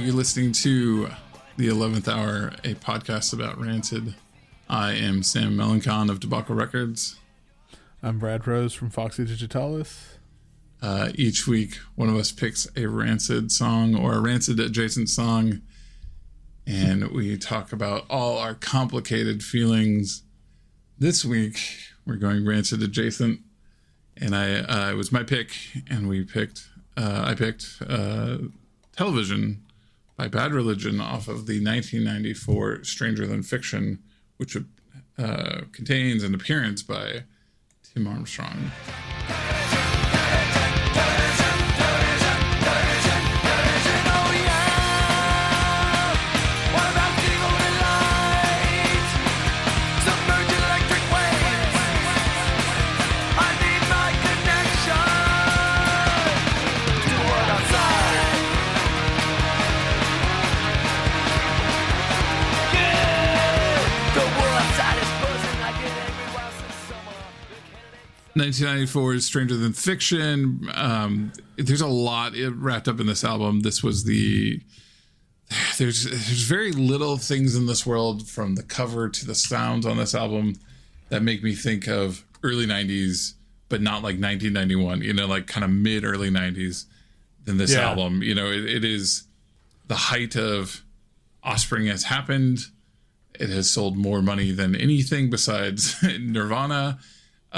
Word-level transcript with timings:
you're 0.00 0.14
listening 0.14 0.52
to 0.52 1.08
The 1.56 1.66
11th 1.66 2.06
Hour, 2.06 2.52
a 2.62 2.74
podcast 2.74 3.32
about 3.32 3.58
Rancid. 3.60 4.14
I 4.68 4.92
am 4.92 5.24
Sam 5.24 5.56
Melancon 5.56 6.08
of 6.08 6.20
Debacle 6.20 6.54
Records. 6.54 7.16
I'm 8.00 8.20
Brad 8.20 8.46
Rose 8.46 8.72
from 8.72 8.90
Foxy 8.90 9.24
Digitalis. 9.24 10.18
Uh, 10.80 11.10
each 11.16 11.48
week, 11.48 11.78
one 11.96 12.08
of 12.08 12.14
us 12.14 12.30
picks 12.30 12.68
a 12.76 12.86
Rancid 12.86 13.50
song 13.50 13.96
or 13.96 14.14
a 14.14 14.20
Rancid 14.20 14.60
adjacent 14.60 15.08
song, 15.08 15.62
and 16.64 17.10
we 17.10 17.36
talk 17.36 17.72
about 17.72 18.04
all 18.08 18.38
our 18.38 18.54
complicated 18.54 19.42
feelings. 19.42 20.22
This 20.96 21.24
week, 21.24 21.58
we're 22.06 22.16
going 22.16 22.46
Rancid 22.46 22.82
adjacent, 22.82 23.40
and 24.16 24.36
I 24.36 24.60
uh, 24.60 24.90
it 24.92 24.96
was 24.96 25.10
my 25.10 25.24
pick, 25.24 25.50
and 25.90 26.08
we 26.08 26.22
picked 26.22 26.68
uh, 26.96 27.24
I 27.26 27.34
picked 27.34 27.82
uh, 27.88 28.38
Television 28.94 29.64
by 30.18 30.26
Bad 30.26 30.52
Religion 30.52 31.00
off 31.00 31.28
of 31.28 31.46
the 31.46 31.64
1994 31.64 32.82
Stranger 32.82 33.24
Than 33.24 33.44
Fiction, 33.44 34.00
which 34.36 34.56
uh, 35.16 35.60
contains 35.72 36.24
an 36.24 36.34
appearance 36.34 36.82
by 36.82 37.22
Tim 37.84 38.08
Armstrong. 38.08 38.72
Nineteen 68.38 68.66
ninety 68.66 68.86
four 68.86 69.14
is 69.14 69.26
Stranger 69.26 69.56
Than 69.56 69.72
Fiction. 69.72 70.70
Um, 70.74 71.32
there's 71.56 71.80
a 71.80 71.86
lot 71.88 72.32
wrapped 72.54 72.86
up 72.88 73.00
in 73.00 73.06
this 73.06 73.24
album. 73.24 73.60
This 73.60 73.82
was 73.82 74.04
the 74.04 74.60
there's 75.78 76.04
there's 76.04 76.42
very 76.42 76.72
little 76.72 77.16
things 77.16 77.56
in 77.56 77.66
this 77.66 77.84
world 77.84 78.28
from 78.28 78.54
the 78.54 78.62
cover 78.62 79.08
to 79.08 79.26
the 79.26 79.34
sounds 79.34 79.84
on 79.86 79.96
this 79.96 80.14
album 80.14 80.54
that 81.08 81.22
make 81.22 81.42
me 81.42 81.54
think 81.54 81.88
of 81.88 82.24
early 82.42 82.66
90s 82.66 83.32
but 83.70 83.80
not 83.80 83.96
like 83.96 84.20
1991 84.20 85.00
you 85.02 85.12
know 85.14 85.26
like 85.26 85.46
kind 85.46 85.64
of 85.64 85.70
mid 85.70 86.04
early 86.04 86.30
90s 86.30 86.84
than 87.44 87.56
this 87.56 87.72
Yeah. 87.72 87.88
album 87.88 88.22
you 88.22 88.34
know 88.34 88.46
it, 88.46 88.64
it 88.66 88.84
is 88.84 89.22
the 89.86 89.94
height 89.96 90.36
of 90.36 90.82
offspring 91.42 91.86
has 91.86 92.04
happened 92.04 92.58
it 93.40 93.48
has 93.48 93.70
sold 93.70 93.96
more 93.96 94.20
money 94.20 94.50
than 94.52 94.76
anything 94.76 95.30
besides 95.30 95.96
nirvana 96.20 96.98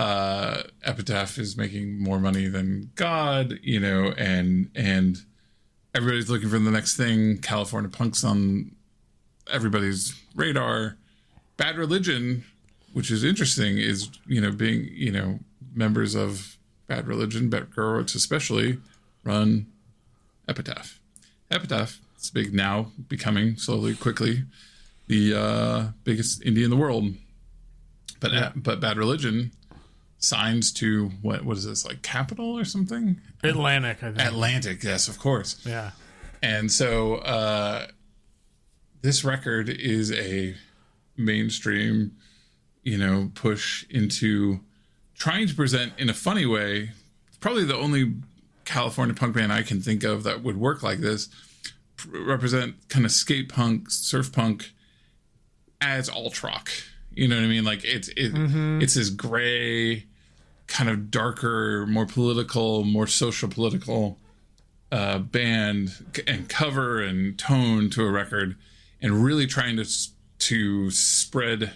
uh 0.01 0.63
epitaph 0.85 1.39
is 1.39 1.57
making 1.57 1.99
more 1.99 2.19
money 2.19 2.47
than 2.47 2.91
god 2.95 3.59
you 3.63 3.81
know 3.81 4.13
and 4.17 4.71
and 4.75 5.25
everybody's 5.95 6.31
looking 6.31 6.49
for 6.49 6.59
the 6.59 6.71
next 6.71 6.97
thing. 6.97 7.39
California 7.39 7.91
punk's 7.91 8.25
on 8.25 8.73
everybody's 9.51 10.15
radar. 10.35 10.97
Bad 11.57 11.77
Religion, 11.77 12.45
which 12.93 13.11
is 13.11 13.25
interesting, 13.25 13.79
is 13.79 14.11
you 14.27 14.41
know 14.41 14.51
being 14.51 14.89
you 14.93 15.13
know 15.13 15.39
members 15.75 16.15
of 16.15 16.57
Bad 16.87 17.07
Religion, 17.07 17.49
Brett 17.49 17.71
Gurewitz 17.71 18.15
especially, 18.15 18.79
run 19.25 19.67
Epitaph. 20.49 21.01
Epitaph 21.51 21.99
is 22.19 22.31
big 22.31 22.55
now, 22.55 22.93
becoming 23.09 23.57
slowly, 23.57 23.95
quickly 23.95 24.45
the 25.09 25.35
uh, 25.35 25.89
biggest 26.05 26.41
indie 26.43 26.65
in 26.65 26.71
the 26.71 26.77
world. 26.77 27.15
But 28.21 28.63
but 28.63 28.81
Bad 28.81 28.97
Religion 28.97 29.53
signs 30.21 30.71
to 30.75 31.09
what 31.23 31.45
what 31.45 31.57
is 31.57 31.65
this 31.65 31.85
like 31.85 32.03
Capitol 32.03 32.57
or 32.57 32.65
something? 32.65 33.21
Atlantic, 33.43 34.03
I 34.03 34.13
think. 34.13 34.21
Atlantic, 34.21 34.83
yes, 34.85 35.09
of 35.09 35.19
course. 35.19 35.61
yeah. 35.67 35.91
And 36.43 36.71
so 36.73 37.17
uh, 37.17 37.87
this 39.03 39.25
record 39.25 39.69
is 39.69 40.11
a 40.13 40.55
mainstream, 41.17 42.13
you 42.83 42.97
know, 42.97 43.31
push 43.35 43.85
into 43.91 44.61
trying 45.15 45.47
to 45.49 45.55
present 45.55 45.93
in 45.99 46.09
a 46.09 46.15
funny 46.15 46.47
way. 46.47 46.93
Probably 47.41 47.65
the 47.65 47.77
only 47.77 48.15
California 48.65 49.15
punk 49.15 49.35
band 49.35 49.53
I 49.53 49.63
can 49.63 49.81
think 49.83 50.03
of 50.05 50.23
that 50.23 50.43
would 50.43 50.57
work 50.59 50.83
like 50.83 50.99
this. 51.01 51.29
Represent 52.09 52.89
kind 52.89 53.05
of 53.05 53.13
skate 53.13 53.51
punk, 53.51 53.91
surf 53.91 54.33
punk 54.33 54.71
as 55.83 56.09
alt 56.09 56.43
rock. 56.43 56.71
You 57.13 57.29
know 57.29 57.37
what 57.37 57.45
I 57.45 57.49
mean? 57.49 57.65
Like 57.65 57.85
it's 57.85 58.09
it, 58.09 58.33
it's 58.83 58.95
this 58.95 59.11
gray, 59.11 60.07
kind 60.71 60.89
of 60.89 61.11
darker, 61.11 61.85
more 61.87 62.07
political, 62.07 62.85
more 62.85 63.07
social 63.07 63.49
political 63.49 64.19
uh, 64.91 65.19
band 65.19 65.91
and 66.27 66.49
cover 66.49 67.03
and 67.03 67.39
tone 67.39 67.91
to 67.91 68.05
a 68.05 68.11
record, 68.11 68.57
and 69.03 69.23
really 69.25 69.47
trying 69.47 69.77
to 69.77 69.85
to 70.39 70.91
spread 70.91 71.73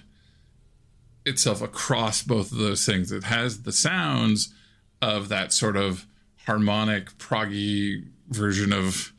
itself 1.27 1.61
across 1.61 2.23
both 2.23 2.51
of 2.51 2.59
those 2.59 2.87
things. 2.87 3.13
It 3.13 3.25
has 3.25 3.63
the 3.63 3.73
sounds 3.73 4.55
of 5.03 5.29
that 5.29 5.53
sort 5.53 5.77
of 5.77 6.07
harmonic, 6.47 7.17
proggy 7.19 8.07
version 8.29 8.73
of 8.73 9.13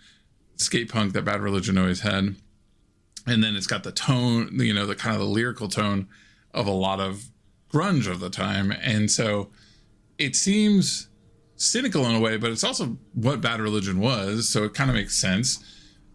skate 0.55 0.89
punk 0.91 1.13
that 1.13 1.25
Bad 1.25 1.41
Religion 1.41 1.77
always 1.77 1.99
had, 1.99 2.35
and 3.27 3.43
then 3.43 3.55
it's 3.55 3.67
got 3.67 3.83
the 3.83 3.91
tone, 3.91 4.49
you 4.59 4.73
know, 4.73 4.85
the 4.85 4.95
kind 4.95 5.15
of 5.15 5.21
the 5.21 5.27
lyrical 5.27 5.67
tone 5.67 6.07
of 6.53 6.65
a 6.65 6.71
lot 6.71 6.99
of 6.99 7.25
grunge 7.71 8.07
of 8.09 8.19
the 8.19 8.29
time, 8.29 8.71
and 8.71 9.11
so 9.11 9.49
it 10.17 10.35
seems 10.35 11.09
cynical 11.55 12.05
in 12.05 12.15
a 12.15 12.19
way, 12.19 12.37
but 12.37 12.51
it's 12.51 12.63
also 12.63 12.97
what 13.13 13.41
Bad 13.41 13.59
Religion 13.61 13.99
was, 13.99 14.49
so 14.49 14.63
it 14.63 14.73
kind 14.73 14.89
of 14.89 14.95
makes 14.95 15.15
sense. 15.15 15.63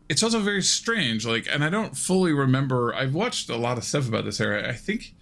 It's 0.09 0.23
also 0.23 0.41
very 0.41 0.63
strange, 0.63 1.25
like, 1.25 1.47
and 1.51 1.65
I 1.65 1.71
don't 1.71 1.97
fully 1.97 2.33
remember. 2.33 2.95
I've 2.95 3.15
watched 3.15 3.49
a 3.49 3.57
lot 3.57 3.79
of 3.79 3.85
stuff 3.85 4.09
about 4.09 4.25
this 4.25 4.41
era. 4.41 4.69
I 4.69 4.75
think, 4.75 5.15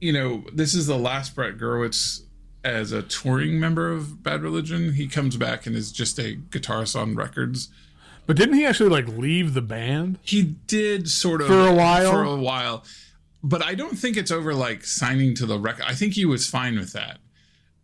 you 0.00 0.12
know, 0.12 0.44
this 0.52 0.74
is 0.74 0.86
the 0.86 0.96
last 0.96 1.34
Brett 1.34 1.58
Gurewitz 1.58 2.22
as 2.64 2.92
a 2.92 3.02
touring 3.02 3.60
member 3.60 3.90
of 3.90 4.22
Bad 4.22 4.42
Religion. 4.42 4.94
He 4.94 5.06
comes 5.06 5.36
back 5.36 5.66
and 5.66 5.76
is 5.76 5.92
just 5.92 6.18
a 6.18 6.36
guitarist 6.50 6.98
on 6.98 7.14
records. 7.14 7.68
But 8.26 8.36
didn't 8.36 8.54
he 8.54 8.64
actually 8.64 8.90
like 8.90 9.08
leave 9.08 9.54
the 9.54 9.62
band? 9.62 10.18
He 10.22 10.42
did 10.42 11.08
sort 11.08 11.40
of 11.40 11.48
For 11.48 11.66
a 11.66 11.74
while? 11.74 12.12
For 12.12 12.22
a 12.22 12.36
while, 12.36 12.84
but 13.42 13.62
I 13.64 13.74
don't 13.74 13.96
think 13.98 14.16
it's 14.16 14.30
over 14.30 14.54
like 14.54 14.84
signing 14.84 15.34
to 15.36 15.46
the 15.46 15.58
record. 15.58 15.84
I 15.86 15.94
think 15.94 16.14
he 16.14 16.24
was 16.24 16.46
fine 16.46 16.78
with 16.78 16.92
that. 16.92 17.18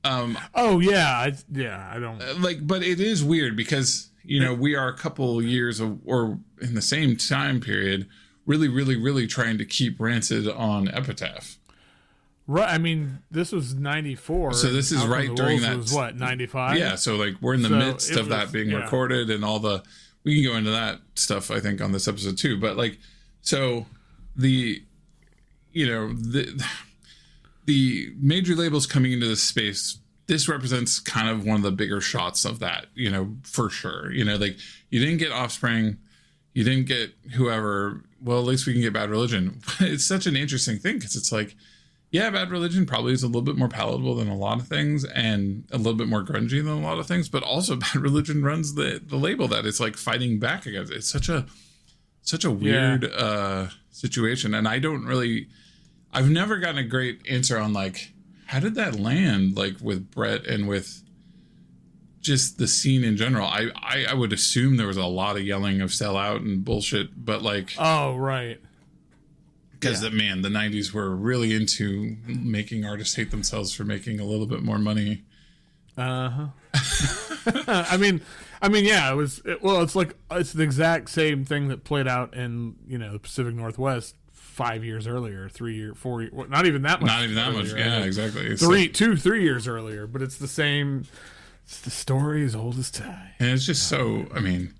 Um, 0.05 0.39
Oh 0.55 0.79
yeah, 0.79 1.09
I, 1.11 1.33
yeah. 1.53 1.91
I 1.93 1.99
don't. 1.99 2.41
like 2.41 2.67
but 2.67 2.83
it 2.83 3.01
is 3.01 3.25
weird 3.25 3.57
because 3.57 4.11
you 4.23 4.41
know 4.41 4.55
we 4.55 4.75
are 4.77 4.89
a 4.89 4.97
couple 4.97 5.43
years 5.43 5.81
of, 5.81 5.99
or 6.05 6.39
in 6.61 6.75
the 6.75 6.83
same 6.83 7.17
time 7.17 7.61
period 7.61 8.09
really 8.45 8.69
really 8.69 8.97
really 8.97 9.27
trying 9.27 9.59
to 9.59 9.65
keep 9.65 9.99
rancid 10.01 10.49
on 10.49 10.89
epitaph 10.89 11.59
Right. 12.49 12.69
I 12.73 12.79
mean, 12.79 13.19
this 13.29 13.51
was 13.51 13.75
'94. 13.75 14.53
So 14.55 14.73
this 14.73 14.93
is 14.93 15.05
right 15.05 15.35
during 15.35 15.63
that- 15.63 15.77
Was 15.79 15.93
what 15.93 16.15
'95? 16.17 16.79
yeah 16.79 16.95
so 16.95 17.17
like 17.17 17.35
we're 17.41 17.55
in 17.55 17.63
the 17.63 17.69
So 17.69 17.75
midst 17.77 18.11
of 18.13 18.29
that 18.29 18.53
being 18.53 18.71
yeah. 18.71 18.77
recorded 18.85 19.31
and 19.31 19.45
all 19.45 19.59
the 19.59 19.83
we 20.23 20.37
can 20.41 20.53
go 20.53 20.57
into 20.57 20.71
that 20.71 21.01
stuff 21.17 21.51
i 21.51 21.59
think 21.61 21.81
on 21.81 21.91
this 21.93 22.07
episode 22.07 22.39
too 22.39 22.57
but 22.61 22.77
like 22.77 22.99
so 23.43 23.87
the 24.37 24.83
you 25.77 25.87
know 25.87 26.11
the 26.15 26.65
the 27.67 28.11
major 28.19 28.55
labels 28.55 28.87
coming 28.87 29.13
into 29.13 29.27
this 29.27 29.43
space 29.43 29.99
this 30.27 30.49
represents 30.49 30.99
kind 30.99 31.29
of 31.29 31.45
one 31.45 31.57
of 31.57 31.63
the 31.63 31.71
bigger 31.71 32.01
shots 32.01 32.47
of 32.47 32.61
that 32.61 32.87
you 32.95 33.11
know 33.11 33.37
for 33.43 33.69
sure. 33.69 34.11
You 34.11 34.25
know 34.25 34.37
like 34.37 34.57
you 34.91 34.99
didn't 35.01 35.19
get 35.19 35.33
offspring 35.33 35.99
you 36.55 36.65
didn't 36.65 36.87
get 36.87 37.13
whoever. 37.35 38.03
Well 38.23 38.39
at 38.39 38.47
least 38.47 38.67
we 38.67 38.73
can 38.73 38.81
get 38.81 38.95
bad 38.95 39.11
religion. 39.11 39.61
It's 39.81 40.07
such 40.07 40.27
an 40.27 40.35
interesting 40.35 40.79
thing 40.79 40.95
because 40.95 41.15
it's 41.15 41.31
like 41.31 41.55
yeah 42.11 42.31
bad 42.31 42.51
religion 42.51 42.87
probably 42.87 43.13
is 43.13 43.23
a 43.23 43.27
little 43.27 43.43
bit 43.43 43.59
more 43.59 43.69
palatable 43.69 44.15
than 44.15 44.29
a 44.29 44.37
lot 44.37 44.59
of 44.59 44.67
things 44.67 45.05
and 45.05 45.65
a 45.71 45.77
little 45.77 45.93
bit 45.93 46.09
more 46.09 46.25
grungy 46.25 46.65
than 46.65 46.69
a 46.69 46.81
lot 46.81 46.99
of 46.99 47.07
things 47.07 47.29
but 47.29 47.43
also 47.43 47.77
bad 47.87 47.97
religion 47.97 48.43
runs 48.43 48.77
the 48.77 49.03
the 49.05 49.17
label 49.17 49.47
that 49.47 49.67
it's 49.67 49.81
like 49.81 49.99
fighting 49.99 50.39
back 50.39 50.65
against. 50.65 50.91
It's 50.91 51.13
such 51.13 51.29
a 51.29 51.45
such 52.23 52.47
a 52.47 52.51
weird 52.51 53.05
uh 53.05 53.67
situation 53.91 54.53
and 54.53 54.67
i 54.67 54.79
don't 54.79 55.05
really 55.05 55.49
i've 56.17 56.29
never 56.31 56.57
gotten 56.59 56.79
a 56.79 56.85
great 56.85 57.21
answer 57.31 57.59
on 57.59 57.73
like 57.73 58.13
how 58.47 58.59
did 58.59 58.75
that 58.75 58.99
land 58.99 59.57
like 59.57 59.77
with 59.81 60.11
brett 60.11 60.45
and 60.47 60.67
with 60.67 61.03
just 62.21 62.59
the 62.59 62.67
scene 62.67 63.05
in 63.05 63.17
general 63.17 63.47
i 63.47 63.69
i, 63.77 64.07
I 64.11 64.15
would 64.15 64.33
assume 64.33 64.77
there 64.77 64.87
was 64.89 64.97
a 64.97 65.07
lot 65.07 65.37
of 65.37 65.43
yelling 65.43 65.81
of 65.81 65.93
sell 65.93 66.17
out 66.17 66.41
and 66.41 66.65
bullshit 66.65 67.25
but 67.25 67.43
like 67.43 67.71
Oh 67.79 68.17
right. 68.17 68.61
because 69.73 70.01
the 70.01 70.11
man 70.11 70.43
the 70.43 70.49
90s 70.49 70.93
were 70.93 71.15
really 71.15 71.55
into 71.55 72.17
making 72.27 72.85
artists 72.85 73.15
hate 73.15 73.31
themselves 73.31 73.73
for 73.75 73.85
making 73.85 74.19
a 74.19 74.25
little 74.25 74.47
bit 74.47 74.63
more 74.63 74.79
money 74.79 75.23
Uh 75.97 76.29
huh. 76.31 76.47
I 77.69 77.97
mean, 77.97 78.21
I 78.61 78.69
mean, 78.69 78.85
yeah, 78.85 79.11
it 79.11 79.15
was. 79.15 79.41
It, 79.47 79.63
well, 79.63 79.81
it's 79.83 79.95
like 79.97 80.15
it's 80.31 80.53
the 80.53 80.63
exact 80.63 81.09
same 81.09 81.45
thing 81.45 81.69
that 81.69 81.85
played 81.85 82.07
out 82.09 82.35
in 82.35 82.75
you 82.87 82.99
know 82.99 83.13
the 83.13 83.19
Pacific 83.19 83.55
Northwest 83.55 84.15
five 84.57 84.83
years 84.83 85.07
earlier, 85.07 85.51
three 85.51 85.77
year, 85.77 85.95
four, 85.95 86.23
year, 86.23 86.31
well, 86.33 86.49
not 86.49 86.65
even 86.65 86.81
that 86.81 86.99
much. 87.03 87.09
Not 87.09 87.23
even 87.25 87.35
that 87.35 87.53
much. 87.53 87.67
Yeah, 87.75 87.97
think. 87.97 88.07
exactly. 88.07 88.47
It's 88.47 88.63
Three, 88.63 88.83
like- 88.85 88.95
two, 88.95 89.15
three 89.15 89.43
years 89.43 89.69
earlier, 89.69 90.07
but 90.07 90.23
it's 90.23 90.39
the 90.39 90.49
same. 90.49 91.05
It's 91.65 91.81
the 91.83 91.91
story 91.91 92.43
as 92.43 92.55
old 92.57 92.79
as 92.79 92.91
time. 92.91 93.29
and 93.39 93.51
it's 93.51 93.67
just 93.67 93.87
so. 93.87 94.27
I 94.35 94.41
mean, 94.41 94.73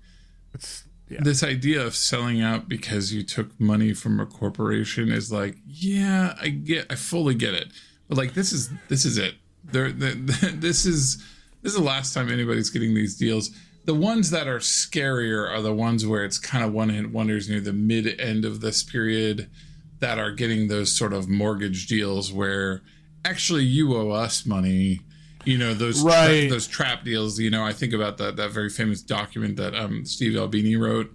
It's 0.55 0.83
yeah, 1.09 1.19
this 1.21 1.43
idea 1.43 1.85
of 1.85 1.95
selling 1.95 2.41
out 2.41 2.67
because 2.67 3.13
you 3.13 3.21
took 3.23 3.57
money 3.59 3.93
from 3.93 4.19
a 4.19 4.25
corporation 4.25 5.11
is 5.11 5.31
like, 5.31 5.57
yeah, 5.67 6.33
I 6.41 6.49
get, 6.49 6.91
I 6.91 6.95
fully 6.95 7.35
get 7.35 7.53
it, 7.53 7.67
but 8.09 8.17
like 8.17 8.33
this 8.33 8.51
is 8.51 8.69
this 8.89 9.05
is 9.05 9.17
it. 9.19 9.35
There, 9.63 9.91
the, 9.91 10.09
this 10.57 10.85
is 10.87 11.17
this 11.61 11.73
is 11.73 11.77
the 11.77 11.83
last 11.85 12.13
time 12.15 12.31
anybody's 12.31 12.71
getting 12.71 12.95
these 12.95 13.15
deals. 13.15 13.51
The 13.85 13.93
ones 13.93 14.31
that 14.31 14.47
are 14.47 14.59
scarier 14.59 15.49
are 15.49 15.61
the 15.61 15.73
ones 15.73 16.05
where 16.05 16.25
it's 16.25 16.37
kind 16.39 16.63
of 16.65 16.73
one 16.73 16.89
hit 16.89 17.11
wonders 17.11 17.47
near 17.47 17.61
the 17.61 17.71
mid 17.73 18.19
end 18.19 18.43
of 18.43 18.59
this 18.59 18.81
period 18.83 19.49
that 19.99 20.19
are 20.19 20.31
getting 20.31 20.67
those 20.67 20.95
sort 20.95 21.13
of 21.13 21.27
mortgage 21.27 21.87
deals 21.87 22.31
where 22.31 22.81
actually 23.25 23.63
you 23.63 23.95
owe 23.95 24.11
us 24.11 24.45
money. 24.45 25.01
You 25.45 25.57
know 25.57 25.73
those 25.73 26.03
tra- 26.03 26.49
those 26.49 26.67
trap 26.67 27.03
deals. 27.03 27.39
You 27.39 27.49
know 27.49 27.63
I 27.63 27.73
think 27.73 27.93
about 27.93 28.17
that 28.17 28.35
that 28.35 28.51
very 28.51 28.69
famous 28.69 29.01
document 29.01 29.55
that 29.57 29.73
um, 29.75 30.05
Steve 30.05 30.35
Albini 30.35 30.75
wrote 30.75 31.11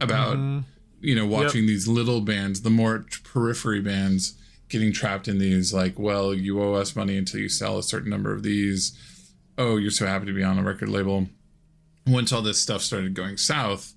about 0.00 0.36
you 1.00 1.14
know 1.14 1.26
watching 1.26 1.66
these 1.66 1.86
little 1.86 2.20
bands, 2.20 2.62
the 2.62 2.70
more 2.70 3.04
periphery 3.24 3.80
bands, 3.80 4.38
getting 4.68 4.92
trapped 4.92 5.28
in 5.28 5.38
these 5.38 5.72
like, 5.72 5.98
well, 5.98 6.32
you 6.34 6.62
owe 6.62 6.74
us 6.74 6.96
money 6.96 7.16
until 7.16 7.40
you 7.40 7.48
sell 7.48 7.78
a 7.78 7.82
certain 7.82 8.10
number 8.10 8.32
of 8.32 8.42
these. 8.42 8.98
Oh, 9.56 9.76
you're 9.76 9.90
so 9.90 10.06
happy 10.06 10.26
to 10.26 10.32
be 10.32 10.44
on 10.44 10.58
a 10.58 10.62
record 10.62 10.88
label. 10.88 11.26
Once 12.06 12.32
all 12.32 12.42
this 12.42 12.60
stuff 12.60 12.80
started 12.80 13.12
going 13.12 13.36
south, 13.36 13.92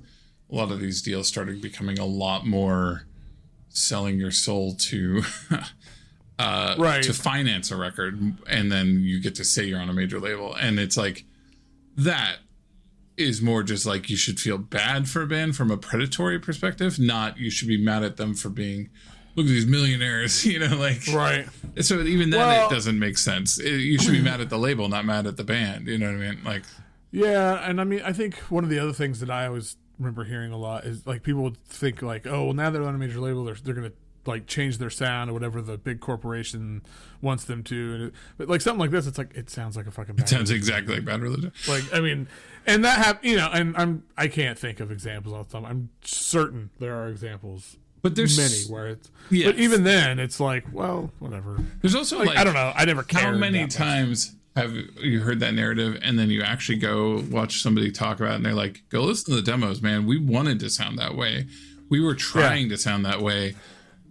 a 0.51 0.56
lot 0.56 0.71
of 0.71 0.79
these 0.81 1.01
deals 1.01 1.27
started 1.27 1.62
becoming 1.62 1.97
a 1.97 2.06
lot 2.06 2.45
more 2.45 3.06
selling 3.73 4.19
your 4.19 4.31
soul 4.31 4.73
to 4.75 5.23
uh 6.39 6.75
Right. 6.77 7.03
to 7.03 7.13
finance 7.13 7.71
a 7.71 7.75
record 7.75 8.35
and 8.47 8.71
then 8.71 9.00
you 9.01 9.21
get 9.21 9.35
to 9.35 9.44
say 9.45 9.65
you're 9.65 9.79
on 9.79 9.89
a 9.89 9.94
major 9.94 10.19
label 10.19 10.56
and 10.56 10.79
it's 10.79 10.97
like 10.97 11.23
that 11.97 12.38
is 13.18 13.41
more 13.41 13.62
just 13.63 13.85
like 13.85 14.09
you 14.09 14.15
should 14.18 14.39
feel 14.39 14.57
bad 14.57 15.07
for 15.07 15.21
a 15.21 15.27
band 15.27 15.56
from 15.56 15.69
a 15.71 15.77
predatory 15.77 16.39
perspective 16.39 16.97
not 17.00 17.38
you 17.38 17.50
should 17.50 17.68
be 17.68 17.77
mad 17.83 18.03
at 18.03 18.18
them 18.18 18.33
for 18.33 18.50
being 18.50 18.89
look 19.35 19.45
at 19.45 19.50
these 19.50 19.65
millionaires 19.68 20.45
you 20.51 20.59
know 20.59 20.75
like 20.77 21.01
right. 21.13 21.47
so 21.81 22.01
even 22.01 22.29
then 22.29 22.39
Well- 22.39 22.68
it 22.69 22.73
doesn't 22.73 22.97
make 22.97 23.18
sense 23.18 23.59
It- 23.59 23.79
you 23.81 23.97
should 24.00 24.13
be 24.13 24.21
mad 24.21 24.41
at 24.41 24.50
the 24.50 24.57
label 24.57 24.89
not 24.89 25.06
mad 25.06 25.27
at 25.27 25.38
the 25.38 25.44
band 25.44 25.88
you 25.88 25.97
know 25.97 26.07
what 26.07 26.15
i 26.15 26.29
mean 26.31 26.44
like 26.44 26.63
Yeah, 27.12 27.68
and 27.69 27.81
I 27.81 27.83
mean, 27.83 28.01
I 28.06 28.13
think 28.13 28.35
one 28.50 28.63
of 28.63 28.69
the 28.69 28.79
other 28.79 28.94
things 28.94 29.19
that 29.19 29.29
I 29.29 29.45
always 29.47 29.75
remember 30.01 30.24
hearing 30.24 30.51
a 30.51 30.57
lot 30.57 30.86
is 30.86 31.06
like 31.07 31.24
people 31.24 31.44
would 31.44 31.57
think 31.65 32.01
like, 32.01 32.25
oh, 32.27 32.45
well, 32.45 32.53
now 32.53 32.69
they're 32.69 32.83
on 32.83 32.95
a 32.95 32.98
major 32.98 33.19
label, 33.19 33.44
they're 33.44 33.56
they're 33.56 33.74
gonna 33.75 33.92
like 34.25 34.45
change 34.45 34.77
their 34.77 34.89
sound 34.92 35.31
or 35.31 35.33
whatever 35.33 35.62
the 35.63 35.77
big 35.77 36.00
corporation 36.00 36.81
wants 37.21 37.45
them 37.45 37.63
to. 37.63 37.94
And 37.94 38.03
it, 38.03 38.13
but 38.38 38.48
like 38.50 38.62
something 38.62 38.80
like 38.80 38.92
this, 38.92 39.07
it's 39.07 39.18
like 39.18 39.33
it 39.36 39.50
sounds 39.50 39.75
like 39.75 39.88
a 39.88 39.92
fucking. 39.92 40.15
Bad 40.15 40.30
sounds 40.30 40.51
exactly 40.51 40.95
like 40.95 41.06
bad 41.06 41.21
religion 41.21 41.51
like 41.68 41.83
I 41.94 42.00
mean, 42.01 42.27
and 42.68 42.83
that 42.86 42.98
hap- 43.03 43.25
you 43.25 43.38
know, 43.38 43.50
and 43.51 43.75
I'm 43.77 44.03
I 44.18 44.27
can't 44.27 44.57
think 44.59 44.80
of 44.80 44.92
examples 44.92 45.33
off 45.33 45.50
the 45.50 45.53
time. 45.59 45.65
I'm 45.65 45.89
certain 46.04 46.69
there 46.80 46.95
are 46.95 47.07
examples, 47.09 47.77
but 48.01 48.15
there's 48.15 48.38
many 48.38 48.71
where 48.74 48.88
it's. 48.89 49.09
Yes. 49.31 49.47
But 49.47 49.56
even 49.59 49.83
then, 49.83 50.19
it's 50.19 50.39
like, 50.39 50.65
well, 50.71 51.12
whatever. 51.19 51.57
there's 51.81 51.95
also 51.95 52.19
Like, 52.19 52.27
like 52.30 52.38
I 52.38 52.44
don't 52.44 52.54
know. 52.54 52.74
I 52.75 52.86
never 52.86 53.04
cared. 53.04 53.24
how 53.25 53.31
many 53.31 53.65
times? 53.68 54.31
much. 54.33 54.41
Have 54.56 54.74
you 55.00 55.21
heard 55.21 55.39
that 55.39 55.53
narrative? 55.53 55.98
And 56.01 56.19
then 56.19 56.30
you 56.30 56.42
actually 56.42 56.77
go 56.77 57.24
watch 57.30 57.62
somebody 57.62 57.92
talk 57.92 58.19
about 58.19 58.33
it 58.33 58.36
and 58.36 58.45
they're 58.45 58.53
like 58.53 58.83
go 58.89 59.01
listen 59.03 59.33
to 59.33 59.42
the 59.42 59.42
demos 59.51 59.81
man. 59.81 60.06
We 60.06 60.18
wanted 60.19 60.59
to 60.62 60.69
sound 60.69 60.98
that 61.00 61.15
way. 61.15 61.48
We 61.89 62.00
were 62.01 62.15
trying 62.15 62.69
to 62.69 62.77
sound 62.77 63.06
that 63.06 63.21
way. 63.21 63.56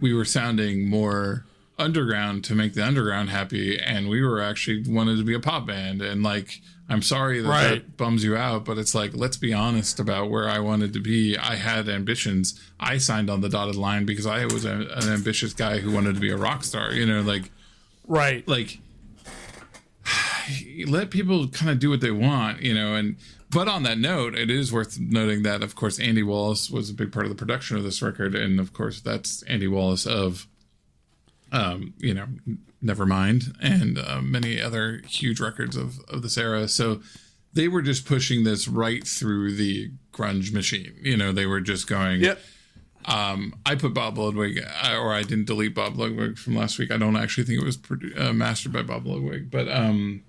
We 0.01 0.15
were 0.15 0.25
sounding 0.25 0.89
more 0.89 1.45
underground 1.79 2.45
to 2.45 2.55
make 2.55 2.75
the 2.75 2.85
underground 2.85 3.31
happy. 3.31 3.79
And 3.81 4.09
we 4.09 4.23
were 4.23 4.41
actually 4.41 4.85
wanted 4.87 5.17
to 5.17 5.25
be 5.25 5.35
a 5.35 5.41
pop 5.41 5.67
band. 5.67 6.03
And 6.03 6.23
like 6.23 6.61
i'm 6.89 7.03
sorry 7.03 7.41
that 7.41 7.49
Right. 7.49 7.69
that 7.69 7.97
bums 7.97 8.25
you 8.25 8.37
out 8.37 8.65
but 8.65 8.77
it's 8.77 8.97
like 8.97 9.13
let's 9.15 9.37
be 9.37 9.53
honest 9.55 10.01
about 10.01 10.29
where 10.29 10.49
i 10.49 10.59
wanted 10.59 10.93
to 10.95 11.01
be. 11.01 11.37
I 11.39 11.57
had 11.57 11.89
ambitions. 11.89 12.59
I 12.81 12.99
signed 12.99 13.31
on 13.31 13.41
the 13.43 13.49
dotted 13.49 13.77
line 13.77 14.07
because 14.07 14.27
i 14.27 14.45
was 14.47 14.65
a, 14.65 14.73
an 14.73 15.09
ambitious 15.09 15.53
guy 15.53 15.79
who 15.79 15.93
wanted 15.93 16.15
to 16.15 16.21
be 16.21 16.31
a 16.31 16.37
rock 16.37 16.65
star 16.65 16.93
you 16.93 17.05
know 17.07 17.21
like 17.21 17.51
Right. 18.09 18.47
like 18.49 18.79
let 20.87 21.11
people 21.11 21.49
kind 21.49 21.71
of 21.71 21.79
do 21.79 21.91
what 21.91 22.01
they 22.01 22.11
want, 22.11 22.63
you 22.63 22.75
know, 22.75 22.95
and 22.95 23.17
but 23.51 23.67
on 23.67 23.83
that 23.83 23.99
note, 23.99 24.35
it 24.37 24.49
is 24.51 24.73
worth 24.73 24.99
noting 25.01 25.43
that 25.43 25.63
of 25.63 25.75
course 25.75 25.99
Andy 25.99 26.23
Wallace 26.23 26.71
was 26.71 26.89
a 26.91 26.95
big 26.95 27.13
part 27.13 27.27
of 27.27 27.31
the 27.31 27.37
production 27.37 27.77
of 27.77 27.83
this 27.83 28.01
record, 28.03 28.35
and 28.35 28.61
of 28.61 28.73
course 28.73 29.01
that's 29.01 29.43
Andy 29.45 29.67
Wallace 29.69 30.07
of 30.07 30.47
um, 31.53 31.95
you 31.99 32.15
know, 32.15 32.27
Nevermind 32.83 33.55
and 33.61 33.99
uh, 33.99 34.21
many 34.23 34.61
other 34.61 35.03
huge 35.07 35.41
records 35.41 35.77
of 35.77 35.99
of 36.09 36.23
this 36.23 36.39
era. 36.39 36.69
So 36.69 37.01
they 37.53 37.67
were 37.67 37.83
just 37.83 38.07
pushing 38.07 38.45
this 38.45 38.69
right 38.69 39.05
through 39.07 39.57
the 39.57 39.91
grunge 40.13 40.53
machine. 40.53 40.95
You 41.03 41.17
know, 41.17 41.33
they 41.33 41.47
were 41.47 41.61
just 41.61 41.89
going, 41.89 42.21
Yep. 42.21 42.39
um, 43.07 43.55
I 43.67 43.75
put 43.75 43.93
Bob 43.93 44.17
Ludwig, 44.19 44.61
or 44.89 45.13
I 45.13 45.23
didn't 45.25 45.47
delete 45.47 45.75
Bob 45.75 45.99
Ludwig 45.99 46.39
from 46.39 46.55
last 46.55 46.79
week. 46.79 46.93
I 46.93 46.97
don't 46.97 47.17
actually 47.17 47.45
think 47.45 47.61
it 47.61 47.65
was 47.65 47.77
produ- 47.77 48.19
uh, 48.19 48.33
mastered 48.33 48.73
by 48.73 48.83
Bob 48.83 49.05
Ludwig, 49.07 49.51
but 49.51 49.69
um, 49.69 50.23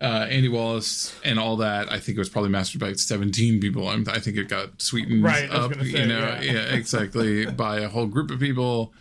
uh, 0.00 0.26
Andy 0.28 0.48
Wallace 0.48 1.14
and 1.24 1.38
all 1.38 1.56
that. 1.56 1.90
I 1.90 1.98
think 1.98 2.16
it 2.16 2.20
was 2.20 2.28
probably 2.28 2.50
mastered 2.50 2.80
by 2.80 2.92
17 2.92 3.60
people. 3.60 3.88
I'm, 3.88 4.04
I 4.08 4.18
think 4.18 4.36
it 4.36 4.48
got 4.48 4.80
sweetened 4.80 5.22
Right, 5.22 5.50
up, 5.50 5.74
say, 5.74 5.84
you 5.84 6.06
know, 6.06 6.18
yeah. 6.18 6.40
yeah, 6.40 6.52
exactly, 6.74 7.46
by 7.46 7.80
a 7.80 7.88
whole 7.88 8.06
group 8.06 8.30
of 8.30 8.38
people. 8.38 8.92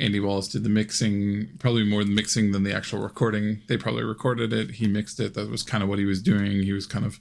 Andy 0.00 0.18
Wallace 0.18 0.48
did 0.48 0.64
the 0.64 0.70
mixing, 0.70 1.50
probably 1.58 1.84
more 1.84 2.02
the 2.02 2.10
mixing 2.10 2.52
than 2.52 2.62
the 2.62 2.74
actual 2.74 3.00
recording. 3.00 3.60
They 3.68 3.76
probably 3.76 4.02
recorded 4.02 4.50
it. 4.52 4.72
He 4.72 4.88
mixed 4.88 5.20
it. 5.20 5.34
That 5.34 5.50
was 5.50 5.62
kind 5.62 5.82
of 5.82 5.90
what 5.90 5.98
he 5.98 6.06
was 6.06 6.22
doing. 6.22 6.62
He 6.62 6.72
was 6.72 6.86
kind 6.86 7.04
of 7.04 7.20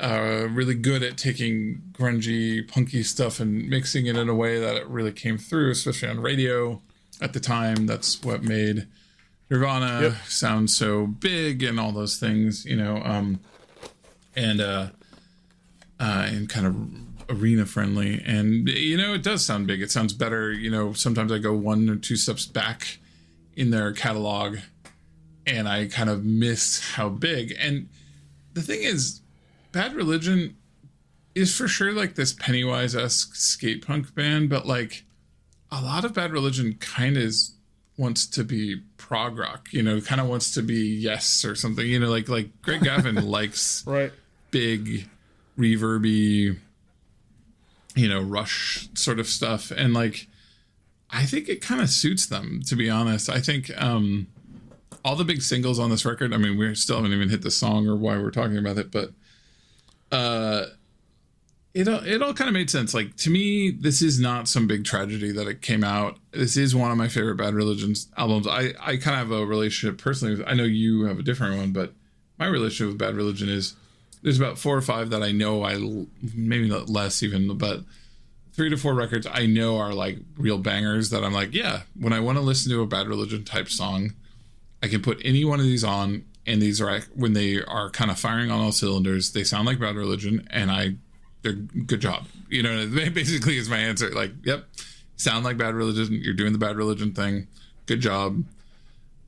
uh, 0.00 0.48
really 0.50 0.74
good 0.74 1.04
at 1.04 1.16
taking 1.16 1.82
grungy, 1.92 2.66
punky 2.66 3.04
stuff 3.04 3.38
and 3.38 3.68
mixing 3.68 4.06
it 4.06 4.16
in 4.16 4.28
a 4.28 4.34
way 4.34 4.58
that 4.58 4.74
it 4.74 4.88
really 4.88 5.12
came 5.12 5.38
through, 5.38 5.70
especially 5.70 6.08
on 6.08 6.18
radio 6.18 6.82
at 7.20 7.32
the 7.32 7.38
time. 7.38 7.86
That's 7.86 8.20
what 8.24 8.42
made 8.42 8.88
Nirvana 9.50 10.00
Yep. 10.02 10.12
sound 10.26 10.70
so 10.70 11.06
big 11.06 11.62
and 11.62 11.78
all 11.78 11.92
those 11.92 12.16
things, 12.18 12.64
you 12.64 12.76
know, 12.76 13.02
um, 13.04 13.40
and 14.34 14.60
uh, 14.60 14.88
uh, 16.00 16.26
and 16.28 16.48
kind 16.48 16.66
of 16.66 17.36
arena 17.38 17.66
friendly. 17.66 18.22
And 18.24 18.68
you 18.68 18.96
know, 18.96 19.14
it 19.14 19.22
does 19.22 19.44
sound 19.44 19.66
big. 19.66 19.82
It 19.82 19.90
sounds 19.90 20.12
better. 20.12 20.52
You 20.52 20.70
know, 20.70 20.92
sometimes 20.92 21.30
I 21.30 21.38
go 21.38 21.52
one 21.52 21.88
or 21.88 21.96
two 21.96 22.16
steps 22.16 22.46
back 22.46 22.98
in 23.56 23.70
their 23.70 23.92
catalog, 23.92 24.58
and 25.46 25.68
I 25.68 25.86
kind 25.86 26.10
of 26.10 26.24
miss 26.24 26.92
how 26.94 27.08
big. 27.10 27.54
And 27.58 27.88
the 28.54 28.62
thing 28.62 28.82
is, 28.82 29.20
Bad 29.72 29.94
Religion 29.94 30.56
is 31.34 31.54
for 31.56 31.68
sure 31.68 31.92
like 31.92 32.14
this 32.14 32.32
Pennywise 32.32 32.94
esque 32.96 33.34
skate 33.36 33.86
punk 33.86 34.14
band, 34.14 34.48
but 34.48 34.66
like 34.66 35.04
a 35.70 35.80
lot 35.82 36.04
of 36.04 36.14
Bad 36.14 36.32
Religion 36.32 36.74
kind 36.80 37.16
of 37.16 37.32
wants 37.96 38.26
to 38.26 38.44
be 38.44 38.82
prog 38.96 39.38
rock, 39.38 39.68
you 39.72 39.82
know, 39.82 40.00
kind 40.00 40.20
of 40.20 40.26
wants 40.28 40.52
to 40.54 40.62
be 40.62 40.94
Yes 40.96 41.44
or 41.44 41.54
something, 41.54 41.86
you 41.86 41.98
know, 42.00 42.10
like 42.10 42.28
like 42.28 42.48
Greg 42.62 42.80
Graffin 42.80 43.22
likes 43.28 43.84
Right. 43.86 44.12
big, 44.50 45.08
reverby, 45.58 46.56
you 47.94 48.08
know, 48.08 48.20
rush 48.20 48.88
sort 48.94 49.18
of 49.20 49.26
stuff, 49.28 49.70
and 49.70 49.94
like 49.94 50.26
I 51.10 51.24
think 51.26 51.48
it 51.48 51.60
kind 51.60 51.80
of 51.80 51.88
suits 51.90 52.26
them, 52.26 52.60
to 52.66 52.74
be 52.76 52.90
honest. 52.90 53.30
I 53.30 53.40
think 53.40 53.70
um 53.80 54.26
all 55.04 55.16
the 55.16 55.24
big 55.24 55.42
singles 55.42 55.78
on 55.78 55.90
this 55.90 56.04
record. 56.04 56.32
I 56.32 56.38
mean, 56.38 56.56
we 56.56 56.74
still 56.74 56.96
haven't 56.96 57.12
even 57.12 57.28
hit 57.28 57.42
the 57.42 57.50
song 57.50 57.86
or 57.86 57.94
why 57.94 58.16
we're 58.16 58.30
talking 58.30 58.56
about 58.56 58.78
it, 58.78 58.90
but 58.90 59.10
uh, 60.10 60.66
it 61.74 61.88
all 61.88 62.04
it 62.04 62.22
all 62.22 62.32
kind 62.32 62.48
of 62.48 62.54
made 62.54 62.70
sense. 62.70 62.94
Like 62.94 63.16
to 63.16 63.30
me, 63.30 63.70
this 63.70 64.00
is 64.00 64.20
not 64.20 64.48
some 64.48 64.66
big 64.66 64.84
tragedy 64.84 65.32
that 65.32 65.48
it 65.48 65.60
came 65.60 65.84
out. 65.84 66.18
This 66.32 66.56
is 66.56 66.74
one 66.74 66.90
of 66.90 66.96
my 66.96 67.08
favorite 67.08 67.36
Bad 67.36 67.54
Religions 67.54 68.08
albums. 68.16 68.46
I 68.46 68.72
I 68.80 68.96
kind 68.96 69.20
of 69.20 69.28
have 69.28 69.32
a 69.32 69.44
relationship 69.44 70.00
personally. 70.00 70.36
With, 70.36 70.46
I 70.48 70.54
know 70.54 70.64
you 70.64 71.04
have 71.06 71.18
a 71.18 71.22
different 71.22 71.56
one, 71.56 71.72
but 71.72 71.92
my 72.38 72.46
relationship 72.46 72.92
with 72.92 72.98
Bad 72.98 73.16
Religion 73.16 73.48
is 73.48 73.74
there's 74.22 74.38
about 74.38 74.58
four 74.58 74.76
or 74.76 74.82
five 74.82 75.10
that 75.10 75.22
I 75.22 75.32
know 75.32 75.64
I 75.64 75.76
maybe 76.34 76.68
not 76.68 76.88
less 76.88 77.22
even, 77.22 77.58
but 77.58 77.80
three 78.54 78.70
to 78.70 78.76
four 78.76 78.94
records 78.94 79.26
I 79.30 79.46
know 79.46 79.78
are 79.78 79.92
like 79.92 80.18
real 80.36 80.58
bangers 80.58 81.10
that 81.10 81.24
I'm 81.24 81.34
like, 81.34 81.54
yeah, 81.54 81.82
when 81.98 82.12
I 82.12 82.20
want 82.20 82.38
to 82.38 82.42
listen 82.42 82.70
to 82.72 82.82
a 82.82 82.86
Bad 82.86 83.08
Religion 83.08 83.44
type 83.44 83.68
song, 83.68 84.14
I 84.82 84.88
can 84.88 85.02
put 85.02 85.20
any 85.24 85.44
one 85.44 85.60
of 85.60 85.66
these 85.66 85.84
on, 85.84 86.24
and 86.46 86.62
these 86.62 86.80
are 86.80 87.00
when 87.14 87.32
they 87.32 87.62
are 87.62 87.90
kind 87.90 88.10
of 88.10 88.18
firing 88.18 88.50
on 88.50 88.60
all 88.60 88.72
cylinders. 88.72 89.32
They 89.32 89.44
sound 89.44 89.66
like 89.66 89.80
Bad 89.80 89.96
Religion, 89.96 90.46
and 90.50 90.70
I, 90.70 90.94
good 91.52 92.00
job. 92.00 92.26
You 92.48 92.62
know, 92.62 92.86
basically 93.10 93.58
is 93.58 93.68
my 93.68 93.78
answer. 93.78 94.10
Like, 94.10 94.32
yep, 94.44 94.66
sound 95.16 95.44
like 95.44 95.56
Bad 95.58 95.74
Religion. 95.74 96.20
You're 96.22 96.34
doing 96.34 96.52
the 96.52 96.58
Bad 96.58 96.76
Religion 96.76 97.12
thing. 97.12 97.46
Good 97.86 98.00
job. 98.00 98.44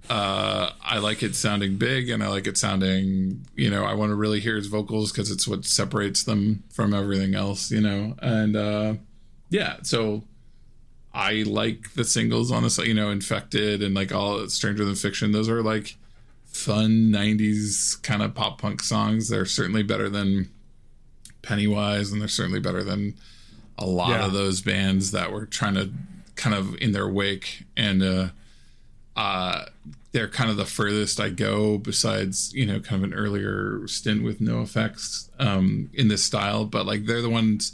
uh, 0.09 0.71
I 0.83 0.99
like 0.99 1.23
it 1.23 1.35
sounding 1.35 1.77
big, 1.79 2.11
and 2.11 2.23
I 2.23 2.29
like 2.29 2.47
it 2.47 2.57
sounding. 2.57 3.45
You 3.57 3.71
know, 3.71 3.85
I 3.85 3.95
want 3.95 4.11
to 4.11 4.15
really 4.15 4.41
hear 4.41 4.57
his 4.57 4.69
vocals 4.69 5.13
because 5.13 5.31
it's 5.31 5.49
what 5.49 5.65
separates 5.65 6.23
them 6.23 6.63
from 6.71 6.95
everything 6.95 7.35
else. 7.35 7.71
You 7.71 7.81
know, 7.81 8.15
and 8.23 8.57
uh, 8.57 8.95
yeah, 9.51 9.79
so 9.83 10.23
I 11.13 11.45
like 11.47 11.95
the 11.95 12.05
singles 12.05 12.53
on 12.53 12.63
this. 12.63 12.79
You 12.79 12.95
know, 12.95 13.11
infected 13.11 13.83
and 13.83 13.95
like 13.95 14.13
all 14.13 14.47
Stranger 14.49 14.85
Than 14.85 14.95
Fiction. 14.95 15.33
Those 15.33 15.49
are 15.49 15.63
like 15.63 15.97
fun 16.45 17.11
'90s 17.11 18.01
kind 18.03 18.23
of 18.23 18.35
pop 18.35 18.61
punk 18.61 18.83
songs. 18.83 19.29
They're 19.29 19.45
certainly 19.45 19.83
better 19.83 20.09
than 20.09 20.51
Pennywise, 21.47 22.11
and 22.13 22.21
they're 22.21 22.29
certainly 22.29 22.61
better 22.61 22.83
than 22.85 23.15
a 23.79 23.87
lot 23.87 24.11
Yeah. 24.11 24.27
of 24.27 24.33
those 24.33 24.61
bands 24.63 25.11
that 25.13 25.31
were 25.33 25.47
trying 25.47 25.75
to 25.75 25.91
kind 26.35 26.55
of 26.55 26.75
in 26.83 26.93
their 26.93 27.09
wake 27.09 27.65
and 27.77 28.03
uh 28.03 28.29
uh 29.17 29.65
they're 30.13 30.29
kind 30.29 30.51
of 30.51 30.57
the 30.57 30.65
furthest 30.67 31.21
I 31.21 31.29
go 31.31 31.77
besides, 31.79 32.53
you 32.55 32.65
know, 32.65 32.81
kind 32.81 33.03
of 33.05 33.11
an 33.11 33.17
earlier 33.17 33.87
stint 33.87 34.23
with 34.23 34.41
NOFX 34.41 35.29
um 35.39 35.91
in 35.95 36.09
this 36.09 36.25
style, 36.25 36.65
but 36.65 36.87
like 36.87 37.07
they're 37.07 37.23
the 37.23 37.31
ones 37.31 37.73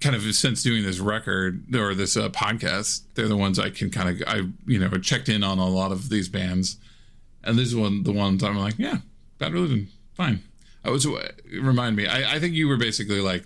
kind 0.00 0.14
of 0.16 0.22
since 0.34 0.62
doing 0.62 0.82
this 0.84 0.98
record 0.98 1.74
or 1.74 1.94
this 1.94 2.16
uh, 2.16 2.28
podcast, 2.28 3.02
they're 3.14 3.28
the 3.28 3.36
ones 3.36 3.58
I 3.58 3.70
can 3.70 3.90
kind 3.90 4.08
of 4.22 4.28
I 4.28 4.42
you 4.66 4.78
know, 4.78 4.88
checked 4.98 5.28
in 5.28 5.42
on 5.42 5.58
a 5.58 5.66
lot 5.68 5.92
of 5.92 6.10
these 6.10 6.28
bands. 6.28 6.76
And 7.42 7.58
this 7.58 7.68
is 7.68 7.76
one 7.76 8.02
the 8.02 8.12
ones 8.12 8.42
I'm 8.44 8.56
like, 8.58 8.74
yeah, 8.78 8.98
Bad 9.38 9.52
Religion, 9.52 9.88
fine. 10.14 10.42
I 10.84 10.90
was 10.90 11.06
remind 11.52 11.96
me. 11.96 12.06
I, 12.06 12.34
I 12.34 12.38
think 12.38 12.54
you 12.54 12.68
were 12.68 12.76
basically 12.76 13.20
like 13.20 13.44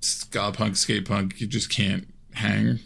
ska 0.00 0.52
punk, 0.52 0.76
skate 0.76 1.06
punk. 1.06 1.40
You 1.40 1.46
just 1.46 1.70
can't 1.70 2.06
hang. 2.34 2.80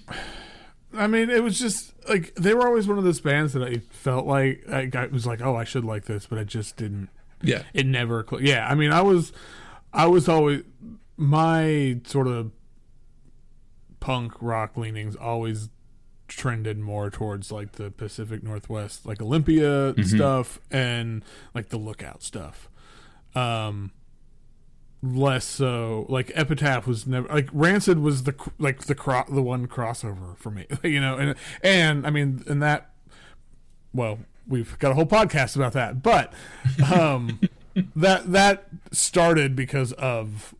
I 0.94 1.06
mean, 1.06 1.30
it 1.30 1.42
was 1.42 1.58
just 1.58 1.92
like 2.08 2.34
they 2.34 2.54
were 2.54 2.66
always 2.66 2.86
one 2.86 2.98
of 2.98 3.04
those 3.04 3.20
bands 3.20 3.52
that 3.54 3.62
I 3.62 3.78
felt 3.90 4.26
like 4.26 4.68
I 4.68 4.86
got, 4.86 5.10
was 5.10 5.26
like, 5.26 5.40
oh, 5.40 5.56
I 5.56 5.64
should 5.64 5.84
like 5.84 6.04
this, 6.04 6.26
but 6.26 6.38
I 6.38 6.44
just 6.44 6.76
didn't. 6.76 7.08
Yeah, 7.42 7.62
It 7.74 7.86
never. 7.86 8.24
Cl- 8.28 8.42
yeah, 8.42 8.68
I 8.68 8.76
mean, 8.76 8.92
I 8.92 9.02
was, 9.02 9.32
I 9.92 10.06
was 10.06 10.28
always 10.28 10.62
my 11.16 11.98
sort 12.04 12.28
of 12.28 12.52
punk 13.98 14.34
rock 14.40 14.76
leanings 14.76 15.16
always 15.16 15.70
trended 16.28 16.78
more 16.78 17.10
towards 17.10 17.52
like 17.52 17.72
the 17.72 17.90
Pacific 17.90 18.42
Northwest, 18.42 19.06
like 19.06 19.20
Olympia 19.20 19.92
mm-hmm. 19.92 20.02
stuff 20.02 20.60
and 20.70 21.24
like 21.54 21.68
the 21.70 21.78
Lookout 21.78 22.22
stuff. 22.22 22.68
Um, 23.34 23.92
less 25.04 25.44
so 25.44 26.06
like 26.08 26.30
Epitaph 26.34 26.86
was 26.86 27.06
never 27.08 27.26
like 27.28 27.48
Rancid 27.52 27.98
was 27.98 28.22
the 28.22 28.34
like 28.58 28.82
the 28.84 28.94
cro- 28.94 29.24
the 29.28 29.42
one 29.42 29.66
crossover 29.66 30.36
for 30.38 30.50
me, 30.50 30.66
you 30.84 31.00
know, 31.00 31.16
and 31.16 31.34
and 31.62 32.06
I 32.06 32.10
mean, 32.10 32.44
and 32.46 32.62
that 32.62 32.90
well, 33.92 34.18
we've 34.46 34.78
got 34.78 34.92
a 34.92 34.94
whole 34.94 35.06
podcast 35.06 35.56
about 35.56 35.72
that, 35.72 36.02
but 36.02 36.32
um, 36.94 37.40
that 37.96 38.30
that 38.32 38.68
started 38.92 39.56
because 39.56 39.92
of 39.94 40.54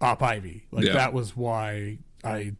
Op 0.00 0.22
Ivy. 0.22 0.64
Like 0.70 0.86
Yeah. 0.86 0.94
that 0.94 1.12
was 1.12 1.36
why 1.36 1.98
I 2.24 2.54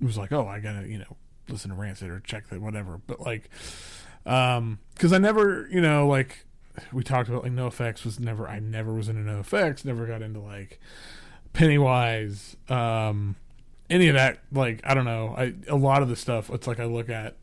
was 0.00 0.18
like, 0.18 0.32
oh, 0.32 0.46
I 0.46 0.58
gotta 0.60 0.88
you 0.88 0.98
know 0.98 1.16
listen 1.48 1.70
to 1.70 1.76
Rancid 1.76 2.10
or 2.10 2.20
check 2.20 2.48
that 2.48 2.60
whatever. 2.60 2.98
But 3.06 3.20
like, 3.20 3.48
um, 4.26 4.80
because 4.94 5.12
I 5.12 5.18
never 5.18 5.68
you 5.70 5.80
know 5.80 6.08
like 6.08 6.44
we 6.92 7.02
talked 7.02 7.28
about 7.28 7.42
like 7.44 7.52
NOFX 7.52 8.04
was 8.04 8.18
never 8.18 8.48
I 8.48 8.58
never 8.58 8.92
was 8.92 9.08
into 9.08 9.22
NOFX, 9.22 9.84
never 9.84 10.06
got 10.06 10.22
into 10.22 10.40
like 10.40 10.80
Pennywise, 11.52 12.56
um, 12.68 13.36
any 13.88 14.08
of 14.08 14.14
that. 14.14 14.38
Like 14.52 14.80
I 14.84 14.94
don't 14.94 15.04
know, 15.04 15.34
I 15.36 15.54
a 15.68 15.76
lot 15.76 16.02
of 16.02 16.08
the 16.08 16.16
stuff. 16.16 16.50
It's 16.50 16.66
like 16.66 16.80
I 16.80 16.84
look 16.84 17.08
at. 17.08 17.36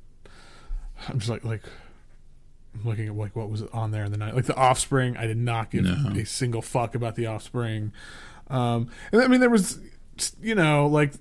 I'm 1.08 1.18
just 1.20 1.30
like 1.30 1.44
like 1.46 1.64
I'm 2.76 2.84
looking 2.84 3.08
at 3.08 3.16
like 3.16 3.36
what 3.36 3.50
was 3.50 3.64
on 3.74 3.92
there 3.92 4.04
in 4.04 4.12
the 4.12 4.18
night, 4.18 4.36
like 4.36 4.46
the 4.46 4.56
Offspring. 4.56 5.16
I 5.18 5.28
did 5.28 5.38
not 5.38 5.72
give 5.72 5.84
No. 5.86 6.12
a 6.20 6.26
single 6.26 6.62
fuck 6.62 6.94
about 6.96 7.16
the 7.16 7.26
Offspring. 7.28 7.92
Um, 8.50 8.90
and 9.14 9.22
I 9.22 9.28
mean, 9.28 9.40
there 9.40 9.50
was, 9.50 9.80
you 10.42 10.56
know, 10.56 10.88
like, 10.88 11.14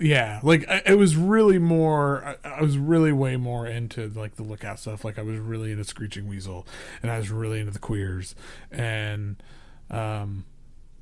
yeah, 0.00 0.40
like 0.42 0.68
I, 0.68 0.82
it 0.86 0.98
was 0.98 1.16
really 1.16 1.58
more. 1.58 2.36
I, 2.44 2.58
I 2.58 2.62
was 2.62 2.78
really 2.78 3.12
way 3.12 3.36
more 3.36 3.66
into 3.66 4.08
like 4.08 4.36
the 4.36 4.42
Lookout 4.44 4.78
stuff. 4.78 5.04
Like 5.04 5.18
I 5.18 5.22
was 5.22 5.38
really 5.38 5.72
into 5.72 5.84
Screeching 5.84 6.28
Weasel, 6.28 6.66
and 7.02 7.10
I 7.10 7.18
was 7.18 7.30
really 7.30 7.58
into 7.58 7.72
the 7.72 7.78
Queers, 7.78 8.34
and 8.70 9.42
um, 9.90 10.44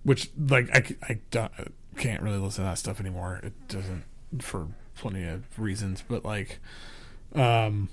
which 0.03 0.31
like 0.39 0.71
i, 0.75 0.97
I, 1.13 1.19
don't, 1.31 1.53
can't 1.97 2.23
really 2.23 2.39
listen 2.39 2.65
to 2.65 2.71
that 2.71 2.79
stuff 2.79 3.01
anymore. 3.01 3.41
It 3.43 3.69
doesn't 3.69 4.05
for 4.41 4.69
plenty 4.95 5.25
of 5.25 5.45
reasons, 5.59 6.03
but 6.07 6.25
like, 6.25 6.59
um, 7.35 7.91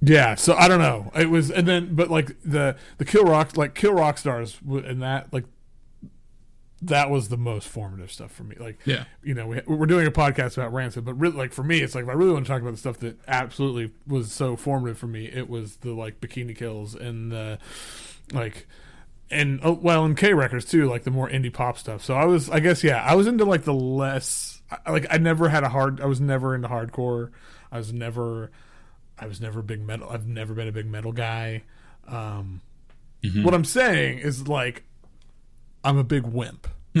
yeah. 0.00 0.34
So 0.34 0.54
I 0.54 0.66
don't 0.66 0.80
know. 0.80 1.12
It 1.14 1.30
was, 1.30 1.50
and 1.50 1.66
then 1.68 1.94
but 1.94 2.10
like 2.10 2.36
the 2.44 2.76
the 2.98 3.04
Kill 3.04 3.24
Rock 3.24 3.56
like 3.56 3.74
Kill 3.74 3.92
Rock 3.92 4.18
Stars 4.18 4.58
and 4.68 5.00
that 5.02 5.32
like 5.32 5.44
that 6.82 7.08
was 7.10 7.28
the 7.28 7.36
most 7.38 7.66
formative 7.68 8.12
stuff 8.12 8.30
for 8.32 8.44
me. 8.44 8.54
Like, 8.58 8.78
Yeah. 8.84 9.04
you 9.22 9.32
know, 9.34 9.46
we, 9.46 9.60
we're 9.66 9.86
doing 9.86 10.06
a 10.06 10.10
podcast 10.10 10.58
about 10.58 10.72
Rancid, 10.74 11.04
but 11.04 11.14
really, 11.14 11.36
like 11.36 11.52
for 11.52 11.62
me, 11.62 11.80
it's 11.80 11.94
like 11.94 12.04
if 12.04 12.10
I 12.10 12.12
really 12.12 12.32
want 12.32 12.44
to 12.46 12.52
talk 12.52 12.60
about 12.60 12.72
the 12.72 12.76
stuff 12.76 12.98
that 12.98 13.18
absolutely 13.26 13.92
was 14.06 14.30
so 14.30 14.56
formative 14.56 14.98
for 14.98 15.06
me, 15.06 15.26
it 15.26 15.48
was 15.48 15.76
the 15.76 15.92
like 15.94 16.20
Bikini 16.20 16.54
Kills 16.56 16.94
and 16.94 17.32
the 17.32 17.58
like 18.32 18.66
and 19.30 19.58
oh, 19.64 19.72
well 19.72 20.04
in 20.04 20.14
K 20.14 20.34
records 20.34 20.66
too, 20.66 20.86
like 20.88 21.04
the 21.04 21.10
more 21.10 21.28
indie 21.28 21.52
pop 21.52 21.78
stuff. 21.78 22.04
So 22.04 22.14
I 22.14 22.26
was, 22.26 22.48
I 22.50 22.60
guess, 22.60 22.84
yeah, 22.84 23.02
I 23.02 23.14
was 23.14 23.26
into 23.26 23.44
like 23.44 23.62
the 23.64 23.74
less, 23.74 24.60
like 24.88 25.06
I 25.10 25.16
never 25.18 25.48
had 25.48 25.64
a 25.64 25.68
hard, 25.68 26.00
I 26.00 26.06
was 26.06 26.20
never 26.20 26.54
into 26.54 26.68
hardcore. 26.68 27.30
I 27.72 27.78
was 27.78 27.92
never, 27.92 28.50
I 29.18 29.26
was 29.26 29.40
never 29.40 29.60
a 29.60 29.64
big 29.64 29.80
metal. 29.80 30.08
I've 30.10 30.26
never 30.26 30.52
been 30.54 30.68
a 30.68 30.72
big 30.72 30.86
metal 30.86 31.10
guy. 31.12 31.62
Um, 32.06 32.60
What 33.42 33.54
I'm 33.54 33.64
saying 33.64 34.18
is 34.18 34.46
like, 34.46 34.84
I'm 35.86 35.98
a 35.98 36.04
big 36.04 36.24
wimp. 36.24 36.68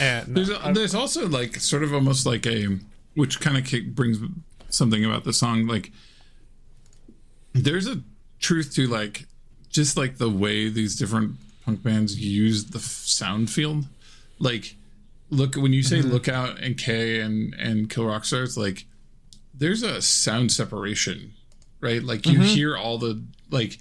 and 0.00 0.34
There's 0.34 0.50
there's 0.72 0.94
also 0.94 1.28
like 1.28 1.56
sort 1.56 1.82
of 1.82 1.94
almost 1.94 2.26
like 2.26 2.46
a 2.46 2.78
which 3.14 3.40
kind 3.40 3.56
of 3.56 3.94
brings 3.94 4.18
something 4.68 5.04
about 5.04 5.22
the 5.24 5.32
song 5.32 5.66
like 5.66 5.92
there's 7.52 7.86
a 7.86 8.00
truth 8.40 8.74
to 8.74 8.86
like 8.86 9.26
just 9.68 9.96
like 9.96 10.16
the 10.16 10.30
way 10.30 10.68
these 10.68 10.96
different 10.96 11.36
punk 11.64 11.82
bands 11.82 12.18
use 12.18 12.64
the 12.66 12.78
f- 12.78 12.84
sound 12.84 13.50
field. 13.50 13.84
Like 14.38 14.74
look 15.30 15.54
when 15.54 15.72
you 15.72 15.82
say 15.82 15.98
mm-hmm. 15.98 16.10
lookout 16.10 16.58
and 16.58 16.76
k 16.76 17.20
and 17.20 17.54
and 17.54 17.88
kill 17.88 18.06
rock 18.06 18.24
stars 18.24 18.58
like 18.58 18.84
there's 19.54 19.82
a 19.82 20.02
sound 20.02 20.52
separation 20.52 21.32
right? 21.82 22.02
Like 22.02 22.26
you 22.26 22.38
mm-hmm. 22.38 22.44
hear 22.44 22.76
all 22.76 22.96
the 22.96 23.22
like 23.50 23.78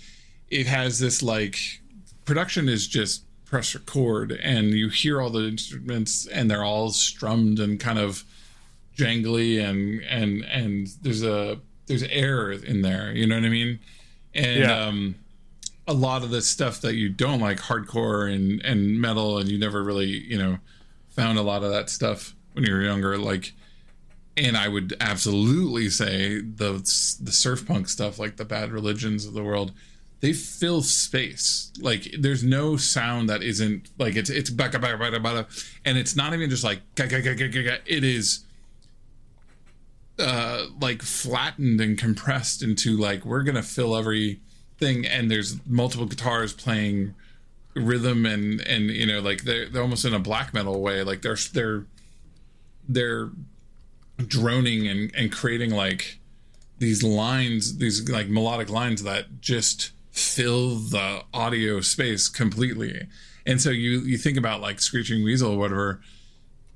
it 0.50 0.68
has 0.68 1.00
this 1.00 1.24
like 1.24 1.58
production 2.26 2.68
is 2.68 2.86
just 2.86 3.24
press 3.52 3.76
record 3.76 4.32
and 4.32 4.70
you 4.72 4.88
hear 4.88 5.22
all 5.22 5.30
the 5.30 5.46
instruments 5.46 6.26
and 6.28 6.50
they're 6.50 6.64
all 6.64 6.90
strummed 6.90 7.60
and 7.60 7.82
kind 7.82 8.00
of 8.00 8.24
jangly 8.98 9.62
and 9.62 10.02
and 10.04 10.44
and 10.46 10.88
there's 11.02 11.22
a 11.22 11.60
there's 11.86 12.04
air 12.04 12.52
in 12.52 12.82
there 12.82 13.12
you 13.12 13.28
know 13.28 13.36
what 13.36 13.44
i 13.44 13.50
mean 13.50 13.78
and 14.34 14.60
Yeah. 14.62 14.86
um 14.86 15.16
a 15.86 15.94
lot 15.94 16.24
of 16.24 16.30
the 16.30 16.42
stuff 16.42 16.80
that 16.80 16.96
you 16.96 17.10
don't 17.10 17.42
like 17.42 17.58
hardcore 17.60 18.34
and 18.34 18.64
and 18.64 19.02
metal 19.02 19.38
and 19.38 19.50
you 19.50 19.58
never 19.60 19.84
really 19.84 20.08
you 20.08 20.38
know 20.38 20.58
found 21.10 21.38
a 21.38 21.42
lot 21.42 21.62
of 21.62 21.72
that 21.72 21.90
stuff 21.90 22.34
when 22.54 22.64
you 22.64 22.72
were 22.74 22.82
younger 22.82 23.18
like 23.18 23.52
and 24.38 24.56
I 24.56 24.70
would 24.70 24.96
absolutely 25.02 25.90
say 25.90 26.40
the 26.40 26.72
the 27.22 27.32
surf 27.34 27.68
punk 27.68 27.90
stuff, 27.90 28.18
like 28.18 28.38
the 28.38 28.46
Bad 28.46 28.72
Religions 28.72 29.26
of 29.26 29.34
the 29.34 29.44
world, 29.44 29.74
they 30.22 30.34
fill 30.34 30.82
space. 30.84 31.72
Like 31.82 32.16
there's 32.20 32.44
no 32.44 32.78
sound 32.78 33.30
that 33.30 33.44
isn't 33.44 33.90
like 33.98 34.16
it's 34.16 34.30
it's 34.30 34.50
baka 34.50 34.80
baka 34.80 34.98
baka 34.98 35.20
baka, 35.20 35.48
and 35.84 35.98
it's 35.98 36.16
not 36.16 36.34
even 36.34 36.50
just 36.50 36.64
like 36.64 36.82
ga 36.96 37.08
ga 37.08 37.22
ga 37.22 37.36
ga 37.36 37.48
ga. 37.48 37.78
It 37.86 38.04
is 38.04 38.46
uh 40.20 40.68
like 40.80 41.02
flattened 41.02 41.82
and 41.82 41.98
compressed 41.98 42.62
into 42.62 42.96
like 42.96 43.26
we're 43.26 43.44
gonna 43.44 43.64
fill 43.64 43.96
every 43.96 44.40
thing, 44.78 45.06
and 45.06 45.30
there's 45.30 45.60
multiple 45.66 46.06
guitars 46.06 46.54
playing 46.54 47.16
rhythm 47.74 48.26
and 48.26 48.62
and 48.62 48.90
you 48.90 49.06
know 49.06 49.22
like 49.22 49.44
they're 49.44 49.70
they're 49.70 49.82
almost 49.82 50.06
in 50.06 50.14
a 50.14 50.20
black 50.20 50.54
metal 50.54 50.82
way. 50.82 51.02
Like 51.04 51.24
they're 51.24 51.38
they're 51.52 51.86
they're 52.88 53.32
droning 54.18 54.88
and, 54.88 55.12
and 55.16 55.32
creating 55.32 55.72
like 55.72 56.20
these 56.78 57.02
lines, 57.02 57.78
these 57.78 58.08
like 58.08 58.28
melodic 58.28 58.70
lines 58.70 59.02
that 59.04 59.42
just 59.42 59.92
fill 60.12 60.76
the 60.76 61.24
audio 61.34 61.82
space 61.82 62.28
completely. 62.30 63.08
And 63.46 63.62
so 63.62 63.70
you 63.70 64.00
you 64.02 64.18
think 64.18 64.38
about 64.38 64.62
like 64.62 64.80
Screeching 64.80 65.24
Weasel 65.24 65.54
or 65.54 65.58
whatever, 65.58 66.02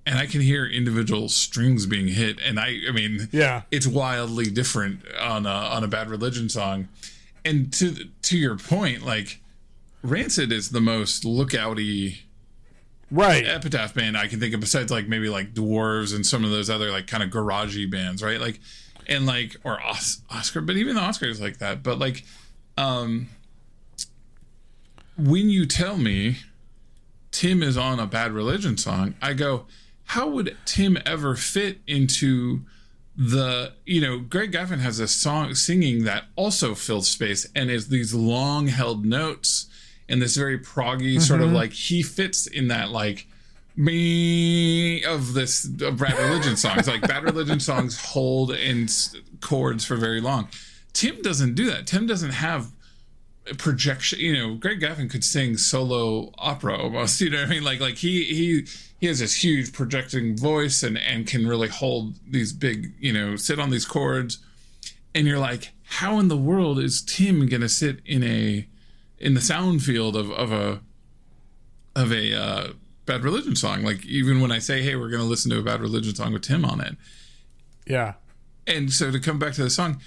and 0.06 0.18
I 0.18 0.26
can 0.26 0.42
hear 0.42 0.66
individual 0.66 1.30
strings 1.30 1.86
being 1.86 2.08
hit, 2.08 2.40
and 2.44 2.60
I 2.60 2.78
I 2.88 2.92
mean 2.92 3.30
Yeah. 3.32 3.64
it's 3.72 3.86
wildly 3.88 4.46
different 4.50 5.02
on 5.20 5.46
a 5.46 5.50
on 5.50 5.84
a 5.84 5.88
Bad 5.88 6.10
Religion 6.10 6.50
song. 6.50 6.88
And 7.44 7.72
to 7.74 8.10
to 8.24 8.38
your 8.38 8.58
point, 8.58 9.06
like 9.06 9.42
Rancid 10.02 10.52
is 10.52 10.70
the 10.72 10.82
most 10.82 11.24
lookouty 11.24 12.20
right. 13.12 13.46
epitaph 13.46 13.94
band 13.94 14.18
I 14.18 14.28
can 14.28 14.40
think 14.40 14.54
of 14.54 14.60
besides 14.60 14.92
like 14.92 15.08
maybe 15.08 15.30
like 15.30 15.54
dwarves 15.54 16.16
and 16.16 16.26
some 16.26 16.44
of 16.44 16.50
those 16.52 16.70
other 16.70 16.90
like 16.92 17.06
kind 17.08 17.22
of 17.22 17.30
garagey 17.30 17.90
bands, 17.90 18.24
right? 18.24 18.40
Like 18.42 18.60
and 19.08 19.26
like 19.28 19.56
or 19.64 19.80
Os- 19.84 20.22
Osker, 20.32 20.66
but 20.66 20.78
even 20.78 20.96
the 20.96 21.02
Osker 21.02 21.28
is 21.30 21.40
like 21.40 21.60
that. 21.60 21.84
But 21.84 22.00
like, 22.00 22.24
um, 22.78 23.30
when 25.18 25.50
you 25.50 25.66
tell 25.66 25.98
me 25.98 26.38
Tim 27.32 27.62
is 27.64 27.78
on 27.78 28.00
a 28.00 28.06
Bad 28.06 28.32
Religion 28.32 28.78
song, 28.78 29.16
I 29.22 29.34
go, 29.34 29.66
how 30.06 30.28
would 30.30 30.56
Tim 30.66 30.98
ever 31.06 31.36
fit 31.36 31.80
into 31.88 32.62
the 33.18 33.74
you 33.86 34.02
know 34.02 34.20
Greg 34.20 34.52
Graffin 34.52 34.80
has 34.80 35.00
a 35.00 35.08
song 35.08 35.56
singing 35.56 36.04
that 36.04 36.26
also 36.36 36.76
fills 36.76 37.08
space 37.08 37.48
and 37.56 37.72
is 37.72 37.88
these 37.88 38.14
long 38.14 38.68
held 38.68 39.06
notes 39.06 39.68
and 40.10 40.22
this 40.22 40.36
very 40.36 40.60
proggy 40.60 41.16
mm-hmm. 41.16 41.20
sort 41.20 41.42
of 41.42 41.52
like 41.52 41.72
he 41.72 42.04
fits 42.04 42.46
in 42.46 42.68
that 42.68 42.90
like 42.90 43.28
me 43.78 45.04
of 45.06 45.34
this 45.34 45.66
of 45.66 45.98
bad 45.98 46.18
religion 46.30 46.58
songs 46.58 46.88
like 46.88 47.02
bad 47.02 47.24
religion 47.24 47.60
songs 47.60 48.00
hold 48.00 48.52
in 48.52 48.88
chords 49.40 49.86
for 49.86 49.96
very 49.96 50.20
long 50.20 50.50
tim 50.96 51.22
doesn't 51.22 51.54
do 51.54 51.66
that. 51.70 51.86
Tim 51.86 52.08
doesn't 52.08 52.32
have 52.32 52.72
projection 53.60 54.20
you 54.20 54.34
know 54.34 54.56
greg 54.56 54.80
graffin 54.80 55.08
could 55.08 55.24
sing 55.24 55.56
solo 55.56 56.32
opera 56.40 56.76
almost 56.76 57.22
you 57.22 57.30
know 57.30 57.42
what 57.42 57.48
i 57.48 57.50
mean? 57.52 57.64
Like 57.64 57.80
like 57.80 57.98
he 57.98 58.24
he 58.24 58.66
he 59.00 59.08
has 59.08 59.20
this 59.20 59.44
huge 59.44 59.72
projecting 59.72 60.36
voice 60.36 60.82
and 60.82 60.98
and 60.98 61.28
can 61.28 61.48
really 61.48 61.68
hold 61.68 62.16
these 62.28 62.52
big 62.52 62.94
you 63.00 63.14
know 63.14 63.36
sit 63.36 63.60
on 63.60 63.70
these 63.70 63.86
chords. 63.86 64.40
And 65.14 65.28
you're 65.28 65.40
like 65.40 65.72
how 65.84 66.20
in 66.20 66.28
the 66.28 66.38
world 66.38 66.80
is 66.80 67.02
tim 67.04 67.48
gonna 67.48 67.70
sit 67.70 68.00
in 68.06 68.24
a 68.24 68.68
in 69.20 69.34
the 69.36 69.42
sound 69.42 69.84
field 69.84 70.16
of 70.16 70.32
of 70.32 70.52
a 70.52 70.82
of 71.96 72.12
a 72.12 72.34
uh, 72.34 72.68
bad 73.06 73.24
religion 73.24 73.56
song? 73.56 73.84
Like 73.84 74.06
even 74.06 74.42
when 74.42 74.52
i 74.52 74.60
say 74.60 74.82
hey 74.82 74.96
we're 74.96 75.10
gonna 75.10 75.24
listen 75.24 75.52
to 75.52 75.60
a 75.60 75.64
bad 75.64 75.82
religion 75.82 76.16
song 76.16 76.34
with 76.34 76.42
tim 76.42 76.66
on 76.66 76.82
it. 76.82 76.96
Yeah. 77.86 78.14
And 78.66 78.92
so 78.92 79.12
to 79.12 79.20
come 79.20 79.38
back 79.38 79.54
to 79.54 79.64
the 79.64 79.70
song 79.70 80.02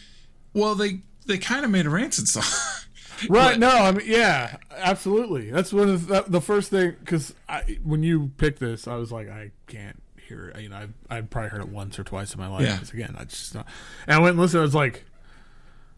well 0.53 0.75
they 0.75 1.01
they 1.27 1.39
kind 1.39 1.65
of 1.65 1.71
made 1.71 1.87
a 1.87 1.91
rancid 1.91 2.29
song 2.29 2.45
right 3.29 3.53
but, 3.53 3.59
no 3.59 3.69
i 3.69 3.91
mean 3.93 4.07
yeah 4.07 4.57
absolutely 4.77 5.51
that's 5.51 5.73
one 5.73 5.89
of 5.89 6.07
the, 6.07 6.25
the 6.27 6.41
first 6.41 6.71
thing 6.71 6.95
because 7.01 7.35
when 7.83 8.03
you 8.03 8.31
picked 8.37 8.61
this 8.61 8.87
i 8.87 8.95
was 8.95 9.11
like 9.13 9.29
i 9.29 9.51
can't 9.67 10.03
hear 10.29 10.49
it 10.49 10.61
you 10.61 10.69
know 10.69 10.77
I've, 10.77 10.93
I've 11.09 11.31
probably 11.31 11.51
heard 11.51 11.63
it 11.63 11.69
once 11.69 11.99
or 11.99 12.05
twice 12.05 12.35
in 12.35 12.41
my 12.41 12.49
life 12.49 12.63
yeah. 12.63 12.79
again 12.93 13.17
i 13.19 13.25
just 13.25 13.55
not 13.55 13.67
and 14.07 14.17
i 14.17 14.19
went 14.19 14.33
and 14.33 14.41
listened 14.41 14.61
i 14.61 14.63
was 14.63 14.75
like 14.75 15.05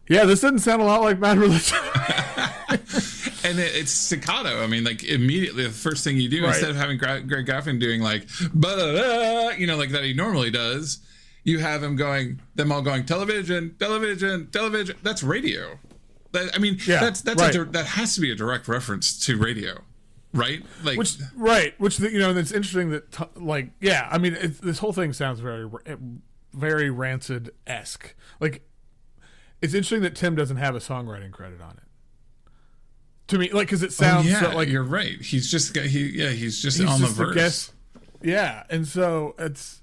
yeah 0.07 0.25
this 0.25 0.41
doesn't 0.41 0.59
sound 0.59 0.81
a 0.81 0.85
lot 0.85 1.01
like 1.01 1.19
bad 1.19 1.37
religion 1.37 1.77
and 3.43 3.59
it, 3.59 3.75
it's 3.75 3.91
staccato 3.91 4.63
i 4.63 4.67
mean 4.67 4.83
like 4.83 5.03
immediately 5.03 5.63
the 5.63 5.69
first 5.69 6.03
thing 6.03 6.17
you 6.17 6.29
do 6.29 6.41
right. 6.43 6.49
instead 6.49 6.69
of 6.69 6.75
having 6.75 6.97
greg 6.97 7.27
graffin 7.27 7.79
doing 7.79 8.01
like 8.01 8.27
you 9.59 9.67
know 9.67 9.77
like 9.77 9.89
that 9.89 10.03
he 10.03 10.13
normally 10.13 10.49
does 10.49 10.99
you 11.43 11.59
have 11.59 11.81
him 11.81 11.95
going 11.95 12.41
them 12.55 12.71
all 12.71 12.81
going 12.81 13.05
television 13.05 13.75
television 13.79 14.47
television 14.51 14.95
that's 15.01 15.23
radio 15.23 15.79
that, 16.31 16.55
I 16.55 16.59
mean, 16.59 16.77
yeah, 16.85 16.99
that's 16.99 17.21
that's 17.21 17.41
right. 17.41 17.55
a, 17.55 17.65
that 17.65 17.85
has 17.85 18.15
to 18.15 18.21
be 18.21 18.31
a 18.31 18.35
direct 18.35 18.67
reference 18.67 19.25
to 19.25 19.37
radio, 19.37 19.81
right? 20.33 20.63
Like, 20.83 20.97
which 20.97 21.17
right, 21.35 21.73
which 21.77 21.97
the, 21.97 22.11
you 22.11 22.19
know, 22.19 22.35
it's 22.35 22.51
interesting 22.51 22.89
that 22.91 23.11
t- 23.11 23.25
like 23.35 23.71
yeah, 23.81 24.07
I 24.09 24.17
mean, 24.17 24.37
this 24.61 24.79
whole 24.79 24.93
thing 24.93 25.13
sounds 25.13 25.39
very 25.39 25.69
very 26.53 26.89
rancid 26.89 27.51
esque. 27.67 28.15
Like, 28.39 28.65
it's 29.61 29.73
interesting 29.73 30.01
that 30.03 30.15
Tim 30.15 30.35
doesn't 30.35 30.57
have 30.57 30.75
a 30.75 30.79
songwriting 30.79 31.31
credit 31.31 31.61
on 31.61 31.71
it. 31.71 31.83
To 33.27 33.37
me, 33.37 33.51
like, 33.51 33.67
because 33.67 33.83
it 33.83 33.87
oh, 33.87 34.03
sounds 34.03 34.27
oh, 34.27 34.29
yeah, 34.29 34.41
so, 34.41 34.55
like 34.55 34.69
you're 34.69 34.83
right. 34.83 35.21
He's 35.21 35.51
just 35.51 35.75
he 35.75 36.17
yeah 36.17 36.29
he's 36.29 36.61
just 36.61 36.77
he's 36.77 36.87
on 36.87 36.99
just 36.99 37.17
the 37.17 37.25
verse. 37.25 37.35
Guess, 37.35 37.71
yeah, 38.21 38.63
and 38.69 38.87
so 38.87 39.35
it's 39.37 39.80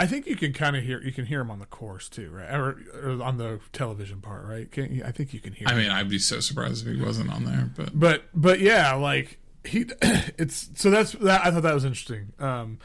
I 0.00 0.06
think 0.06 0.26
you 0.26 0.34
can 0.34 0.54
kind 0.54 0.76
of 0.76 0.82
hear 0.82 1.02
you 1.02 1.12
can 1.12 1.26
hear 1.26 1.42
him 1.42 1.50
on 1.50 1.58
the 1.58 1.66
course 1.66 2.08
too, 2.08 2.30
right? 2.30 2.50
Or, 2.54 2.78
or 3.02 3.22
on 3.22 3.36
the 3.36 3.60
television 3.74 4.22
part, 4.22 4.46
right? 4.46 4.70
Can 4.72 5.02
I 5.04 5.12
think 5.12 5.34
you 5.34 5.40
can 5.40 5.52
hear. 5.52 5.68
I 5.68 5.72
him. 5.72 5.78
mean, 5.78 5.90
I'd 5.90 6.08
be 6.08 6.18
so 6.18 6.40
surprised 6.40 6.86
if 6.86 6.96
he 6.96 7.02
wasn't 7.02 7.30
on 7.30 7.44
there, 7.44 7.68
but 7.76 7.90
but 7.92 8.24
but 8.34 8.60
yeah, 8.60 8.94
like 8.94 9.38
he, 9.62 9.84
it's 10.02 10.70
so 10.74 10.88
that's 10.90 11.12
that. 11.12 11.44
I 11.44 11.50
thought 11.50 11.64
that 11.64 11.74
was 11.74 11.84
interesting, 11.84 12.32
um, 12.38 12.78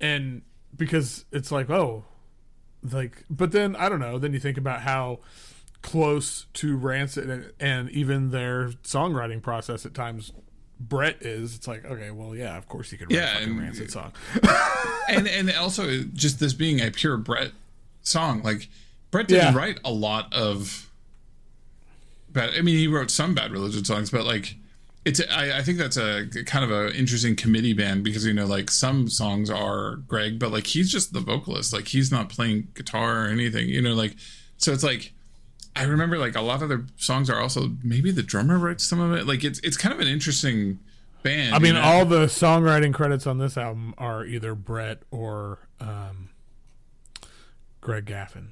and 0.00 0.42
because 0.76 1.26
it's 1.30 1.52
like 1.52 1.70
oh, 1.70 2.06
like 2.90 3.24
but 3.30 3.52
then 3.52 3.76
I 3.76 3.88
don't 3.88 4.00
know. 4.00 4.18
Then 4.18 4.32
you 4.32 4.40
think 4.40 4.58
about 4.58 4.80
how 4.80 5.20
close 5.82 6.46
to 6.54 6.76
Rancid 6.76 7.30
and, 7.30 7.52
and 7.60 7.90
even 7.90 8.30
their 8.30 8.70
songwriting 8.82 9.40
process 9.42 9.86
at 9.86 9.94
times 9.94 10.32
Brett 10.88 11.22
is, 11.22 11.54
it's 11.54 11.68
like 11.68 11.84
okay, 11.84 12.10
well, 12.10 12.34
yeah, 12.34 12.56
of 12.56 12.68
course 12.68 12.90
he 12.90 12.96
could 12.96 13.10
write 13.10 13.18
yeah, 13.18 13.30
a 13.30 13.34
fucking 13.34 13.50
and, 13.50 13.60
Rancid 13.60 13.90
song. 13.90 14.12
and 15.08 15.28
and 15.28 15.50
also 15.52 16.02
just 16.12 16.40
this 16.40 16.52
being 16.52 16.80
a 16.80 16.90
pure 16.90 17.16
Brett 17.16 17.52
song, 18.02 18.42
like 18.42 18.68
Brett 19.10 19.28
didn't 19.28 19.54
yeah. 19.54 19.58
write 19.58 19.78
a 19.84 19.92
lot 19.92 20.32
of 20.32 20.90
bad. 22.30 22.50
I 22.56 22.62
mean, 22.62 22.76
he 22.76 22.88
wrote 22.88 23.10
some 23.10 23.34
bad 23.34 23.52
religion 23.52 23.84
songs, 23.84 24.10
but 24.10 24.24
like 24.24 24.56
it's 25.04 25.20
I, 25.30 25.58
I 25.58 25.62
think 25.62 25.78
that's 25.78 25.96
a 25.96 26.26
kind 26.46 26.64
of 26.64 26.70
a 26.70 26.96
interesting 26.96 27.36
committee 27.36 27.72
band 27.72 28.04
because 28.04 28.24
you 28.24 28.32
know 28.32 28.46
like 28.46 28.70
some 28.70 29.08
songs 29.08 29.50
are 29.50 29.96
Greg, 29.96 30.38
but 30.38 30.52
like 30.52 30.66
he's 30.66 30.90
just 30.90 31.12
the 31.12 31.20
vocalist, 31.20 31.72
like 31.72 31.88
he's 31.88 32.10
not 32.10 32.28
playing 32.28 32.68
guitar 32.74 33.26
or 33.26 33.28
anything, 33.28 33.68
you 33.68 33.82
know, 33.82 33.94
like 33.94 34.16
so 34.58 34.72
it's 34.72 34.84
like 34.84 35.11
I 35.74 35.84
remember 35.84 36.18
like 36.18 36.36
a 36.36 36.42
lot 36.42 36.62
of 36.62 36.68
their 36.68 36.84
songs 36.96 37.30
are 37.30 37.40
also 37.40 37.72
maybe 37.82 38.10
the 38.10 38.22
drummer 38.22 38.58
writes 38.58 38.84
some 38.84 39.00
of 39.00 39.12
it. 39.12 39.26
Like 39.26 39.42
it's 39.44 39.58
it's 39.60 39.76
kind 39.76 39.94
of 39.94 40.00
an 40.00 40.08
interesting 40.08 40.78
band. 41.22 41.54
I 41.54 41.58
mean, 41.58 41.74
know? 41.74 41.82
all 41.82 42.04
the 42.04 42.26
songwriting 42.26 42.92
credits 42.92 43.26
on 43.26 43.38
this 43.38 43.56
album 43.56 43.94
are 43.96 44.24
either 44.24 44.54
Brett 44.54 45.02
or 45.10 45.60
um, 45.80 46.30
Greg 47.80 48.06
Graffin. 48.06 48.48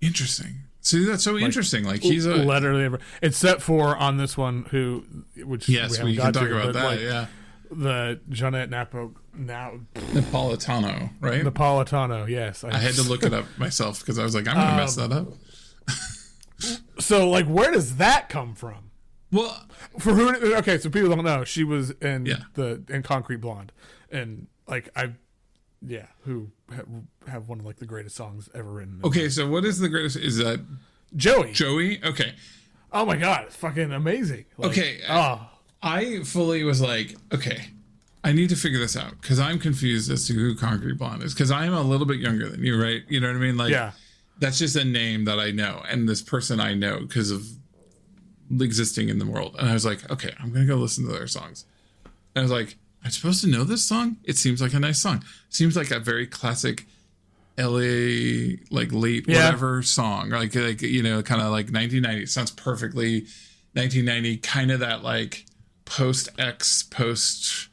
Interesting. 0.00 0.62
See, 0.82 1.04
that's 1.04 1.24
so 1.24 1.32
like, 1.32 1.42
interesting. 1.42 1.84
Like 1.84 2.02
he's 2.02 2.26
a 2.26 2.34
literally 2.34 2.98
except 3.22 3.62
for 3.62 3.96
on 3.96 4.16
this 4.16 4.36
one 4.36 4.66
who, 4.70 5.04
which 5.44 5.68
yes, 5.68 5.98
we, 5.98 6.10
we 6.10 6.16
can 6.16 6.32
talk 6.32 6.44
to, 6.44 6.56
about 6.56 6.72
that. 6.74 6.84
Like, 6.84 7.00
yeah, 7.00 7.26
the 7.70 8.20
Johnette 8.30 8.70
Napo 8.70 9.14
now 9.34 9.80
Napolitano, 9.94 11.10
right? 11.20 11.42
Napolitano. 11.42 12.28
Yes, 12.28 12.64
I, 12.64 12.70
I 12.70 12.78
had 12.78 12.94
to 12.94 13.02
look 13.02 13.22
it 13.22 13.34
up 13.34 13.44
myself 13.58 14.00
because 14.00 14.18
I 14.18 14.24
was 14.24 14.34
like, 14.34 14.48
I'm 14.48 14.56
gonna 14.56 14.70
um, 14.70 14.76
mess 14.76 14.96
that 14.96 15.12
up. 15.12 15.28
so 16.98 17.28
like 17.28 17.46
where 17.46 17.70
does 17.70 17.96
that 17.96 18.28
come 18.28 18.54
from? 18.54 18.90
Well, 19.32 19.66
for 19.98 20.12
who? 20.12 20.54
Okay, 20.56 20.78
so 20.78 20.90
people 20.90 21.08
don't 21.10 21.24
know 21.24 21.44
she 21.44 21.64
was 21.64 21.90
in 21.90 22.26
yeah. 22.26 22.40
the 22.54 22.82
in 22.88 23.02
Concrete 23.02 23.36
Blonde, 23.36 23.72
and 24.10 24.48
like 24.66 24.88
I, 24.96 25.12
yeah, 25.86 26.06
who 26.24 26.50
have 27.28 27.48
one 27.48 27.60
of 27.60 27.66
like 27.66 27.76
the 27.76 27.86
greatest 27.86 28.16
songs 28.16 28.48
ever 28.54 28.70
written. 28.70 29.00
Okay, 29.04 29.28
so 29.28 29.48
what 29.48 29.64
is 29.64 29.78
the 29.78 29.88
greatest? 29.88 30.16
Is 30.16 30.38
that 30.38 30.60
Joey? 31.14 31.52
Joey? 31.52 32.04
Okay. 32.04 32.34
Oh 32.92 33.04
my 33.04 33.16
god, 33.16 33.44
it's 33.44 33.56
fucking 33.56 33.92
amazing. 33.92 34.46
Like, 34.58 34.70
okay. 34.72 34.98
Oh, 35.08 35.48
I 35.80 36.24
fully 36.24 36.64
was 36.64 36.80
like, 36.80 37.14
okay, 37.32 37.68
I 38.24 38.32
need 38.32 38.48
to 38.48 38.56
figure 38.56 38.80
this 38.80 38.96
out 38.96 39.20
because 39.20 39.38
I'm 39.38 39.60
confused 39.60 40.10
as 40.10 40.26
to 40.26 40.32
who 40.32 40.56
Concrete 40.56 40.98
Blonde 40.98 41.22
is 41.22 41.34
because 41.34 41.52
I 41.52 41.66
am 41.66 41.74
a 41.74 41.82
little 41.82 42.06
bit 42.06 42.18
younger 42.18 42.48
than 42.48 42.64
you, 42.64 42.82
right? 42.82 43.02
You 43.08 43.20
know 43.20 43.28
what 43.28 43.36
I 43.36 43.40
mean? 43.40 43.56
Like, 43.56 43.70
yeah 43.70 43.92
that's 44.40 44.58
just 44.58 44.74
a 44.74 44.84
name 44.84 45.26
that 45.26 45.38
I 45.38 45.50
know 45.50 45.82
and 45.88 46.08
this 46.08 46.22
person 46.22 46.60
I 46.60 46.74
know 46.74 47.00
because 47.00 47.30
of 47.30 47.46
existing 48.58 49.08
in 49.08 49.18
the 49.18 49.26
world. 49.26 49.54
And 49.58 49.68
I 49.68 49.74
was 49.74 49.84
like, 49.84 50.10
okay, 50.10 50.34
I'm 50.40 50.52
gonna 50.52 50.66
go 50.66 50.76
listen 50.76 51.06
to 51.06 51.12
their 51.12 51.26
songs. 51.26 51.64
And 52.04 52.40
I 52.40 52.42
was 52.42 52.50
like, 52.50 52.76
I'm 53.04 53.10
supposed 53.10 53.42
to 53.42 53.48
know 53.48 53.64
this 53.64 53.84
song? 53.84 54.16
It 54.24 54.36
seems 54.36 54.60
like 54.60 54.74
a 54.74 54.80
nice 54.80 55.00
song. 55.00 55.24
Seems 55.48 55.76
like 55.76 55.90
a 55.90 56.00
very 56.00 56.26
classic 56.26 56.86
LA 57.58 58.56
like 58.70 58.92
late 58.92 59.26
yeah. 59.28 59.44
whatever 59.44 59.82
song. 59.82 60.30
Like 60.30 60.54
like 60.54 60.82
you 60.82 61.02
know, 61.02 61.22
kind 61.22 61.40
of 61.40 61.48
like 61.48 61.70
1990. 61.70 62.22
It 62.22 62.28
sounds 62.28 62.50
perfectly 62.50 63.20
1990, 63.74 64.38
kind 64.38 64.70
of 64.70 64.80
that 64.80 65.02
like 65.02 65.46
post 65.84 66.28
X 66.38 66.82
post 66.82 67.68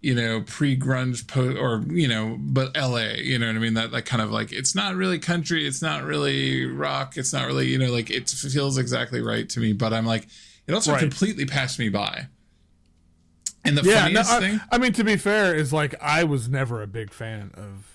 you 0.00 0.14
know, 0.14 0.42
pre-grunge 0.42 1.26
po- 1.26 1.56
or 1.56 1.82
you 1.88 2.06
know, 2.06 2.36
but 2.38 2.76
LA, 2.76 3.14
you 3.16 3.38
know 3.38 3.46
what 3.46 3.56
I 3.56 3.58
mean? 3.58 3.74
That 3.74 3.90
that 3.90 4.06
kind 4.06 4.22
of 4.22 4.30
like 4.30 4.52
it's 4.52 4.74
not 4.74 4.94
really 4.94 5.18
country, 5.18 5.66
it's 5.66 5.82
not 5.82 6.04
really 6.04 6.66
rock, 6.66 7.16
it's 7.16 7.32
not 7.32 7.46
really, 7.46 7.68
you 7.68 7.78
know, 7.78 7.90
like 7.90 8.10
it 8.10 8.28
feels 8.28 8.78
exactly 8.78 9.20
right 9.20 9.48
to 9.50 9.60
me, 9.60 9.72
but 9.72 9.92
I'm 9.92 10.06
like 10.06 10.28
it 10.66 10.74
also 10.74 10.92
right. 10.92 11.00
completely 11.00 11.46
passed 11.46 11.78
me 11.78 11.88
by. 11.88 12.26
And 13.64 13.76
the 13.76 13.82
yeah, 13.82 14.04
funniest 14.04 14.30
no, 14.30 14.36
I, 14.36 14.40
thing 14.40 14.60
I 14.70 14.78
mean 14.78 14.92
to 14.94 15.04
be 15.04 15.16
fair 15.16 15.54
is 15.54 15.72
like 15.72 15.94
I 16.00 16.24
was 16.24 16.48
never 16.48 16.80
a 16.80 16.86
big 16.86 17.12
fan 17.12 17.50
of 17.54 17.86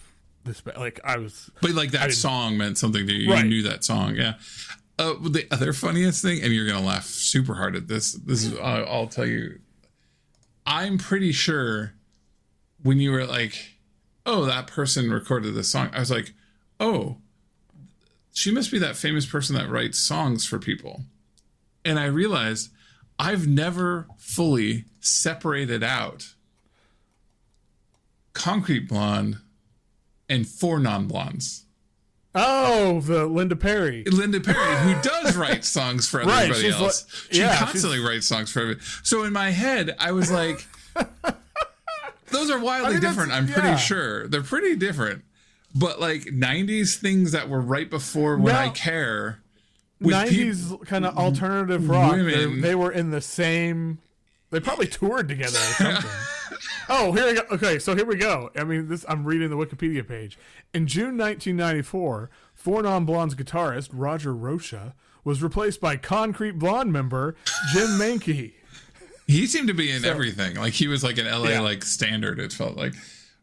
this 0.44 0.62
like 0.78 1.00
I 1.06 1.18
was 1.18 1.50
But 1.62 1.72
like 1.72 1.92
that 1.92 2.12
song 2.12 2.58
meant 2.58 2.78
something 2.78 3.08
to 3.08 3.14
you. 3.14 3.32
Right. 3.32 3.44
You 3.44 3.50
knew 3.50 3.64
that 3.64 3.84
song, 3.84 4.16
yeah. 4.16 4.34
Uh, 5.00 5.14
the 5.22 5.48
other 5.50 5.74
funniest 5.74 6.22
thing, 6.22 6.44
and 6.44 6.54
you're 6.54 6.68
gonna 6.68 6.86
laugh 6.86 7.06
super 7.06 7.56
hard 7.56 7.76
at 7.76 7.88
this. 7.88 8.12
This 8.12 8.44
is 8.44 8.60
I'll 8.60 9.08
tell 9.08 9.26
you 9.26 9.60
I'm 10.66 10.98
pretty 10.98 11.32
sure 11.32 11.94
when 12.82 13.00
you 13.00 13.12
were 13.12 13.26
like, 13.26 13.78
oh, 14.26 14.46
that 14.46 14.68
person 14.68 15.12
recorded 15.12 15.56
this 15.56 15.70
song, 15.70 15.90
I 15.94 16.00
was 16.00 16.12
like, 16.12 16.34
oh, 16.80 17.18
she 18.32 18.52
must 18.52 18.72
be 18.72 18.80
that 18.80 18.96
famous 18.96 19.26
person 19.26 19.56
that 19.56 19.70
writes 19.70 20.00
songs 20.00 20.46
for 20.46 20.60
people. 20.60 21.04
And 21.86 22.00
I 22.00 22.06
realized 22.06 22.72
I've 23.20 23.48
never 23.48 24.08
fully 24.18 24.86
separated 25.00 25.84
out 25.84 26.34
Concrete 28.34 28.88
Blonde 28.88 29.38
and 30.28 30.48
Four 30.48 30.80
Non 30.80 31.08
Blondes. 31.08 31.66
Oh, 32.36 33.00
the 33.02 33.26
Linda 33.28 33.56
Perry. 33.56 34.04
Linda 34.06 34.40
Perry, 34.40 34.76
who 34.94 35.00
does 35.02 35.36
write 35.38 35.64
songs 35.64 36.08
for 36.10 36.20
Right, 36.24 36.44
everybody 36.50 36.62
she's 36.64 36.74
else. 36.76 37.06
like- 37.06 37.34
she 37.34 37.40
yeah, 37.42 37.58
constantly 37.58 38.00
writes 38.00 38.26
songs 38.26 38.52
for 38.52 38.62
everybody. 38.62 38.86
So 39.04 39.24
in 39.24 39.34
my 39.34 39.52
head, 39.52 39.96
I 40.00 40.12
was 40.14 40.32
like, 40.32 40.66
those 42.32 42.50
are 42.50 42.60
wildly 42.60 42.94
mean, 42.94 43.02
different. 43.02 43.32
I'm 43.32 43.48
yeah. 43.48 43.54
pretty 43.54 43.78
sure 43.78 44.28
they're 44.28 44.42
pretty 44.42 44.76
different. 44.76 45.24
But 45.76 46.00
like 46.00 46.22
'90s 46.24 46.98
things 46.98 47.32
that 47.32 47.50
were 47.50 47.62
right 47.62 47.90
before 47.90 48.38
when 48.38 48.54
No. 48.54 48.60
I 48.60 48.70
care. 48.70 49.40
with 50.00 50.30
peop- 50.30 50.54
90s 50.56 50.86
kind 50.88 51.06
of 51.06 51.18
alternative 51.18 51.90
rock. 51.90 52.16
They, 52.16 52.46
they 52.46 52.76
were 52.76 52.92
in 52.92 53.12
the 53.12 53.22
same. 53.22 54.00
They 54.52 54.60
probably 54.60 54.86
toured 54.88 55.28
together 55.30 55.58
or 55.58 55.62
something. 55.84 56.10
Oh, 56.90 57.12
here 57.12 57.26
we 57.28 57.34
go. 57.34 57.42
Okay, 57.52 57.80
so 57.80 57.96
here 57.96 58.06
we 58.06 58.16
go. 58.16 58.50
I 58.56 58.64
mean, 58.64 58.88
this. 58.88 59.06
I'm 59.08 59.24
reading 59.26 59.50
the 59.50 59.58
Wikipedia 59.58 60.08
page. 60.08 60.38
In 60.74 60.88
June 60.88 61.18
1994, 61.18 62.30
Four 62.54 62.84
Non 62.84 63.06
Blondes 63.06 63.36
guitarist 63.36 63.90
Roger 63.92 64.34
Rocha 64.34 64.96
was 65.24 65.42
replaced 65.42 65.80
by 65.82 65.96
Concrete 65.98 66.60
Blonde 66.60 66.92
member 66.92 67.36
Jim 67.72 67.88
Mankey. 67.92 68.54
He 69.28 69.48
seemed 69.48 69.70
to 69.70 69.74
be 69.74 69.90
in 69.92 70.04
everything. 70.04 70.56
Like 70.58 70.74
he 70.74 70.88
was 70.88 71.04
like 71.04 71.18
an 71.18 71.26
LA 71.26 71.50
Yeah. 71.52 71.62
like 71.62 71.84
standard. 71.84 72.40
It 72.40 72.52
felt 72.52 72.76
like, 72.76 72.94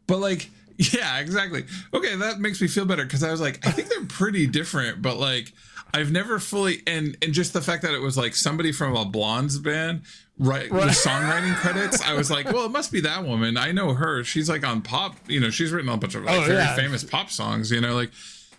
but 0.07 0.17
like 0.19 0.49
yeah, 0.77 1.19
exactly. 1.19 1.65
Okay, 1.93 2.15
that 2.15 2.39
makes 2.39 2.61
me 2.61 2.67
feel 2.67 2.85
better 2.85 3.03
because 3.03 3.23
I 3.23 3.31
was 3.31 3.41
like, 3.41 3.65
I 3.65 3.71
think 3.71 3.89
they're 3.89 4.05
pretty 4.05 4.47
different, 4.47 5.01
but 5.01 5.17
like 5.17 5.51
I've 5.93 6.11
never 6.11 6.39
fully 6.39 6.83
and 6.87 7.17
and 7.21 7.33
just 7.33 7.53
the 7.53 7.61
fact 7.61 7.81
that 7.83 7.93
it 7.93 7.99
was 8.01 8.15
like 8.17 8.35
somebody 8.35 8.71
from 8.71 8.95
a 8.95 9.05
Blondes 9.05 9.57
band 9.59 10.03
right 10.41 10.69
with 10.69 10.83
songwriting 10.89 11.55
credits. 11.61 12.01
I 12.01 12.13
was 12.13 12.29
like, 12.29 12.45
well, 12.51 12.65
it 12.65 12.71
must 12.71 12.91
be 12.91 12.99
that 13.01 13.23
woman. 13.23 13.55
I 13.55 13.71
know 13.71 13.93
her. 13.93 14.23
She's 14.25 14.49
like 14.49 14.67
on 14.67 14.81
pop. 14.81 15.15
You 15.27 15.39
know, 15.39 15.49
she's 15.49 15.71
written 15.71 15.89
a 15.89 15.95
bunch 15.95 16.15
of 16.15 16.23
like 16.25 16.35
Oh, 16.37 16.41
very 16.43 16.57
yeah. 16.57 16.75
famous 16.75 17.03
pop 17.03 17.29
songs. 17.29 17.71
You 17.71 17.79
know, 17.79 17.95
like 17.95 18.11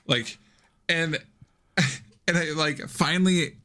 like 0.06 0.38
and 0.88 1.18
and 2.26 2.38
I 2.38 2.52
like 2.52 2.78
finally 2.88 3.56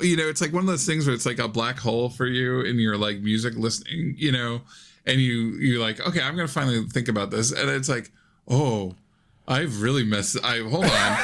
you 0.00 0.16
know 0.16 0.28
it's 0.28 0.40
like 0.40 0.52
one 0.52 0.62
of 0.62 0.66
those 0.66 0.84
things 0.86 1.06
where 1.06 1.14
it's 1.14 1.26
like 1.26 1.38
a 1.38 1.48
black 1.48 1.78
hole 1.78 2.08
for 2.10 2.26
you 2.26 2.60
in 2.60 2.78
your 2.78 2.96
like 2.96 3.20
music 3.20 3.54
listening 3.56 4.14
you 4.18 4.32
know 4.32 4.60
and 5.06 5.20
you 5.20 5.52
you 5.60 5.78
like 5.80 6.00
okay 6.00 6.20
i'm 6.20 6.34
gonna 6.34 6.48
finally 6.48 6.82
think 6.86 7.06
about 7.06 7.30
this 7.30 7.52
and 7.52 7.70
it's 7.70 7.88
like 7.88 8.10
oh 8.48 8.96
i've 9.48 9.82
really 9.82 10.04
messed 10.04 10.36
i 10.44 10.58
hold 10.58 10.84
on. 10.84 11.18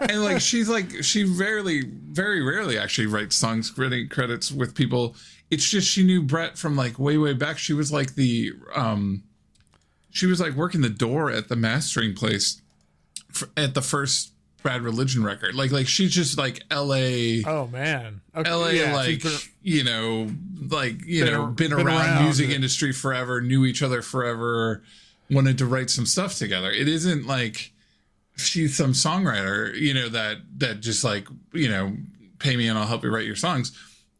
And 0.08 0.22
like 0.22 0.40
she's 0.40 0.68
like 0.68 1.02
she 1.02 1.24
rarely 1.24 1.82
very 1.84 2.40
rarely 2.40 2.78
actually 2.78 3.08
writes 3.08 3.34
songs 3.36 3.68
credit 3.70 4.10
credits 4.10 4.50
with 4.52 4.74
people. 4.76 5.16
It's 5.50 5.68
just 5.68 5.88
she 5.90 6.04
knew 6.04 6.22
brett 6.22 6.56
from 6.56 6.76
like 6.76 6.98
way 7.00 7.18
way 7.18 7.32
back. 7.34 7.58
She 7.58 7.72
was 7.72 7.90
like 7.92 8.14
the 8.14 8.52
um 8.76 9.24
she 10.10 10.26
was 10.26 10.40
like 10.40 10.54
working 10.54 10.82
the 10.82 10.88
door 10.88 11.30
at 11.32 11.48
the 11.48 11.56
mastering 11.56 12.14
place 12.14 12.62
f- 13.34 13.48
at 13.56 13.74
the 13.74 13.82
first 13.82 14.32
bad 14.62 14.82
religion 14.82 15.24
record. 15.24 15.56
Like 15.56 15.72
like 15.72 15.88
she's 15.88 16.12
just 16.12 16.38
like 16.38 16.62
la 16.70 16.94
Oh 17.44 17.68
man. 17.70 18.20
Okay, 18.36 18.50
LA, 18.52 18.68
yeah, 18.68 18.94
like 18.94 19.22
been- 19.24 19.38
you 19.62 19.82
know, 19.82 20.30
like 20.70 21.04
you 21.04 21.24
Been 21.24 21.32
know, 21.34 21.46
been, 21.46 21.70
been 21.70 21.72
around, 21.72 21.86
around. 21.88 22.24
music 22.24 22.50
industry 22.50 22.92
forever, 22.92 23.40
knew 23.40 23.64
each 23.64 23.82
other 23.82 24.00
forever, 24.00 24.84
wanted 25.30 25.58
to 25.58 25.66
write 25.66 25.90
some 25.90 26.06
stuff 26.06 26.36
together. 26.36 26.70
It 26.70 26.88
isn't 26.88 27.26
like 27.26 27.72
she's 28.36 28.76
some 28.76 28.92
songwriter, 28.92 29.74
you 29.74 29.94
know, 29.94 30.08
that 30.08 30.38
that 30.58 30.80
just 30.80 31.04
like 31.04 31.26
you 31.52 31.68
know, 31.68 31.96
pay 32.38 32.56
me 32.56 32.68
and 32.68 32.78
I'll 32.78 32.86
help 32.86 33.04
you 33.04 33.10
write 33.10 33.26
your 33.26 33.36
songs. 33.36 33.76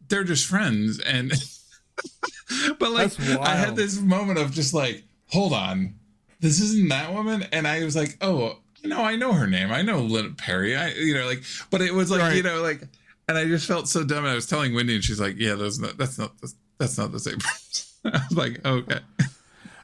They're 0.09 0.25
just 0.25 0.47
friends, 0.47 0.99
and 1.01 1.33
but 2.79 2.93
like 2.93 3.19
I 3.21 3.57
had 3.57 3.77
this 3.77 4.01
moment 4.01 4.39
of 4.39 4.53
just 4.53 4.75
like, 4.75 5.05
hold 5.29 5.53
on, 5.53 5.95
this 6.41 6.61
isn't 6.61 6.89
that 6.89 7.13
woman, 7.13 7.45
and 7.53 7.67
I 7.67 7.85
was 7.85 7.97
like, 7.97 8.17
oh. 8.21 8.59
No, 8.85 9.03
I 9.03 9.17
know 9.17 9.33
her 9.33 9.49
name. 9.49 9.73
I 9.73 9.83
know 9.83 9.99
Linda 9.99 10.37
Perry. 10.37 10.77
I, 10.77 10.91
you 10.91 11.13
know, 11.13 11.27
like, 11.27 11.43
but 11.69 11.83
it 11.83 11.93
was 11.93 12.13
like, 12.13 12.21
Right. 12.21 12.37
you 12.37 12.45
know, 12.45 12.63
like, 12.63 12.81
and 13.27 13.37
I 13.37 13.45
just 13.45 13.67
felt 13.67 13.89
so 13.89 14.05
dumb. 14.05 14.19
And 14.19 14.29
I 14.29 14.37
was 14.37 14.47
telling 14.47 14.73
Wendy, 14.73 14.95
and 14.95 15.03
she's 15.03 15.19
like, 15.19 15.35
"Yeah, 15.37 15.57
that's 15.57 15.81
not 15.81 15.99
that's 15.99 16.17
not 16.17 16.31
that's 16.79 16.97
not 16.97 17.11
the 17.11 17.19
same." 17.19 17.39
person." 17.41 17.87
I 18.15 18.23
was 18.31 18.39
like, 18.39 18.65
"Okay." 18.65 19.01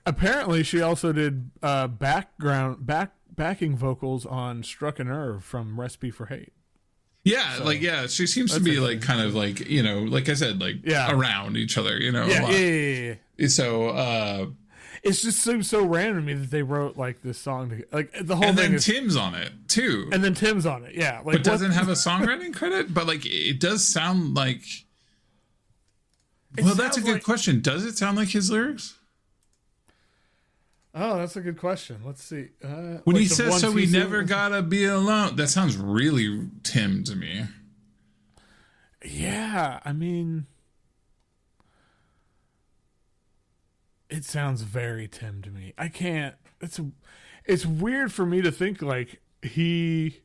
Apparently, 0.06 0.62
she 0.62 0.82
also 0.82 1.12
did 1.12 1.50
uh, 1.62 1.86
background 1.88 2.86
back 2.86 3.12
backing 3.34 3.76
vocals 3.76 4.26
on 4.26 4.62
"Struck 4.62 4.98
a 4.98 5.04
Nerve" 5.04 5.42
from 5.44 5.80
"Recipe 5.80 6.10
for 6.10 6.26
Hate." 6.26 6.52
Yeah, 7.24 7.60
like 7.64 7.80
yeah, 7.80 8.06
she 8.06 8.26
seems 8.26 8.52
to 8.52 8.60
be 8.60 8.78
like 8.80 9.00
kind 9.00 9.22
of 9.22 9.34
like 9.34 9.60
you 9.60 9.82
know, 9.82 10.00
like 10.00 10.28
I 10.28 10.34
said, 10.34 10.60
like 10.60 10.76
Yeah. 10.84 11.10
around 11.10 11.56
each 11.56 11.78
other, 11.78 11.96
you 11.98 12.12
know. 12.12 12.24
a 12.24 12.28
Yeah, 12.28 12.42
lot. 12.42 12.52
yeah, 12.52 12.58
yeah, 12.58 13.14
yeah. 13.38 13.48
So, 13.48 13.88
uh, 13.88 14.46
It's 15.02 15.22
just 15.22 15.38
seems 15.40 15.70
so 15.70 15.82
random 15.86 16.16
to 16.16 16.22
me 16.22 16.34
that 16.34 16.50
they 16.50 16.62
wrote 16.62 16.98
like 16.98 17.22
this 17.22 17.38
song. 17.38 17.70
To, 17.70 17.82
like 17.90 18.12
the 18.20 18.36
whole 18.36 18.44
and 18.44 18.58
thing 18.58 18.66
then 18.72 18.74
is, 18.74 18.84
Tim's 18.84 19.16
on 19.16 19.34
it 19.34 19.52
too, 19.68 20.10
and 20.12 20.22
then 20.22 20.34
Tim's 20.34 20.66
on 20.66 20.84
it. 20.84 20.94
Yeah, 20.94 21.16
like 21.16 21.24
but 21.24 21.32
what- 21.36 21.44
doesn't 21.44 21.70
have 21.70 21.88
a 21.88 21.92
songwriting 22.06 22.52
credit. 22.54 22.92
But 22.92 23.06
like, 23.06 23.24
it 23.24 23.58
does 23.58 23.88
sound 23.88 24.34
like. 24.34 24.60
It 26.58 26.64
well, 26.64 26.74
that's 26.74 26.98
a 26.98 27.00
good 27.00 27.14
like- 27.14 27.24
question. 27.24 27.60
Does 27.62 27.86
it 27.86 27.96
sound 27.96 28.18
like 28.18 28.28
his 28.28 28.50
lyrics? 28.50 28.98
Oh, 30.94 31.18
that's 31.18 31.34
a 31.34 31.40
good 31.40 31.58
question. 31.58 32.02
Let's 32.04 32.22
see. 32.22 32.50
Uh, 32.62 32.98
When 33.02 33.16
like 33.16 33.22
he 33.22 33.26
says, 33.26 33.60
"So 33.60 33.72
we 33.72 33.86
never 33.86 34.22
gotta 34.22 34.62
be 34.62 34.84
alone," 34.84 35.34
that 35.36 35.48
sounds 35.48 35.76
really 35.76 36.48
Tim 36.62 37.02
to 37.04 37.16
me. 37.16 37.46
Yeah, 39.04 39.80
I 39.84 39.92
mean, 39.92 40.46
it 44.08 44.24
sounds 44.24 44.62
very 44.62 45.08
Tim 45.08 45.42
to 45.42 45.50
me. 45.50 45.74
I 45.76 45.88
can't. 45.88 46.36
It's 46.60 46.80
it's 47.44 47.66
weird 47.66 48.12
for 48.12 48.24
me 48.24 48.40
to 48.42 48.52
think 48.52 48.80
like 48.80 49.20
he 49.42 50.20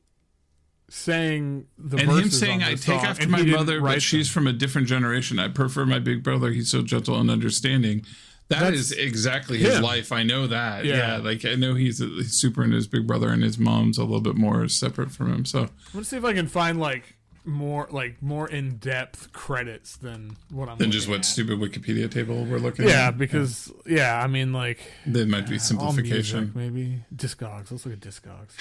sang 0.87 1.65
the 1.79 1.97
and 1.97 2.11
him 2.11 2.29
saying, 2.29 2.61
"I 2.61 2.75
take 2.75 3.03
after 3.03 3.27
my 3.27 3.41
mother, 3.41 3.81
but 3.81 4.03
she's 4.03 4.27
them. 4.27 4.33
from 4.33 4.47
a 4.47 4.53
different 4.53 4.87
generation. 4.87 5.39
I 5.39 5.47
prefer 5.47 5.87
my 5.87 5.99
big 5.99 6.21
brother. 6.21 6.51
He's 6.51 6.69
so 6.69 6.83
gentle 6.83 7.19
and 7.19 7.31
understanding." 7.31 8.05
That 8.49 8.61
That's 8.61 8.77
is 8.77 8.91
exactly 8.91 9.59
his 9.59 9.75
him. 9.77 9.83
life. 9.83 10.11
I 10.11 10.23
know 10.23 10.47
that. 10.47 10.83
Yeah. 10.83 10.95
Yeah. 10.97 11.17
like 11.17 11.45
I 11.45 11.53
know 11.55 11.75
he's, 11.75 12.01
super 12.35 12.63
into 12.63 12.75
his 12.77 12.87
big 12.87 13.05
brother, 13.05 13.29
and 13.29 13.43
his 13.43 13.57
mom's 13.59 13.97
a 13.99 14.03
little 14.03 14.21
bit 14.21 14.35
more 14.35 14.67
separate 14.67 15.11
from 15.11 15.31
him. 15.33 15.45
So 15.45 15.59
I'm 15.61 15.69
gonna 15.93 16.05
see 16.05 16.17
if 16.17 16.25
I 16.25 16.33
can 16.33 16.47
find 16.47 16.79
like 16.79 17.15
more 17.45 17.87
like 17.91 18.21
more 18.21 18.47
in 18.49 18.77
depth 18.77 19.31
credits 19.33 19.97
than 19.97 20.35
what 20.51 20.67
I'm 20.67 20.77
than 20.77 20.91
just 20.91 21.07
what 21.07 21.19
at. 21.19 21.25
stupid 21.25 21.57
Wikipedia 21.59 22.09
table 22.11 22.43
we're 22.43 22.57
looking 22.59 22.87
Yeah, 22.87 23.07
at. 23.07 23.17
because 23.17 23.71
yeah, 23.85 24.21
I 24.21 24.27
mean 24.27 24.51
like 24.51 24.79
there 25.05 25.25
might 25.27 25.45
be 25.47 25.53
uh, 25.53 25.55
all 25.55 25.59
simplification. 25.59 26.39
music, 26.39 26.55
maybe 26.55 27.03
Discogs. 27.15 27.71
Let's 27.71 27.85
look 27.85 27.93
at 27.93 27.99
Discogs. 28.01 28.55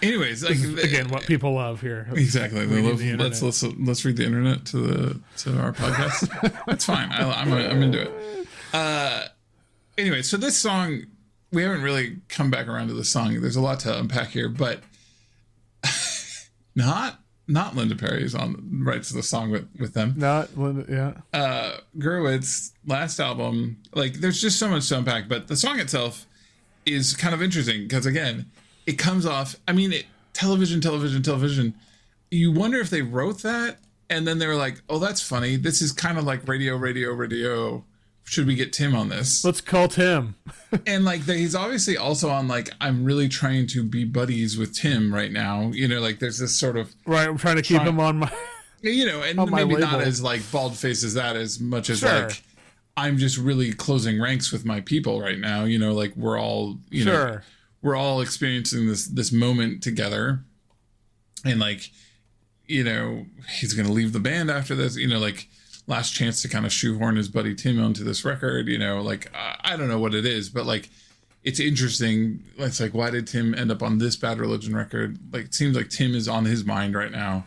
Anyways, 0.00 0.42
like 0.44 0.58
Again, 0.84 1.08
what 1.08 1.22
people 1.26 1.54
love 1.54 1.80
here. 1.80 2.08
Exactly. 2.12 2.66
Let's, 2.66 3.00
the 3.00 3.16
let's 3.16 3.42
let's 3.42 3.62
let's 3.62 4.04
read 4.04 4.16
the 4.16 4.24
internet 4.26 4.64
to 4.66 4.76
the 4.78 5.20
to 5.38 5.58
our 5.60 5.72
podcast. 5.72 6.62
That's 6.66 6.84
fine. 6.84 7.10
I, 7.10 7.28
I'm 7.30 7.52
I'm 7.52 7.82
into 7.82 8.00
it. 8.02 8.46
Uh, 8.74 9.28
anyway, 9.96 10.20
so 10.20 10.36
this 10.36 10.58
song 10.58 11.04
we 11.52 11.62
haven't 11.62 11.82
really 11.82 12.16
come 12.28 12.50
back 12.50 12.66
around 12.66 12.88
to 12.88 12.94
the 12.94 13.04
song. 13.04 13.40
There's 13.40 13.56
a 13.56 13.60
lot 13.60 13.80
to 13.80 13.98
unpack 13.98 14.30
here, 14.30 14.48
but 14.48 14.80
not 16.74 17.20
not 17.46 17.76
Linda 17.76 17.94
Perry's 17.94 18.34
on 18.34 18.80
writes 18.84 19.10
the 19.10 19.22
song 19.22 19.50
with 19.50 19.68
with 19.78 19.94
them. 19.94 20.14
Not 20.16 20.58
Linda- 20.58 20.86
yeah. 21.32 21.38
Uh, 21.38 21.76
Gurewitz 21.96 22.72
last 22.86 23.20
album, 23.20 23.78
like 23.94 24.14
there's 24.14 24.40
just 24.40 24.58
so 24.58 24.68
much 24.68 24.88
to 24.88 24.98
unpack, 24.98 25.28
but 25.28 25.46
the 25.48 25.56
song 25.56 25.78
itself 25.78 26.26
is 26.84 27.14
kind 27.14 27.32
of 27.34 27.42
interesting 27.42 27.82
because 27.82 28.06
again, 28.06 28.50
it 28.86 28.98
comes 28.98 29.24
off. 29.24 29.56
I 29.68 29.72
mean, 29.72 29.92
it, 29.92 30.06
television, 30.32 30.80
television, 30.80 31.22
television. 31.22 31.74
You 32.30 32.50
wonder 32.50 32.78
if 32.78 32.90
they 32.90 33.02
wrote 33.02 33.42
that 33.42 33.78
and 34.10 34.26
then 34.26 34.38
they 34.38 34.46
were 34.48 34.56
like, 34.56 34.82
"Oh, 34.88 34.98
that's 34.98 35.20
funny. 35.22 35.54
This 35.56 35.80
is 35.80 35.92
kind 35.92 36.18
of 36.18 36.24
like 36.24 36.48
radio, 36.48 36.76
radio, 36.76 37.12
radio. 37.12 37.84
Should 38.24 38.46
we 38.46 38.54
get 38.54 38.72
Tim 38.72 38.94
on 38.94 39.08
this?" 39.10 39.44
Let's 39.44 39.60
call 39.60 39.88
Tim. 39.88 40.34
and 40.86 41.04
like 41.04 41.26
the, 41.26 41.34
he's 41.34 41.54
obviously 41.54 41.96
also 41.96 42.30
on 42.30 42.48
like 42.48 42.70
I'm 42.80 43.04
really 43.04 43.28
trying 43.28 43.66
to 43.68 43.82
be 43.82 44.04
buddies 44.04 44.56
with 44.58 44.74
Tim 44.74 45.12
right 45.14 45.30
now. 45.30 45.70
You 45.72 45.88
know, 45.88 46.00
like 46.00 46.18
there's 46.18 46.38
this 46.38 46.56
sort 46.56 46.76
of 46.76 46.94
Right, 47.06 47.28
I'm 47.28 47.36
trying 47.38 47.56
to 47.56 47.62
keep 47.62 47.82
him 47.82 48.00
on 48.00 48.18
my. 48.18 48.32
you 48.82 49.06
know, 49.06 49.22
and 49.22 49.50
maybe 49.50 49.76
not 49.76 50.00
as 50.00 50.22
like 50.22 50.40
bald 50.50 50.76
face 50.76 51.04
as 51.04 51.14
that 51.14 51.36
as 51.36 51.60
much 51.60 51.90
as 51.90 52.00
Sure. 52.00 52.26
like 52.26 52.42
I'm 52.96 53.18
just 53.18 53.38
really 53.38 53.72
closing 53.72 54.20
ranks 54.20 54.52
with 54.52 54.64
my 54.64 54.80
people 54.80 55.20
right 55.20 55.38
now. 55.38 55.64
You 55.64 55.78
know, 55.78 55.92
like 55.92 56.14
we're 56.16 56.38
all 56.38 56.78
you 56.90 57.04
know 57.04 57.12
Sure. 57.12 57.44
we're 57.82 57.96
all 57.96 58.20
experiencing 58.20 58.86
this 58.86 59.06
this 59.06 59.32
moment 59.32 59.82
together, 59.82 60.44
and 61.44 61.60
like 61.60 61.90
you 62.66 62.84
know 62.84 63.26
he's 63.58 63.74
gonna 63.74 63.92
leave 63.92 64.12
the 64.12 64.20
band 64.20 64.50
after 64.50 64.74
this. 64.74 64.96
You 64.96 65.08
know, 65.08 65.18
like 65.18 65.48
last 65.86 66.12
chance 66.12 66.42
to 66.42 66.48
kind 66.48 66.66
of 66.66 66.72
shoehorn 66.72 67.16
his 67.16 67.28
buddy 67.28 67.54
Tim 67.54 67.82
onto 67.82 68.04
this 68.04 68.24
record. 68.24 68.68
You 68.68 68.78
know, 68.78 69.02
like 69.02 69.30
I, 69.34 69.56
I 69.64 69.76
don't 69.76 69.88
know 69.88 69.98
what 69.98 70.14
it 70.14 70.26
is, 70.26 70.48
but 70.48 70.66
like. 70.66 70.90
It's 71.42 71.60
interesting. 71.60 72.42
It's 72.56 72.80
like, 72.80 72.94
why 72.94 73.10
did 73.10 73.26
Tim 73.26 73.54
end 73.54 73.70
up 73.70 73.82
on 73.82 73.98
this 73.98 74.16
Bad 74.16 74.38
Religion 74.38 74.74
record? 74.74 75.18
Like, 75.30 75.44
it 75.44 75.54
seems 75.54 75.76
like 75.76 75.90
Tim 75.90 76.14
is 76.14 76.26
on 76.26 76.46
his 76.46 76.64
mind 76.64 76.94
right 76.94 77.12
now 77.12 77.44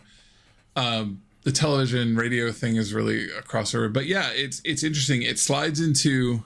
um, 0.77 1.21
the 1.43 1.51
television 1.51 2.15
radio 2.15 2.51
thing 2.51 2.77
is 2.77 2.93
really 2.93 3.25
a 3.31 3.41
crossover. 3.41 3.91
But 3.91 4.05
yeah, 4.05 4.29
it's 4.33 4.61
it's 4.63 4.83
interesting. 4.83 5.23
It 5.23 5.39
slides 5.39 5.81
into 5.81 6.43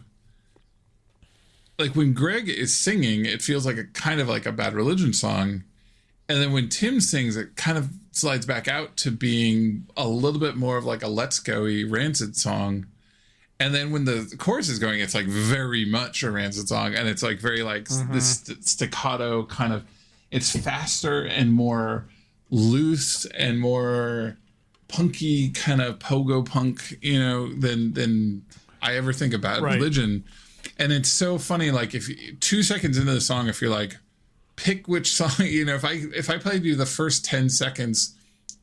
like 1.78 1.96
when 1.96 2.14
Greg 2.14 2.50
is 2.50 2.76
singing, 2.76 3.26
it 3.26 3.42
feels 3.42 3.66
like 3.66 3.78
a 3.78 3.84
kind 3.84 4.20
of 4.22 4.30
like 4.30 4.46
a 4.46 4.52
bad 4.52 4.74
religion 4.74 5.14
song. 5.14 5.64
And 6.32 6.41
then 6.41 6.54
when 6.54 6.70
Tim 6.70 7.02
sings, 7.02 7.36
it 7.36 7.58
kind 7.58 7.78
of 7.78 7.89
slides 8.13 8.46
back 8.46 8.70
out 8.70 8.96
to 8.96 9.12
being 9.12 9.86
a 9.98 10.08
little 10.08 10.39
bit 10.39 10.56
more 10.56 10.78
of 10.78 10.86
like 10.86 11.04
a 11.04 11.10
Let's 11.10 11.39
Go-y 11.39 11.84
Rancid 11.86 12.38
song. 12.38 12.86
And 13.60 13.76
then 13.76 13.91
when 13.91 14.06
the 14.06 14.34
chorus 14.38 14.70
is 14.70 14.80
going, 14.80 15.02
it's 15.02 15.13
like 15.13 15.26
very 15.26 15.84
much 15.84 16.24
a 16.24 16.32
Rancid 16.32 16.70
song, 16.70 16.96
and 16.96 17.10
it's 17.10 17.22
like 17.22 17.41
very 17.41 17.63
like 17.63 17.84
mm-hmm. 17.84 18.13
this 18.13 18.39
st- 18.39 18.65
staccato 18.65 19.44
kind 19.44 19.74
of. 19.74 19.84
It's 20.32 20.58
faster 20.58 21.26
and 21.26 21.52
more 21.52 22.06
loose 22.50 23.26
and 23.26 23.60
more 23.60 24.38
punky 24.88 25.50
kind 25.50 25.82
of 25.82 26.00
pogo 26.00 26.46
punk, 26.46 26.98
you 27.02 27.20
know, 27.20 27.52
than 27.54 27.91
than 27.94 28.46
I 28.82 28.96
ever 28.96 29.12
think 29.12 29.34
about 29.34 29.62
right. 29.62 29.76
religion. 29.76 30.24
And 30.80 30.94
it's 30.94 31.10
so 31.10 31.38
funny, 31.38 31.72
like 31.72 31.94
if 31.94 32.10
two 32.39 32.63
seconds 32.63 32.98
into 32.98 33.12
the 33.12 33.20
song, 33.20 33.50
if 33.50 33.62
you're 33.62 33.70
like, 33.70 33.98
pick 34.63 34.88
which 34.88 35.12
song, 35.12 35.32
you 35.39 35.65
know, 35.65 35.76
if 35.76 35.86
I 35.86 36.02
if 36.15 36.30
I 36.30 36.38
played 36.38 36.63
you 36.63 36.76
the 36.76 36.86
first 36.86 37.26
ten 37.26 37.50
seconds 37.50 38.15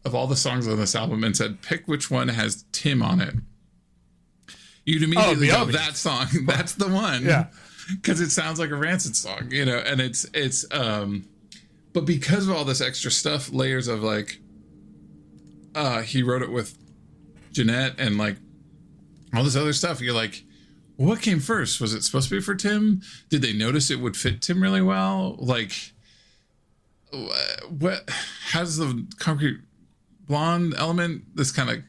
of 0.05 0.15
all 0.15 0.27
the 0.27 0.37
songs 0.37 0.67
on 0.69 0.79
this 0.79 0.95
album 0.95 1.25
and 1.25 1.37
said 1.37 1.61
pick 1.63 1.87
which 1.87 2.11
one 2.11 2.29
has 2.29 2.65
Tim 2.73 3.03
on 3.03 3.21
it, 3.21 3.35
you'd 4.85 5.03
immediately 5.03 5.51
oh, 5.51 5.67
go 5.67 5.73
that 5.73 5.97
song. 5.97 6.27
That's 6.47 6.75
the 6.75 6.89
one. 6.89 7.25
Yeah. 7.25 7.47
Because 7.91 8.21
it 8.21 8.29
sounds 8.29 8.59
like 8.59 8.69
a 8.69 8.77
rancid 8.77 9.17
song, 9.17 9.49
you 9.51 9.65
know, 9.65 9.79
and 9.79 9.99
it's 9.99 10.27
it's 10.35 10.67
um 10.73 11.27
but 11.95 12.05
because 12.05 12.47
of 12.47 12.55
all 12.55 12.67
this 12.67 12.83
extra 12.83 13.11
stuff, 13.11 13.51
layers 13.51 13.89
of 13.89 14.03
like 14.03 14.41
uh, 15.75 16.03
he 16.03 16.23
wrote 16.23 16.43
it 16.43 16.51
with 16.51 16.77
Johnette 17.53 17.95
and 17.99 18.19
like 18.19 18.37
all 19.35 19.43
this 19.43 19.57
other 19.57 19.73
stuff. 19.73 20.01
You're 20.01 20.15
like, 20.15 20.45
what 20.99 21.23
came 21.23 21.41
first? 21.41 21.81
Was 21.81 21.95
it 21.95 22.03
supposed 22.03 22.29
to 22.29 22.35
be 22.35 22.41
for 22.41 22.55
Tim? 22.55 23.03
Did 23.29 23.43
they 23.43 23.53
notice 23.53 23.91
it 23.91 24.01
would 24.01 24.17
fit 24.17 24.43
Tim 24.43 24.63
really 24.63 24.83
well? 24.83 25.37
Like, 25.39 25.73
what? 27.79 28.09
How's 28.51 28.77
the 28.77 29.07
concrete 29.19 29.61
blonde 30.27 30.75
element? 30.77 31.25
This 31.35 31.51
kind 31.51 31.71
of 31.71 31.83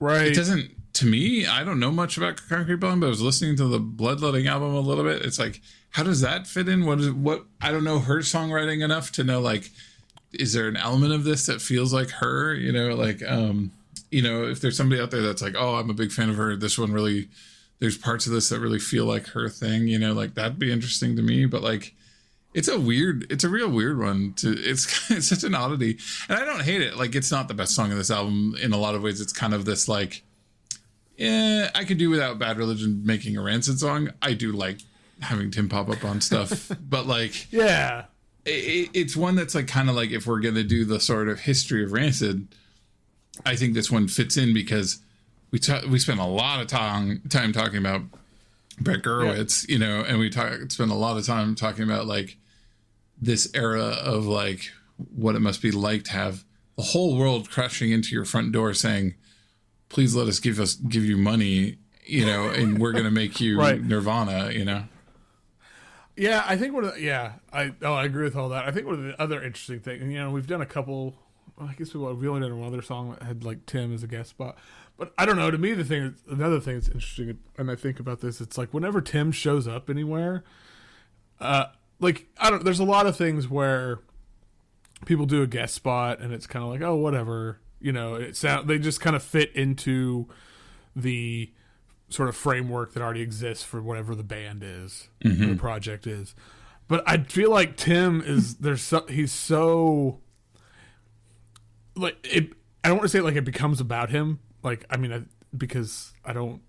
right. 0.00 0.28
It 0.28 0.34
doesn't. 0.34 0.70
To 0.94 1.06
me, 1.06 1.44
I 1.44 1.64
don't 1.64 1.80
know 1.80 1.90
much 1.90 2.16
about 2.16 2.40
Concrete 2.48 2.76
Blonde, 2.76 3.00
but 3.00 3.08
I 3.08 3.10
was 3.10 3.20
listening 3.20 3.56
to 3.56 3.66
the 3.66 3.80
Bloodletting 3.80 4.46
album 4.46 4.76
a 4.76 4.80
little 4.80 5.02
bit. 5.02 5.22
It's 5.22 5.40
like, 5.40 5.60
how 5.90 6.04
does 6.04 6.20
that 6.20 6.46
fit 6.46 6.68
in? 6.68 6.86
What 6.86 7.00
is 7.00 7.10
what? 7.10 7.46
I 7.60 7.72
don't 7.72 7.82
know 7.82 7.98
her 7.98 8.18
songwriting 8.18 8.80
enough 8.80 9.10
to 9.12 9.24
know 9.24 9.40
like 9.40 9.72
is 10.38 10.52
there 10.52 10.68
an 10.68 10.76
element 10.76 11.12
of 11.12 11.24
this 11.24 11.46
that 11.46 11.60
feels 11.60 11.92
like 11.92 12.10
her? 12.10 12.54
You 12.54 12.72
know, 12.72 12.94
like 12.94 13.22
um, 13.26 13.72
you 14.10 14.22
know, 14.22 14.44
if 14.44 14.60
there's 14.60 14.76
somebody 14.76 15.00
out 15.00 15.10
there 15.10 15.22
that's 15.22 15.42
like, 15.42 15.54
oh, 15.56 15.74
I'm 15.74 15.90
a 15.90 15.94
big 15.94 16.12
fan 16.12 16.30
of 16.30 16.36
her. 16.36 16.56
This 16.56 16.78
one 16.78 16.92
really, 16.92 17.28
there's 17.78 17.98
parts 17.98 18.26
of 18.26 18.32
this 18.32 18.48
that 18.48 18.60
really 18.60 18.78
feel 18.78 19.04
like 19.04 19.28
her 19.28 19.48
thing. 19.48 19.88
You 19.88 19.98
know, 19.98 20.12
like 20.12 20.34
that'd 20.34 20.58
be 20.58 20.72
interesting 20.72 21.16
to 21.16 21.22
me. 21.22 21.46
But 21.46 21.62
like, 21.62 21.94
it's 22.54 22.68
a 22.68 22.78
weird, 22.78 23.26
it's 23.30 23.44
a 23.44 23.48
real 23.48 23.68
weird 23.68 23.98
one. 23.98 24.34
To 24.34 24.52
it's 24.52 25.10
it's 25.10 25.28
such 25.28 25.44
an 25.44 25.54
oddity, 25.54 25.98
and 26.28 26.38
I 26.38 26.44
don't 26.44 26.62
hate 26.62 26.82
it. 26.82 26.96
Like, 26.96 27.14
it's 27.14 27.30
not 27.30 27.48
the 27.48 27.54
best 27.54 27.74
song 27.74 27.90
of 27.92 27.98
this 27.98 28.10
album 28.10 28.54
in 28.62 28.72
a 28.72 28.78
lot 28.78 28.94
of 28.94 29.02
ways. 29.02 29.20
It's 29.20 29.32
kind 29.32 29.54
of 29.54 29.64
this 29.64 29.88
like, 29.88 30.22
yeah, 31.16 31.70
I 31.74 31.84
could 31.84 31.98
do 31.98 32.10
without 32.10 32.38
Bad 32.38 32.58
Religion 32.58 33.02
making 33.04 33.36
a 33.36 33.42
Rancid 33.42 33.78
song. 33.78 34.10
I 34.22 34.34
do 34.34 34.52
like 34.52 34.78
having 35.20 35.50
Tim 35.50 35.68
pop 35.68 35.88
up 35.88 36.04
on 36.04 36.20
stuff, 36.20 36.70
but 36.88 37.06
like, 37.06 37.52
yeah, 37.52 38.04
it, 38.44 38.90
it's 38.94 39.16
one 39.16 39.34
that's 39.34 39.54
like 39.54 39.68
kind 39.68 39.88
of 39.88 39.96
like 39.96 40.10
if 40.10 40.26
we're 40.26 40.40
going 40.40 40.54
to 40.54 40.64
do 40.64 40.84
the 40.84 41.00
sort 41.00 41.28
of 41.28 41.40
history 41.40 41.84
of 41.84 41.92
Rancid, 41.92 42.48
I 43.44 43.56
think 43.56 43.74
this 43.74 43.90
one 43.90 44.08
fits 44.08 44.36
in 44.36 44.54
because 44.54 45.00
we 45.50 45.58
ta- 45.58 45.82
we 45.88 45.98
spent 45.98 46.20
a 46.20 46.26
lot 46.26 46.60
of 46.60 46.66
time 46.66 47.22
time 47.28 47.52
talking 47.52 47.78
about 47.78 48.02
Brett 48.80 49.02
Gurewitz, 49.02 49.68
yeah. 49.68 49.72
you 49.72 49.78
know, 49.78 50.00
and 50.00 50.18
we 50.18 50.30
talk 50.30 50.70
spend 50.70 50.90
a 50.90 50.94
lot 50.94 51.16
of 51.16 51.26
time 51.26 51.54
talking 51.54 51.84
about 51.84 52.06
like 52.06 52.36
this 53.20 53.50
era 53.54 53.96
of 54.02 54.26
like 54.26 54.70
what 55.14 55.34
it 55.34 55.40
must 55.40 55.62
be 55.62 55.70
like 55.70 56.04
to 56.04 56.12
have 56.12 56.44
the 56.76 56.82
whole 56.82 57.16
world 57.16 57.50
crashing 57.50 57.90
into 57.90 58.14
your 58.14 58.24
front 58.24 58.52
door 58.52 58.74
saying, 58.74 59.14
"Please 59.88 60.14
let 60.14 60.28
us 60.28 60.40
give 60.40 60.58
us 60.58 60.74
give 60.74 61.04
you 61.04 61.16
money," 61.16 61.78
you 62.04 62.26
know, 62.26 62.48
and 62.48 62.78
we're 62.78 62.92
going 62.92 63.04
to 63.04 63.10
make 63.10 63.40
you 63.40 63.58
right. 63.60 63.82
Nirvana, 63.82 64.50
you 64.50 64.64
know. 64.64 64.84
Yeah, 66.16 66.44
I 66.46 66.56
think 66.56 66.74
one 66.74 66.84
of 66.84 66.94
the, 66.94 67.00
yeah, 67.00 67.32
I 67.52 67.72
oh 67.82 67.94
I 67.94 68.04
agree 68.04 68.24
with 68.24 68.36
all 68.36 68.48
that. 68.50 68.66
I 68.66 68.70
think 68.70 68.86
one 68.86 68.96
of 68.96 69.02
the 69.02 69.20
other 69.20 69.42
interesting 69.42 69.80
things, 69.80 70.04
you 70.04 70.18
know, 70.18 70.30
we've 70.30 70.46
done 70.46 70.60
a 70.60 70.66
couple. 70.66 71.14
I 71.58 71.72
guess 71.74 71.94
we 71.94 72.04
have 72.04 72.24
only 72.24 72.40
done 72.40 72.58
one 72.58 72.66
other 72.66 72.82
song 72.82 73.12
that 73.12 73.22
had 73.22 73.44
like 73.44 73.64
Tim 73.66 73.94
as 73.94 74.02
a 74.02 74.08
guest 74.08 74.30
spot, 74.30 74.58
but 74.96 75.12
I 75.18 75.26
don't 75.26 75.36
know. 75.36 75.50
To 75.50 75.58
me, 75.58 75.72
the 75.72 75.84
thing, 75.84 76.14
another 76.30 76.60
thing 76.60 76.74
that's 76.74 76.88
interesting, 76.88 77.38
and 77.58 77.70
I 77.70 77.74
think 77.74 77.98
about 77.98 78.20
this, 78.20 78.40
it's 78.40 78.56
like 78.56 78.72
whenever 78.72 79.00
Tim 79.00 79.32
shows 79.32 79.66
up 79.66 79.90
anywhere, 79.90 80.44
uh, 81.40 81.66
like 82.00 82.26
I 82.38 82.50
don't. 82.50 82.64
There's 82.64 82.80
a 82.80 82.84
lot 82.84 83.06
of 83.06 83.16
things 83.16 83.48
where 83.48 84.00
people 85.04 85.26
do 85.26 85.42
a 85.42 85.46
guest 85.46 85.74
spot, 85.74 86.20
and 86.20 86.32
it's 86.32 86.46
kind 86.46 86.64
of 86.64 86.70
like 86.70 86.82
oh 86.82 86.94
whatever, 86.96 87.60
you 87.80 87.92
know. 87.92 88.14
It 88.14 88.36
sound 88.36 88.68
they 88.68 88.78
just 88.78 89.00
kind 89.00 89.16
of 89.16 89.22
fit 89.22 89.54
into 89.54 90.28
the 90.94 91.52
sort 92.08 92.28
of 92.28 92.36
framework 92.36 92.92
that 92.92 93.02
already 93.02 93.22
exists 93.22 93.64
for 93.64 93.82
whatever 93.82 94.14
the 94.14 94.22
band 94.22 94.62
is, 94.62 95.08
mm-hmm. 95.24 95.50
the 95.50 95.56
project 95.56 96.06
is. 96.06 96.34
But 96.86 97.02
I 97.06 97.18
feel 97.18 97.50
like 97.50 97.76
Tim 97.76 98.22
is 98.24 98.56
there's 98.56 98.82
so 98.82 99.06
he's 99.06 99.32
so 99.32 100.20
like 101.96 102.16
it. 102.24 102.52
I 102.84 102.88
don't 102.88 102.98
want 102.98 103.10
to 103.10 103.16
say 103.16 103.20
like 103.20 103.36
it 103.36 103.44
becomes 103.44 103.80
about 103.80 104.10
him. 104.10 104.38
Like 104.64 104.84
I 104.90 104.96
mean, 104.96 105.12
I, 105.12 105.22
because 105.56 106.12
I 106.24 106.32
don't. 106.32 106.60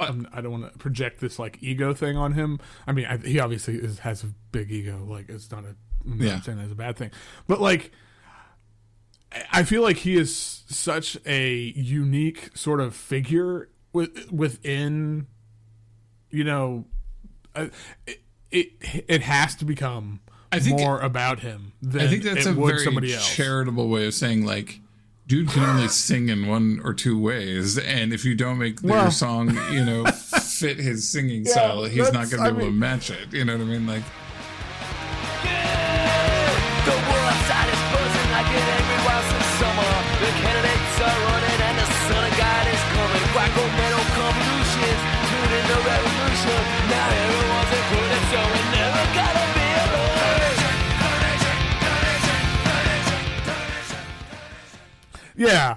I'm, 0.00 0.26
I 0.32 0.40
do 0.40 0.48
not 0.48 0.60
want 0.60 0.72
to 0.72 0.78
project 0.78 1.20
this 1.20 1.38
like 1.38 1.58
ego 1.60 1.94
thing 1.94 2.16
on 2.16 2.32
him. 2.32 2.58
I 2.86 2.92
mean, 2.92 3.06
I, 3.06 3.16
he 3.18 3.38
obviously 3.38 3.76
is, 3.76 4.00
has 4.00 4.24
a 4.24 4.28
big 4.50 4.70
ego. 4.70 5.04
Like 5.06 5.28
it's 5.28 5.50
not 5.50 5.64
a. 5.64 5.76
I'm 6.06 6.20
yeah. 6.20 6.34
not 6.34 6.44
saying 6.44 6.58
that's 6.58 6.72
a 6.72 6.74
bad 6.74 6.96
thing, 6.96 7.10
but 7.46 7.60
like, 7.60 7.90
I 9.52 9.62
feel 9.62 9.82
like 9.82 9.98
he 9.98 10.16
is 10.16 10.62
such 10.68 11.16
a 11.26 11.54
unique 11.54 12.50
sort 12.54 12.80
of 12.80 12.94
figure 12.94 13.70
with, 13.92 14.30
within, 14.30 15.28
you 16.30 16.44
know, 16.44 16.84
uh, 17.54 17.68
it, 18.06 18.20
it 18.50 18.68
it 19.08 19.22
has 19.22 19.54
to 19.56 19.64
become 19.64 20.20
I 20.52 20.58
think 20.58 20.78
more 20.78 21.00
about 21.00 21.40
him. 21.40 21.72
I 21.94 22.06
think 22.06 22.22
that's 22.22 22.46
a 22.46 22.52
very 22.52 23.08
charitable 23.18 23.88
way 23.88 24.06
of 24.06 24.14
saying 24.14 24.44
like, 24.44 24.80
dude 25.26 25.48
can 25.48 25.62
only 25.62 25.88
sing 25.88 26.28
in 26.28 26.46
one 26.46 26.80
or 26.84 26.92
two 26.92 27.18
ways, 27.18 27.78
and 27.78 28.12
if 28.12 28.24
you 28.24 28.34
don't 28.34 28.58
make 28.58 28.82
well, 28.82 29.10
song, 29.10 29.56
you 29.70 29.84
know, 29.84 30.04
fit 30.42 30.78
his 30.78 31.08
singing 31.08 31.44
yeah, 31.44 31.52
style, 31.52 31.84
he's 31.84 32.12
not 32.12 32.30
going 32.30 32.42
to 32.44 32.50
be 32.52 32.56
able 32.56 32.58
mean, 32.58 32.72
to 32.72 32.76
match 32.76 33.10
it. 33.10 33.32
You 33.32 33.44
know 33.44 33.56
what 33.56 33.62
I 33.62 33.64
mean? 33.64 33.86
Like. 33.86 34.02
Yeah, 35.44 35.84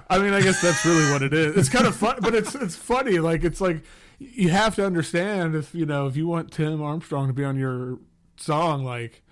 I 0.08 0.18
mean, 0.18 0.32
I 0.32 0.40
guess 0.40 0.62
that's 0.62 0.84
really 0.84 1.10
what 1.10 1.22
it 1.22 1.32
is. 1.34 1.56
It's 1.56 1.68
kind 1.68 1.86
of 1.86 1.96
fun, 1.96 2.18
but 2.20 2.34
it's 2.34 2.54
it's 2.54 2.76
funny. 2.76 3.18
Like 3.18 3.44
it's 3.44 3.60
like 3.60 3.82
you 4.18 4.50
have 4.50 4.74
to 4.76 4.86
understand 4.86 5.54
if 5.54 5.74
you 5.74 5.86
know 5.86 6.06
if 6.06 6.16
you 6.16 6.26
want 6.26 6.52
Tim 6.52 6.82
Armstrong 6.82 7.26
to 7.28 7.32
be 7.32 7.44
on 7.44 7.56
your 7.56 7.98
song, 8.36 8.84
like 8.84 9.22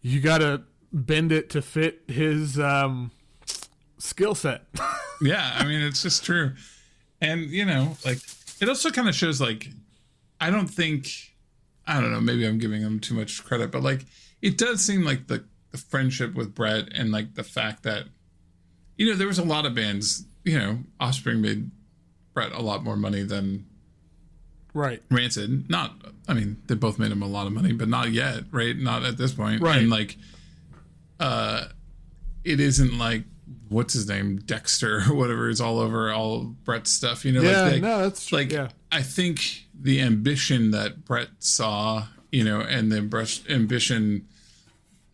you 0.00 0.20
got 0.20 0.38
to 0.38 0.62
bend 0.92 1.32
it 1.32 1.50
to 1.50 1.62
fit 1.62 2.02
his 2.08 2.58
um, 2.58 3.10
skill 3.98 4.34
set. 4.34 4.66
yeah, 5.22 5.56
I 5.56 5.64
mean, 5.64 5.80
it's 5.80 6.02
just 6.02 6.24
true, 6.24 6.52
and 7.20 7.42
you 7.42 7.64
know, 7.64 7.96
like 8.04 8.18
it 8.60 8.68
also 8.68 8.90
kind 8.90 9.08
of 9.08 9.14
shows 9.14 9.40
like 9.40 9.68
I 10.40 10.50
don't 10.50 10.68
think 10.68 11.08
I 11.86 12.00
don't 12.00 12.12
know. 12.12 12.20
Maybe 12.20 12.46
I'm 12.46 12.58
giving 12.58 12.82
him 12.82 13.00
too 13.00 13.14
much 13.14 13.42
credit, 13.44 13.70
but 13.70 13.82
like 13.82 14.04
it 14.40 14.58
does 14.58 14.80
seem 14.84 15.04
like 15.04 15.26
the 15.26 15.44
the 15.70 15.78
friendship 15.78 16.34
with 16.34 16.54
Brett 16.54 16.88
and 16.94 17.10
like 17.10 17.34
the 17.34 17.42
fact 17.44 17.82
that 17.84 18.04
you 18.96 19.06
know, 19.06 19.14
there 19.14 19.26
was 19.26 19.38
a 19.38 19.44
lot 19.44 19.66
of 19.66 19.74
bands. 19.74 20.24
You 20.44 20.58
know, 20.58 20.78
Offspring 20.98 21.40
made 21.40 21.70
Brett 22.34 22.52
a 22.52 22.62
lot 22.62 22.82
more 22.82 22.96
money 22.96 23.22
than 23.22 23.66
right 24.74 25.02
Rancid. 25.10 25.70
Not, 25.70 25.94
I 26.28 26.34
mean, 26.34 26.62
they 26.66 26.74
both 26.74 26.98
made 26.98 27.12
him 27.12 27.22
a 27.22 27.28
lot 27.28 27.46
of 27.46 27.52
money, 27.52 27.72
but 27.72 27.88
not 27.88 28.12
yet, 28.12 28.44
right? 28.50 28.76
Not 28.76 29.04
at 29.04 29.18
this 29.18 29.32
point, 29.32 29.62
right? 29.62 29.78
And 29.78 29.90
like, 29.90 30.16
uh, 31.20 31.66
it 32.44 32.58
isn't 32.60 32.98
like 32.98 33.24
what's 33.68 33.94
his 33.94 34.08
name, 34.08 34.38
Dexter 34.38 35.02
or 35.08 35.14
whatever 35.14 35.48
is 35.48 35.60
all 35.60 35.78
over 35.78 36.12
all 36.12 36.44
Brett's 36.64 36.90
stuff. 36.90 37.24
You 37.24 37.32
know, 37.32 37.42
yeah, 37.42 37.62
like 37.62 37.72
they, 37.72 37.80
no, 37.80 38.02
that's 38.02 38.32
like 38.32 38.52
yeah. 38.52 38.68
I 38.90 39.02
think 39.02 39.66
the 39.78 40.00
ambition 40.00 40.70
that 40.72 41.04
Brett 41.04 41.28
saw, 41.38 42.06
you 42.30 42.44
know, 42.44 42.60
and 42.60 42.92
the 42.92 43.44
ambition 43.48 44.26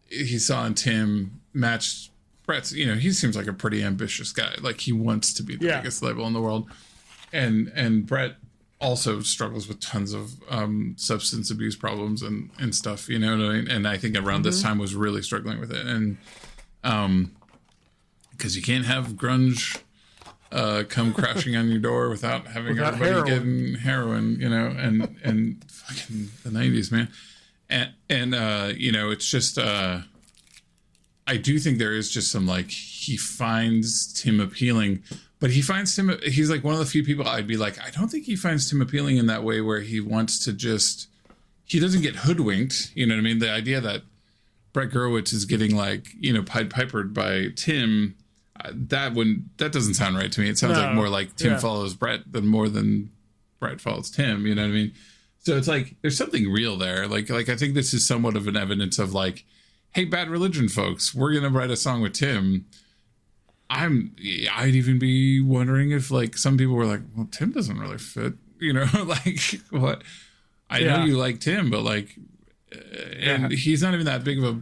he 0.08 0.38
saw 0.38 0.66
in 0.66 0.74
Tim 0.74 1.40
matched 1.52 2.10
Brett's, 2.48 2.72
you 2.72 2.86
know, 2.86 2.94
he 2.94 3.12
seems 3.12 3.36
like 3.36 3.46
a 3.46 3.52
pretty 3.52 3.84
ambitious 3.84 4.32
guy. 4.32 4.54
Like 4.62 4.80
he 4.80 4.90
wants 4.90 5.34
to 5.34 5.42
be 5.42 5.54
the 5.54 5.66
yeah. 5.66 5.76
biggest 5.80 6.02
label 6.02 6.26
in 6.26 6.32
the 6.32 6.40
world. 6.40 6.66
And 7.30 7.70
and 7.74 8.06
Brett 8.06 8.36
also 8.80 9.20
struggles 9.20 9.68
with 9.68 9.80
tons 9.80 10.14
of 10.14 10.32
um, 10.48 10.94
substance 10.96 11.50
abuse 11.50 11.76
problems 11.76 12.22
and, 12.22 12.48
and 12.58 12.74
stuff, 12.74 13.06
you 13.08 13.18
know 13.18 13.36
what 13.36 13.44
I 13.44 13.52
mean? 13.52 13.70
And 13.70 13.86
I 13.86 13.98
think 13.98 14.16
around 14.16 14.44
this 14.44 14.62
time 14.62 14.78
was 14.78 14.94
really 14.94 15.20
struggling 15.20 15.60
with 15.60 15.72
it. 15.72 15.84
And 15.84 16.16
um, 16.84 17.32
because 18.30 18.56
you 18.56 18.62
can't 18.62 18.86
have 18.86 19.08
grunge 19.08 19.82
uh, 20.50 20.84
come 20.88 21.12
crashing 21.12 21.54
on 21.54 21.68
your 21.68 21.80
door 21.80 22.08
without 22.08 22.46
having 22.46 22.76
Without 22.76 22.94
everybody 22.94 23.30
heroin. 23.30 23.56
getting 23.56 23.74
heroin, 23.74 24.40
you 24.40 24.48
know, 24.48 24.68
and 24.68 25.16
and 25.22 25.62
fucking 25.70 26.30
the 26.44 26.50
nineties, 26.50 26.90
man. 26.90 27.08
And 27.68 27.90
and 28.08 28.34
uh, 28.34 28.72
you 28.74 28.90
know, 28.90 29.10
it's 29.10 29.28
just 29.28 29.58
uh 29.58 30.00
I 31.28 31.36
do 31.36 31.58
think 31.58 31.78
there 31.78 31.92
is 31.94 32.10
just 32.10 32.32
some 32.32 32.46
like 32.46 32.70
he 32.70 33.16
finds 33.16 34.12
Tim 34.20 34.40
appealing, 34.40 35.02
but 35.40 35.50
he 35.50 35.62
finds 35.62 35.94
Tim. 35.94 36.18
He's 36.24 36.50
like 36.50 36.64
one 36.64 36.74
of 36.74 36.80
the 36.80 36.86
few 36.86 37.04
people 37.04 37.26
I'd 37.28 37.46
be 37.46 37.56
like, 37.56 37.78
I 37.80 37.90
don't 37.90 38.08
think 38.08 38.24
he 38.24 38.34
finds 38.34 38.68
Tim 38.68 38.80
appealing 38.82 39.18
in 39.18 39.26
that 39.26 39.44
way 39.44 39.60
where 39.60 39.80
he 39.80 40.00
wants 40.00 40.38
to 40.46 40.52
just. 40.52 41.06
He 41.66 41.78
doesn't 41.78 42.00
get 42.00 42.16
hoodwinked. 42.16 42.92
You 42.94 43.06
know 43.06 43.14
what 43.14 43.20
I 43.20 43.22
mean? 43.24 43.38
The 43.40 43.50
idea 43.50 43.80
that 43.82 44.02
Brett 44.72 44.90
Gurewitz 44.90 45.32
is 45.34 45.44
getting 45.44 45.76
like 45.76 46.08
you 46.18 46.32
know 46.32 46.42
Pied 46.42 46.70
Pipered 46.70 47.12
by 47.14 47.48
Tim. 47.56 48.14
uh, 48.64 48.70
That 48.74 49.12
wouldn't. 49.14 49.56
That 49.58 49.70
doesn't 49.72 49.94
sound 49.94 50.16
right 50.16 50.32
to 50.32 50.40
me. 50.40 50.48
It 50.48 50.56
sounds 50.58 50.74
No. 50.78 50.80
like 50.86 50.94
more 50.94 51.08
like 51.10 51.36
Tim 51.36 51.52
Yeah. 51.52 51.58
follows 51.58 51.94
Brett 51.94 52.20
than 52.32 52.46
more 52.46 52.68
than 52.70 53.10
Brett 53.60 53.80
follows 53.80 54.10
Tim. 54.10 54.46
You 54.46 54.54
know 54.54 54.62
what 54.62 54.68
I 54.70 54.72
mean? 54.72 54.92
So 55.44 55.56
it's 55.56 55.68
like 55.68 55.94
there's 56.02 56.16
something 56.16 56.50
real 56.50 56.76
there. 56.78 57.06
Like 57.06 57.28
like 57.28 57.48
I 57.50 57.56
think 57.56 57.74
this 57.74 57.92
is 57.92 58.06
somewhat 58.06 58.34
of 58.36 58.48
an 58.48 58.56
evidence 58.56 58.98
of 58.98 59.12
like, 59.12 59.44
hey, 59.92 60.04
bad 60.04 60.28
religion 60.28 60.68
folks, 60.68 61.14
we're 61.14 61.34
gonna 61.34 61.50
write 61.50 61.70
a 61.70 61.76
song 61.76 62.00
with 62.00 62.14
Tim. 62.14 62.66
I'm 63.70 64.14
I'd 64.52 64.74
even 64.74 64.98
be 64.98 65.40
wondering 65.40 65.90
if 65.90 66.10
like 66.10 66.36
some 66.36 66.56
people 66.56 66.74
were 66.74 66.86
like, 66.86 67.02
well, 67.16 67.28
Tim 67.30 67.52
doesn't 67.52 67.78
really 67.78 67.98
fit, 67.98 68.34
you 68.60 68.72
know, 68.72 68.86
like 69.04 69.60
what 69.70 70.02
I 70.70 70.80
know 70.80 71.04
you 71.04 71.16
like 71.16 71.40
Tim, 71.40 71.70
but 71.70 71.82
like 71.82 72.16
uh, 72.74 72.78
and 73.20 73.52
he's 73.52 73.82
not 73.82 73.94
even 73.94 74.06
that 74.06 74.24
big 74.24 74.38
of 74.38 74.44
a 74.44 74.60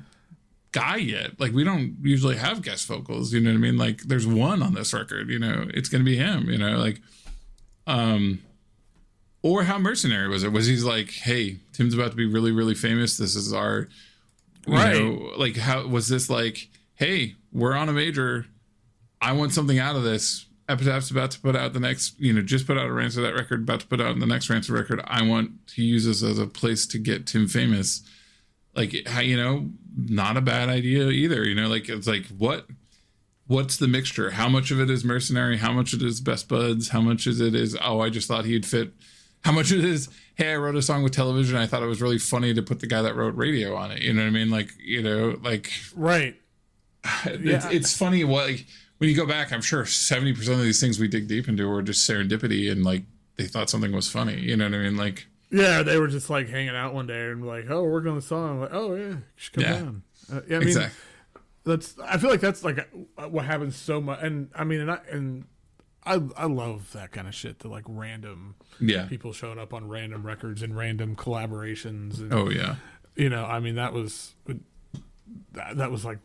guy 0.72 0.96
yet. 0.96 1.40
Like 1.40 1.52
we 1.52 1.64
don't 1.64 1.96
usually 2.02 2.36
have 2.36 2.62
guest 2.62 2.86
vocals, 2.86 3.32
you 3.32 3.40
know 3.40 3.50
what 3.50 3.56
I 3.56 3.60
mean? 3.60 3.76
Like 3.76 4.02
there's 4.02 4.26
one 4.26 4.62
on 4.62 4.74
this 4.74 4.92
record, 4.92 5.28
you 5.30 5.38
know, 5.38 5.66
it's 5.74 5.88
gonna 5.88 6.04
be 6.04 6.16
him, 6.16 6.48
you 6.48 6.58
know, 6.58 6.78
like 6.78 7.00
um 7.86 8.40
or 9.42 9.62
how 9.62 9.78
mercenary 9.78 10.28
was 10.28 10.42
it? 10.42 10.50
Was 10.50 10.66
he's 10.66 10.82
like, 10.82 11.10
hey, 11.10 11.58
Tim's 11.72 11.94
about 11.94 12.10
to 12.10 12.16
be 12.16 12.26
really, 12.26 12.50
really 12.50 12.74
famous. 12.74 13.16
This 13.16 13.36
is 13.36 13.52
our 13.52 13.88
Right. 14.66 14.94
know, 14.94 15.32
like 15.36 15.56
how 15.56 15.86
was 15.86 16.08
this 16.08 16.28
like, 16.28 16.68
hey, 16.94 17.36
we're 17.52 17.74
on 17.74 17.88
a 17.88 17.92
major. 17.92 18.46
I 19.20 19.32
want 19.32 19.52
something 19.52 19.78
out 19.78 19.96
of 19.96 20.02
this. 20.02 20.46
Epitaph's 20.68 21.10
about 21.10 21.30
to 21.30 21.40
put 21.40 21.54
out 21.54 21.72
the 21.72 21.80
next, 21.80 22.18
you 22.18 22.32
know, 22.32 22.42
just 22.42 22.66
put 22.66 22.76
out 22.76 22.86
a 22.86 22.92
Rancid 22.92 23.24
that 23.24 23.34
record, 23.34 23.62
about 23.62 23.80
to 23.80 23.86
put 23.86 24.00
out 24.00 24.18
the 24.18 24.26
next 24.26 24.50
Rancid 24.50 24.74
record. 24.74 25.00
I 25.04 25.22
want 25.22 25.66
to 25.68 25.82
use 25.82 26.04
this 26.04 26.22
as 26.22 26.38
a 26.38 26.46
place 26.46 26.86
to 26.88 26.98
get 26.98 27.26
Tim 27.26 27.46
famous. 27.46 28.02
Like, 28.74 29.06
how 29.06 29.20
you 29.20 29.36
know, 29.36 29.70
not 29.96 30.36
a 30.36 30.40
bad 30.40 30.68
idea 30.68 31.08
either. 31.08 31.44
You 31.44 31.54
know, 31.54 31.68
like 31.68 31.88
it's 31.88 32.08
like 32.08 32.26
what, 32.36 32.66
what's 33.46 33.76
the 33.76 33.86
mixture? 33.86 34.32
How 34.32 34.48
much 34.48 34.70
of 34.70 34.80
it 34.80 34.90
is 34.90 35.04
mercenary? 35.04 35.58
How 35.58 35.72
much 35.72 35.92
of 35.92 36.02
it 36.02 36.06
is 36.06 36.20
best 36.20 36.48
buds? 36.48 36.88
How 36.88 37.00
much 37.00 37.26
is 37.26 37.40
it 37.40 37.54
is 37.54 37.76
oh, 37.80 38.00
I 38.00 38.10
just 38.10 38.26
thought 38.26 38.44
he'd 38.44 38.66
fit? 38.66 38.92
How 39.46 39.52
much 39.52 39.70
it 39.72 39.84
is 39.84 40.08
hey, 40.34 40.52
I 40.52 40.56
wrote 40.56 40.76
a 40.76 40.82
song 40.82 41.02
with 41.02 41.12
television. 41.12 41.56
I 41.56 41.66
thought 41.66 41.82
it 41.82 41.86
was 41.86 42.02
really 42.02 42.18
funny 42.18 42.52
to 42.52 42.60
put 42.62 42.80
the 42.80 42.86
guy 42.86 43.00
that 43.00 43.16
wrote 43.16 43.34
radio 43.36 43.74
on 43.74 43.90
it. 43.90 44.02
You 44.02 44.12
know 44.12 44.20
what 44.20 44.26
I 44.26 44.30
mean? 44.30 44.50
Like, 44.50 44.70
you 44.78 45.02
know, 45.02 45.38
like 45.42 45.70
Right. 45.94 46.36
it's, 47.24 47.42
Yeah. 47.64 47.70
it's 47.70 47.96
funny 47.96 48.22
what 48.24 48.48
like, 48.48 48.66
when 48.98 49.08
you 49.08 49.14
go 49.16 49.26
back 49.26 49.52
i'm 49.52 49.60
sure 49.62 49.84
70% 49.84 50.36
of 50.52 50.62
these 50.62 50.80
things 50.80 50.98
we 50.98 51.06
dig 51.06 51.28
deep 51.28 51.48
into 51.48 51.68
were 51.68 51.80
just 51.82 52.08
serendipity 52.08 52.70
and 52.72 52.82
like 52.84 53.04
they 53.36 53.44
thought 53.46 53.70
something 53.70 53.92
was 53.92 54.10
funny 54.10 54.38
you 54.40 54.56
know 54.56 54.64
what 54.64 54.74
i 54.74 54.78
mean 54.78 54.96
like 54.96 55.26
Yeah, 55.50 55.82
they 55.84 55.98
were 55.98 56.08
just 56.08 56.28
like 56.28 56.48
hanging 56.48 56.74
out 56.74 56.92
one 56.94 57.06
day 57.06 57.30
and 57.30 57.46
like, 57.46 57.66
oh, 57.70 57.82
we're 57.84 57.92
working 57.92 58.10
on 58.10 58.16
the 58.16 58.22
song. 58.22 58.60
like, 58.60 58.70
oh 58.72 58.94
yeah, 58.96 59.16
come 59.52 59.62
Yeah. 59.64 59.72
down. 59.74 60.02
Uh, 60.32 60.40
yeah, 60.48 60.56
I 60.56 60.58
mean, 60.58 60.68
exactly 60.68 61.00
that's. 61.64 61.94
I 62.04 62.18
feel 62.18 62.30
like 62.30 62.40
that's 62.40 62.62
like 62.64 62.78
uh, 63.18 63.28
what 63.28 63.44
happens 63.44 63.74
so 63.76 64.00
much. 64.00 64.20
And 64.22 64.50
I 64.54 64.64
mean, 64.64 64.80
and 64.80 64.90
I 64.90 64.98
and 65.10 65.44
I 66.06 66.20
I 66.36 66.46
love 66.46 66.92
that 66.92 67.12
kind 67.12 67.28
of 67.28 67.34
shit. 67.34 67.58
The 67.58 67.68
like 67.68 67.84
random 67.86 68.54
yeah 68.80 69.06
people 69.06 69.32
showing 69.32 69.58
up 69.58 69.74
on 69.74 69.88
random 69.88 70.24
records 70.24 70.62
and 70.62 70.76
random 70.76 71.16
collaborations. 71.16 72.18
And, 72.18 72.32
oh 72.32 72.48
yeah 72.48 72.76
you 73.16 73.30
know, 73.30 73.44
I 73.44 73.60
mean, 73.60 73.74
that 73.76 73.92
was 73.92 74.34
that, 75.54 75.76
that 75.76 75.90
was 75.90 76.04
like 76.04 76.18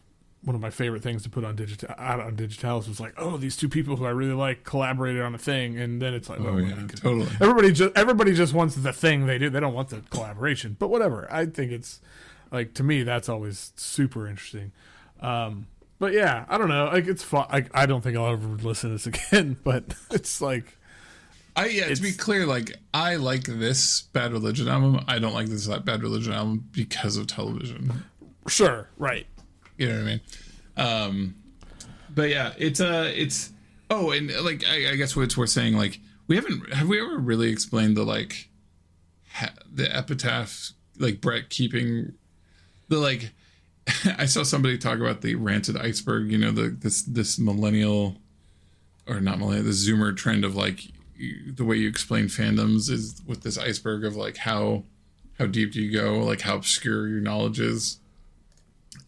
one 0.43 0.55
of 0.55 0.61
my 0.61 0.69
favorite 0.69 1.03
things 1.03 1.23
to 1.23 1.29
put 1.29 1.45
on 1.45 1.55
digital 1.55 1.93
out 1.97 2.19
on 2.19 2.35
digitalis 2.35 2.87
was 2.87 2.99
like, 2.99 3.13
oh, 3.17 3.37
these 3.37 3.55
two 3.55 3.69
people 3.69 3.95
who 3.95 4.05
I 4.05 4.09
really 4.09 4.33
like 4.33 4.63
collaborated 4.63 5.21
on 5.21 5.33
a 5.33 5.37
thing, 5.37 5.79
and 5.79 6.01
then 6.01 6.13
it's 6.13 6.29
like, 6.29 6.39
oh 6.39 6.55
well, 6.55 6.61
yeah 6.61 6.87
totally 6.87 7.27
everybody 7.39 7.71
just 7.71 7.95
everybody 7.95 8.33
just 8.33 8.53
wants 8.53 8.75
the 8.75 8.93
thing 8.93 9.25
they 9.25 9.37
do. 9.37 9.49
They 9.49 9.59
don't 9.59 9.73
want 9.73 9.89
the 9.89 10.01
collaboration, 10.09 10.75
but 10.77 10.89
whatever. 10.89 11.31
I 11.31 11.45
think 11.45 11.71
it's 11.71 12.01
like 12.51 12.73
to 12.75 12.83
me 12.83 13.03
that's 13.03 13.29
always 13.29 13.71
super 13.75 14.27
interesting. 14.27 14.71
Um, 15.21 15.67
but 16.01 16.11
yeah, 16.11 16.43
I 16.49 16.57
don't 16.57 16.67
know. 16.67 16.89
Like 16.91 17.07
it's 17.07 17.23
fun. 17.23 17.47
Like 17.49 17.69
I 17.73 17.85
don't 17.85 18.01
think 18.01 18.17
I'll 18.17 18.33
ever 18.33 18.45
listen 18.45 18.89
to 18.89 18.95
this 18.95 19.07
again. 19.31 19.55
But 19.63 19.95
it's 20.11 20.41
like 20.41 20.77
i 21.53 21.65
yeah 21.65 21.93
to 21.93 22.01
be 22.01 22.13
clear 22.13 22.45
like 22.45 22.77
i 22.93 23.17
like 23.17 23.43
this 23.43 24.03
bad 24.13 24.31
religion 24.31 24.69
album 24.69 25.03
i 25.09 25.19
don't 25.19 25.33
like 25.33 25.47
this 25.47 25.67
bad 25.67 26.01
religion 26.01 26.31
album 26.31 26.65
because 26.71 27.17
of 27.17 27.27
television 27.27 27.91
sure, 28.47 28.89
right? 28.97 29.25
You 29.77 29.87
know 29.87 29.95
what 29.95 30.01
I 30.01 30.05
mean? 30.05 30.21
Um, 30.77 31.35
but 32.09 32.29
yeah, 32.29 32.53
it's 32.57 32.79
uh 32.79 33.11
it's 33.13 33.51
oh, 33.89 34.11
and 34.11 34.31
like 34.43 34.65
I, 34.67 34.91
I 34.91 34.95
guess 34.95 35.15
what's 35.15 35.37
worth 35.37 35.49
saying, 35.49 35.75
like 35.77 35.99
we 36.27 36.35
haven't 36.35 36.73
have 36.73 36.87
we 36.87 37.01
ever 37.01 37.17
really 37.17 37.49
explained 37.49 37.97
the 37.97 38.03
like 38.03 38.49
ha, 39.33 39.49
the 39.71 39.93
epitaph, 39.95 40.71
like 40.97 41.21
Brett 41.21 41.49
keeping 41.49 42.13
the 42.87 42.97
like. 42.99 43.33
I 44.17 44.25
saw 44.25 44.43
somebody 44.43 44.77
talk 44.77 44.99
about 44.99 45.21
the 45.21 45.35
Rancid 45.35 45.77
iceberg. 45.77 46.31
You 46.31 46.37
know 46.37 46.51
the 46.51 46.69
this 46.69 47.01
this 47.01 47.39
millennial 47.39 48.17
or 49.07 49.19
not 49.19 49.39
millennial, 49.39 49.65
the 49.65 49.71
Zoomer 49.71 50.15
trend 50.15 50.45
of 50.45 50.55
like 50.55 50.85
you, 51.15 51.51
the 51.51 51.65
way 51.65 51.75
you 51.77 51.87
explain 51.87 52.25
fandoms 52.25 52.89
is 52.89 53.21
with 53.25 53.41
this 53.41 53.57
iceberg 53.57 54.05
of 54.05 54.15
like 54.15 54.37
how 54.37 54.83
how 55.39 55.47
deep 55.47 55.73
do 55.73 55.81
you 55.81 55.91
go, 55.91 56.19
like 56.19 56.41
how 56.41 56.55
obscure 56.55 57.07
your 57.07 57.21
knowledge 57.21 57.59
is. 57.59 57.97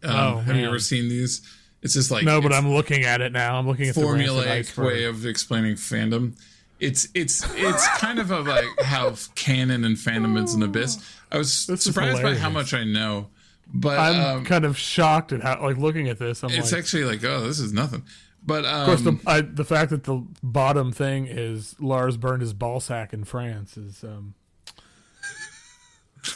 Um, 0.03 0.11
Oh, 0.15 0.37
have 0.39 0.55
you 0.55 0.65
ever 0.65 0.79
seen 0.79 1.09
these? 1.09 1.41
It's 1.81 1.93
just 1.93 2.09
like 2.11 2.23
No, 2.23 2.41
but 2.41 2.53
I'm 2.53 2.69
looking 2.73 3.03
at 3.03 3.21
it 3.21 3.31
now. 3.31 3.57
I'm 3.57 3.67
looking 3.67 3.89
at 3.89 3.95
the 3.95 4.01
formulaic 4.01 4.77
way 4.77 5.03
of 5.03 5.25
explaining 5.25 5.75
fandom. 5.75 6.35
It's 6.79 7.07
it's 7.13 7.43
it's 7.55 7.87
kind 7.99 8.19
of 8.19 8.31
a 8.31 8.39
like 8.39 8.65
how 8.81 9.15
canon 9.35 9.83
and 9.83 9.95
fandom 9.97 10.41
is 10.41 10.53
an 10.53 10.63
abyss. 10.63 10.97
I 11.31 11.37
was 11.37 11.67
This 11.67 11.83
surprised 11.83 12.21
by 12.21 12.35
how 12.35 12.49
much 12.49 12.73
I 12.73 12.83
know, 12.83 13.27
but 13.67 13.99
I'm 13.99 14.37
um, 14.37 14.45
kind 14.45 14.65
of 14.65 14.77
shocked 14.77 15.31
at 15.31 15.41
how, 15.41 15.61
like, 15.61 15.77
looking 15.77 16.09
at 16.09 16.19
this. 16.19 16.43
I'm 16.43 16.51
it's 16.51 16.71
like, 16.71 16.79
actually 16.79 17.03
like 17.05 17.23
oh 17.23 17.41
this 17.41 17.59
is 17.59 17.73
nothing. 17.73 18.03
But 18.45 18.65
um, 18.65 18.81
of 18.81 18.85
course, 18.87 19.01
the 19.01 19.19
I, 19.25 19.41
the 19.41 19.63
fact 19.63 19.91
that 19.91 20.03
the 20.03 20.25
bottom 20.41 20.91
thing 20.91 21.27
is 21.27 21.75
Lars 21.79 22.17
burned 22.17 22.41
his 22.41 22.53
ball 22.53 22.79
sack 22.79 23.13
in 23.13 23.23
France 23.23 23.77
is, 23.77 24.03
um, 24.03 24.33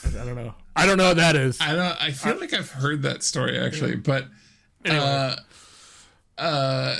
I, 0.05 0.21
I 0.21 0.25
don't 0.25 0.35
know. 0.35 0.53
I 0.75 0.85
don't 0.85 0.97
know 0.97 1.09
what 1.09 1.17
that 1.17 1.35
is. 1.35 1.59
I 1.59 1.73
don't. 1.73 2.01
I 2.01 2.11
feel 2.11 2.39
like 2.39 2.53
I've 2.53 2.71
heard 2.71 3.01
that 3.01 3.23
story 3.23 3.59
actually, 3.59 3.95
but 3.95 4.25
Anyway. 4.85 5.03
uh, 5.03 5.35
uh, 6.41 6.97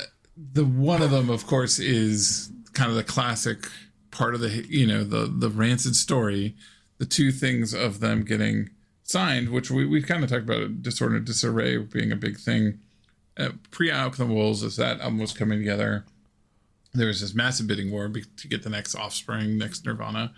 the 0.52 0.64
one 0.64 1.02
of 1.02 1.10
them, 1.10 1.30
of 1.30 1.46
course, 1.46 1.78
is 1.78 2.50
kind 2.74 2.90
of 2.90 2.96
the 2.96 3.04
classic 3.04 3.66
part 4.10 4.34
of 4.34 4.40
the 4.40 4.66
you 4.68 4.86
know 4.86 5.04
the 5.04 5.26
the 5.26 5.48
rancid 5.48 5.96
story. 5.96 6.54
The 6.98 7.06
two 7.06 7.30
things 7.30 7.72
of 7.72 8.00
them 8.00 8.24
getting 8.24 8.70
signed, 9.08 9.48
which 9.48 9.70
we 9.70 9.86
we 9.86 10.02
kind 10.02 10.22
of 10.22 10.30
talked 10.30 10.48
about 10.48 10.82
Disorder 10.82 11.16
and 11.16 11.26
Disarray 11.26 11.78
being 11.78 12.12
a 12.12 12.16
big 12.16 12.38
thing. 12.38 12.78
Uh, 13.36 13.50
Pre 13.70 13.90
Out 13.90 14.16
the 14.16 14.26
Wolves, 14.26 14.62
as 14.62 14.76
that 14.76 15.00
album 15.00 15.18
was 15.18 15.32
coming 15.32 15.58
together, 15.58 16.04
there 16.92 17.06
was 17.06 17.20
this 17.20 17.34
massive 17.34 17.66
bidding 17.66 17.90
war 17.90 18.08
to 18.08 18.48
get 18.48 18.62
the 18.62 18.70
next 18.70 18.94
Offspring, 18.94 19.56
next 19.58 19.84
Nirvana, 19.86 20.32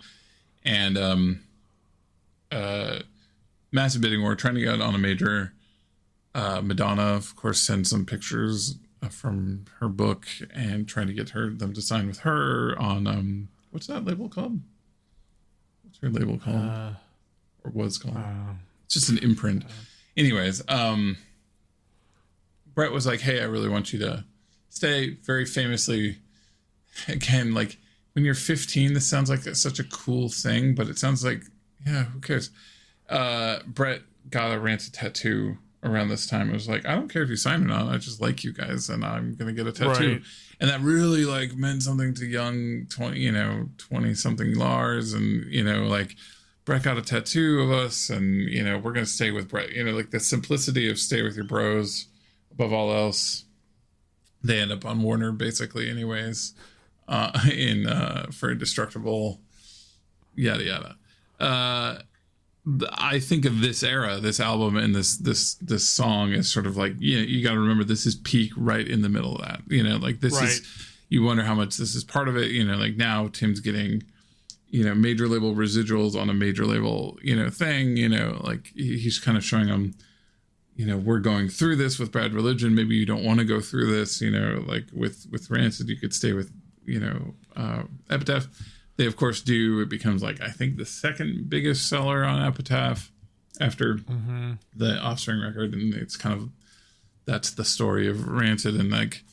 and 0.63 0.97
um, 0.97 1.43
uh, 2.51 2.99
massive 3.71 4.01
bidding 4.01 4.21
war 4.21 4.35
trying 4.35 4.55
to 4.55 4.61
get 4.61 4.81
on 4.81 4.95
a 4.95 4.99
major. 4.99 5.53
Uh, 6.33 6.61
Madonna, 6.63 7.01
of 7.01 7.35
course, 7.35 7.59
sends 7.59 7.89
some 7.89 8.05
pictures 8.05 8.77
uh, 9.03 9.09
from 9.09 9.65
her 9.79 9.89
book 9.89 10.27
and 10.53 10.87
trying 10.87 11.07
to 11.07 11.13
get 11.13 11.29
her 11.29 11.49
them 11.49 11.73
to 11.73 11.81
sign 11.81 12.07
with 12.07 12.19
her 12.19 12.77
on 12.79 13.05
um 13.07 13.49
what's 13.71 13.87
that 13.87 14.05
label 14.05 14.29
called? 14.29 14.61
What's 15.83 15.99
her 15.99 16.09
label 16.09 16.37
called 16.37 16.55
Uh, 16.55 16.91
or 17.63 17.71
was 17.71 17.97
called? 17.97 18.17
uh, 18.17 18.53
It's 18.85 18.93
just 18.95 19.09
an 19.09 19.17
imprint. 19.19 19.63
Anyways, 20.17 20.61
um, 20.67 21.17
Brett 22.73 22.91
was 22.91 23.05
like, 23.05 23.19
"Hey, 23.21 23.41
I 23.41 23.45
really 23.45 23.69
want 23.69 23.91
you 23.93 23.99
to 23.99 24.23
stay." 24.69 25.11
Very 25.23 25.45
famously, 25.45 26.17
again, 27.07 27.53
like 27.53 27.77
when 28.13 28.25
you're 28.25 28.33
15, 28.35 28.93
this 28.93 29.07
sounds 29.07 29.29
like 29.29 29.41
such 29.55 29.79
a 29.79 29.83
cool 29.85 30.29
thing, 30.29 30.75
but 30.75 30.87
it 30.89 30.97
sounds 30.99 31.23
like, 31.23 31.43
yeah, 31.85 32.03
who 32.05 32.19
cares? 32.19 32.49
Uh, 33.09 33.59
Brett 33.65 34.01
got 34.29 34.53
a 34.53 34.59
rancid 34.59 34.93
tattoo 34.93 35.57
around 35.83 36.09
this 36.09 36.27
time. 36.27 36.49
It 36.49 36.53
was 36.53 36.67
like, 36.69 36.85
I 36.85 36.93
don't 36.93 37.07
care 37.11 37.23
if 37.23 37.29
you 37.29 37.35
sign 37.37 37.63
or 37.63 37.67
not. 37.67 37.87
I 37.87 37.97
just 37.97 38.21
like 38.21 38.43
you 38.43 38.53
guys, 38.53 38.89
and 38.89 39.03
I'm 39.03 39.35
gonna 39.35 39.53
get 39.53 39.67
a 39.67 39.71
tattoo. 39.71 40.11
Right. 40.13 40.21
And 40.59 40.69
that 40.69 40.81
really 40.81 41.25
like 41.25 41.55
meant 41.55 41.83
something 41.83 42.13
to 42.15 42.25
young 42.25 42.85
twenty, 42.89 43.19
you 43.21 43.31
know, 43.31 43.69
twenty 43.77 44.13
something 44.13 44.55
Lars, 44.55 45.13
and 45.13 45.45
you 45.51 45.63
know, 45.63 45.83
like 45.85 46.15
Brett 46.65 46.83
got 46.83 46.97
a 46.97 47.01
tattoo 47.01 47.61
of 47.61 47.71
us, 47.71 48.09
and 48.09 48.35
you 48.49 48.63
know, 48.63 48.77
we're 48.77 48.93
gonna 48.93 49.05
stay 49.05 49.31
with 49.31 49.49
Brett. 49.49 49.71
You 49.71 49.83
know, 49.83 49.91
like 49.91 50.11
the 50.11 50.19
simplicity 50.19 50.89
of 50.89 50.99
stay 50.99 51.21
with 51.21 51.35
your 51.35 51.45
bros 51.45 52.07
above 52.51 52.71
all 52.73 52.93
else. 52.93 53.45
They 54.43 54.59
end 54.59 54.71
up 54.71 54.85
on 54.85 55.01
Warner 55.01 55.31
basically, 55.31 55.89
anyways, 55.89 56.53
uh, 57.07 57.31
in 57.51 57.87
uh, 57.87 58.27
for 58.31 58.51
indestructible, 58.51 59.41
yada 60.35 60.63
yada. 60.63 60.97
Uh, 61.39 61.99
I 62.93 63.19
think 63.19 63.45
of 63.45 63.59
this 63.61 63.81
era, 63.81 64.17
this 64.19 64.39
album, 64.39 64.77
and 64.77 64.93
this 64.93 65.17
this 65.17 65.55
this 65.55 65.87
song 65.89 66.33
as 66.33 66.47
sort 66.47 66.67
of 66.67 66.77
like 66.77 66.93
you 66.99 67.17
know, 67.17 67.23
you 67.23 67.43
got 67.43 67.53
to 67.53 67.59
remember 67.59 67.83
this 67.83 68.05
is 68.05 68.15
peak 68.15 68.51
right 68.55 68.87
in 68.87 69.01
the 69.01 69.09
middle 69.09 69.35
of 69.37 69.41
that. 69.41 69.61
You 69.67 69.83
know, 69.83 69.97
like 69.97 70.19
this 70.19 70.33
Right. 70.33 70.43
is 70.49 70.61
you 71.09 71.23
wonder 71.23 71.43
how 71.43 71.55
much 71.55 71.77
this 71.77 71.95
is 71.95 72.03
part 72.03 72.27
of 72.27 72.37
it. 72.37 72.51
You 72.51 72.63
know, 72.63 72.75
like 72.77 72.95
now 72.95 73.27
Tim's 73.29 73.59
getting 73.61 74.03
you 74.71 74.85
know 74.85 74.95
major 74.95 75.27
label 75.27 75.53
residuals 75.53 76.19
on 76.19 76.29
a 76.29 76.33
major 76.33 76.65
label 76.65 77.19
you 77.21 77.35
know 77.35 77.49
thing. 77.49 77.97
You 77.97 78.09
know, 78.09 78.41
like 78.43 78.71
he's 78.73 79.19
kind 79.19 79.37
of 79.37 79.43
showing 79.43 79.67
them. 79.67 79.93
You 80.73 80.87
know, 80.87 80.97
we're 80.97 81.19
going 81.19 81.49
through 81.49 81.75
this 81.75 81.99
with 81.99 82.11
Bad 82.11 82.33
Religion. 82.33 82.73
Maybe 82.73 82.95
you 82.95 83.05
don't 83.05 83.23
want 83.23 83.39
to 83.39 83.45
go 83.45 83.59
through 83.59 83.91
this. 83.91 84.21
You 84.21 84.31
know, 84.31 84.63
like 84.65 84.85
with 84.93 85.27
with 85.29 85.51
Rancid, 85.51 85.89
you 85.89 85.97
could 85.97 86.13
stay 86.13 86.33
with 86.33 86.51
you 86.85 86.99
know 86.99 87.35
uh, 87.55 87.83
Epitaph. 88.09 88.47
They 88.95 89.05
of 89.05 89.17
course 89.17 89.41
do. 89.41 89.81
It 89.81 89.89
becomes 89.89 90.23
like 90.23 90.41
I 90.41 90.49
think 90.49 90.77
the 90.77 90.85
second 90.85 91.49
biggest 91.49 91.87
seller 91.89 92.23
on 92.23 92.41
Epitaph 92.41 93.11
after 93.59 93.99
the 94.75 94.97
Offspring 94.99 95.41
record, 95.41 95.73
and 95.73 95.93
it's 95.93 96.15
kind 96.15 96.35
of 96.39 96.49
that's 97.25 97.51
the 97.51 97.65
story 97.65 98.07
of 98.07 98.27
Rancid, 98.27 98.75
and 98.75 98.89
like 98.89 99.23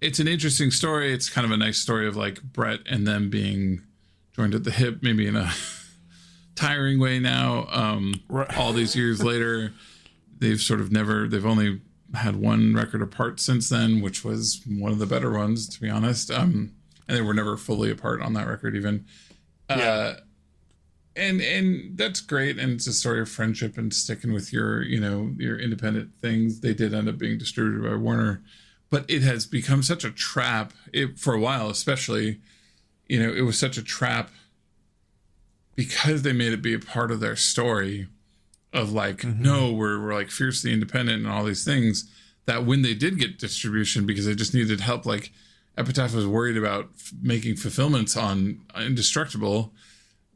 it's 0.00 0.18
an 0.18 0.28
interesting 0.28 0.70
story. 0.70 1.12
It's 1.12 1.28
kind 1.28 1.44
of 1.44 1.50
a 1.50 1.56
nice 1.56 1.78
story 1.78 2.08
of 2.08 2.16
like 2.16 2.42
Brett 2.42 2.80
and 2.86 3.06
them 3.06 3.28
being 3.30 3.82
joined 4.34 4.54
at 4.54 4.64
the 4.64 4.70
hip, 4.70 4.98
maybe 5.02 5.26
in 5.26 5.36
a 5.36 5.50
tiring 6.54 6.98
way 6.98 7.18
now. 7.18 7.66
Um, 7.70 8.14
Right. 8.28 8.56
All 8.56 8.72
these 8.72 8.94
years 8.96 9.22
later, 9.24 9.72
they've 10.38 10.60
sort 10.60 10.80
of 10.80 10.92
never. 10.92 11.28
They've 11.28 11.44
only 11.46 11.80
had 12.14 12.36
one 12.36 12.74
record 12.74 13.02
apart 13.02 13.40
since 13.40 13.68
then, 13.68 14.00
which 14.00 14.24
was 14.24 14.60
one 14.68 14.92
of 14.92 14.98
the 14.98 15.06
better 15.06 15.32
ones, 15.32 15.68
to 15.68 15.80
be 15.80 15.90
honest. 15.90 16.30
Um, 16.30 16.72
and 17.08 17.16
they 17.16 17.22
were 17.22 17.34
never 17.34 17.56
fully 17.56 17.90
apart 17.90 18.22
on 18.22 18.32
that 18.34 18.46
record, 18.46 18.76
even. 18.76 19.04
Uh, 19.68 19.76
Yeah. 19.78 20.14
and 21.16 21.40
and 21.40 21.96
that's 21.98 22.20
great, 22.20 22.58
and 22.58 22.72
it's 22.72 22.86
a 22.86 22.92
story 22.92 23.20
of 23.20 23.28
friendship 23.28 23.76
and 23.78 23.92
sticking 23.92 24.32
with 24.32 24.52
your 24.52 24.82
you 24.82 25.00
know 25.00 25.32
your 25.38 25.58
independent 25.58 26.10
things. 26.20 26.60
They 26.60 26.74
did 26.74 26.92
end 26.94 27.08
up 27.08 27.18
being 27.18 27.38
distributed 27.38 27.82
by 27.88 27.96
Warner, 27.96 28.42
but 28.90 29.04
it 29.08 29.22
has 29.22 29.46
become 29.46 29.82
such 29.82 30.04
a 30.04 30.10
trap. 30.10 30.72
It 30.92 31.18
for 31.18 31.34
a 31.34 31.40
while, 31.40 31.68
especially, 31.70 32.40
you 33.08 33.20
know, 33.20 33.32
it 33.32 33.42
was 33.42 33.58
such 33.58 33.76
a 33.76 33.82
trap 33.82 34.30
because 35.74 36.22
they 36.22 36.32
made 36.32 36.52
it 36.52 36.62
be 36.62 36.74
a 36.74 36.78
part 36.78 37.10
of 37.10 37.20
their 37.20 37.36
story 37.36 38.08
of 38.72 38.92
like 38.92 39.18
mm-hmm. 39.18 39.42
no 39.42 39.72
we're, 39.72 40.00
we're 40.00 40.14
like 40.14 40.30
fiercely 40.30 40.72
independent 40.72 41.24
and 41.24 41.32
all 41.32 41.44
these 41.44 41.64
things 41.64 42.10
that 42.46 42.66
when 42.66 42.82
they 42.82 42.94
did 42.94 43.18
get 43.18 43.38
distribution 43.38 44.04
because 44.04 44.26
they 44.26 44.34
just 44.34 44.52
needed 44.52 44.80
help 44.80 45.06
like 45.06 45.30
epitaph 45.78 46.14
was 46.14 46.26
worried 46.26 46.56
about 46.56 46.88
f- 46.96 47.12
making 47.22 47.56
fulfillments 47.56 48.16
on 48.16 48.60
uh, 48.76 48.80
indestructible 48.80 49.72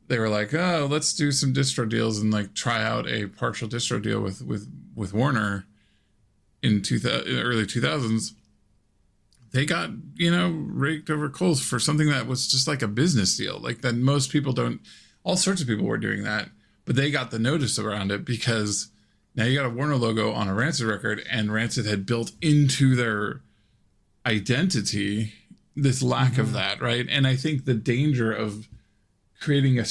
they 0.07 0.19
were 0.19 0.29
like 0.29 0.55
oh 0.55 0.87
let's 0.89 1.13
do 1.13 1.33
some 1.33 1.53
distro 1.53 1.89
deals 1.89 2.21
and 2.21 2.33
like 2.33 2.55
try 2.55 2.83
out 2.83 3.09
a 3.09 3.27
partial 3.27 3.69
distro 3.69 4.01
deal 4.01 4.21
with 4.21 4.41
with 4.41 4.71
with 4.95 5.13
warner 5.13 5.67
in 6.63 6.81
2000 6.81 7.27
in 7.27 7.39
early 7.41 7.67
2000s 7.67 8.33
they 9.53 9.65
got 9.65 9.91
you 10.15 10.31
know 10.31 10.49
raked 10.49 11.11
over 11.11 11.29
coals 11.29 11.63
for 11.63 11.79
something 11.79 12.09
that 12.11 12.27
was 12.27 12.49
just 12.49 12.69
like 12.69 12.83
a 12.83 12.89
business 12.89 13.37
deal. 13.37 13.59
Like 13.59 13.81
that 13.83 13.95
most 13.95 14.31
people 14.31 14.53
don't 14.53 14.81
all 15.25 15.37
sorts 15.37 15.61
of 15.61 15.69
people 15.69 15.87
were 15.87 15.99
doing 15.99 16.23
that 16.23 16.49
but 16.89 16.97
they 16.97 17.11
got 17.11 17.31
the 17.31 17.39
notice 17.39 17.79
around 17.79 18.11
it 18.11 18.25
because 18.25 18.89
now 19.37 19.45
you 19.45 19.55
got 19.55 19.67
a 19.67 19.71
warner 19.71 19.95
logo 19.95 20.33
on 20.33 20.49
a 20.49 20.55
rancid 20.55 20.87
record 20.87 21.23
and 21.31 21.53
rancid 21.53 21.85
had 21.85 22.07
built 22.07 22.33
into 22.41 22.97
their 22.97 23.43
identity 24.25 25.35
this 25.77 26.03
lack 26.03 26.39
of 26.39 26.47
mm-hmm. 26.47 26.55
that 26.55 26.81
right? 26.81 27.07
And 27.11 27.27
i 27.27 27.37
think 27.37 27.67
the 27.67 27.75
danger 27.75 28.33
of 28.33 28.67
creating 29.39 29.79
a 29.79 29.85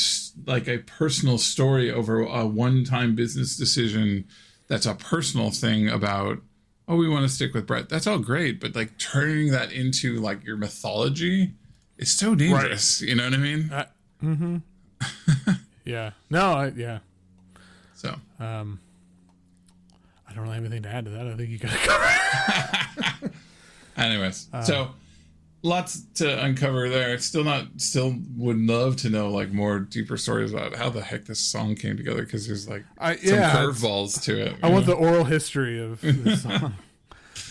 like 0.48 0.68
a 0.68 0.80
personal 0.80 1.38
story 1.38 1.92
over 1.92 2.20
a 2.22 2.48
one-time 2.48 3.14
business 3.14 3.56
decision 3.56 4.26
that's 4.68 4.88
a 4.88 4.96
personal 4.96 5.52
thing 5.52 5.88
about 5.88 6.40
oh 6.88 6.96
we 6.96 7.08
want 7.10 7.24
to 7.24 7.30
stick 7.30 7.54
with 7.54 7.66
brett 7.68 7.90
that's 7.90 8.08
all 8.08 8.20
great 8.20 8.60
but 8.60 8.76
like 8.76 8.98
turning 8.98 9.52
that 9.52 9.72
into 9.72 10.20
like 10.20 10.44
your 10.46 10.58
mythology 10.58 11.52
is 11.98 12.12
so 12.12 12.34
dangerous 12.36 13.02
you 13.02 13.16
know 13.16 13.24
what 13.26 13.34
i 13.34 13.38
mean 13.38 13.70
Uh, 13.72 13.86
mm-hmm. 14.24 14.58
yeah. 15.86 16.12
No. 16.30 16.54
I, 16.54 16.68
yeah. 16.76 17.00
so 17.96 18.16
Um, 18.40 18.80
I 20.28 20.34
don't 20.34 20.44
really 20.44 20.56
have 20.56 20.66
anything 20.66 20.84
to 20.84 20.90
add 20.90 21.06
to 21.06 21.12
that. 21.12 21.28
I 21.28 21.36
think 21.36 21.50
you 21.50 21.58
got 21.60 21.72
it 21.74 21.80
covered. 21.80 23.32
anyways 23.98 24.48
so 24.64 24.90
lots 25.64 26.02
to 26.16 26.44
uncover 26.44 26.88
there 26.88 27.18
still 27.18 27.44
not 27.44 27.66
still 27.78 28.16
would 28.36 28.58
love 28.58 28.96
to 28.96 29.10
know 29.10 29.30
like 29.30 29.52
more 29.52 29.80
deeper 29.80 30.16
stories 30.18 30.54
about 30.54 30.76
how 30.76 30.90
the 30.90 31.02
heck 31.02 31.26
this 31.26 31.40
song 31.40 31.76
came 31.76 31.98
together 31.98 32.22
because 32.24 32.46
there's 32.48 32.70
like 32.70 32.86
I, 33.00 33.16
some 33.18 33.36
yeah. 33.40 33.54
curveballs 33.56 34.22
to 34.24 34.40
it 34.40 34.56
I 34.62 34.70
want 34.70 34.88
know? 34.88 34.94
the 34.94 35.00
oral 35.00 35.24
history 35.24 35.80
of 35.84 36.00
the 36.02 36.38
song. 36.38 36.74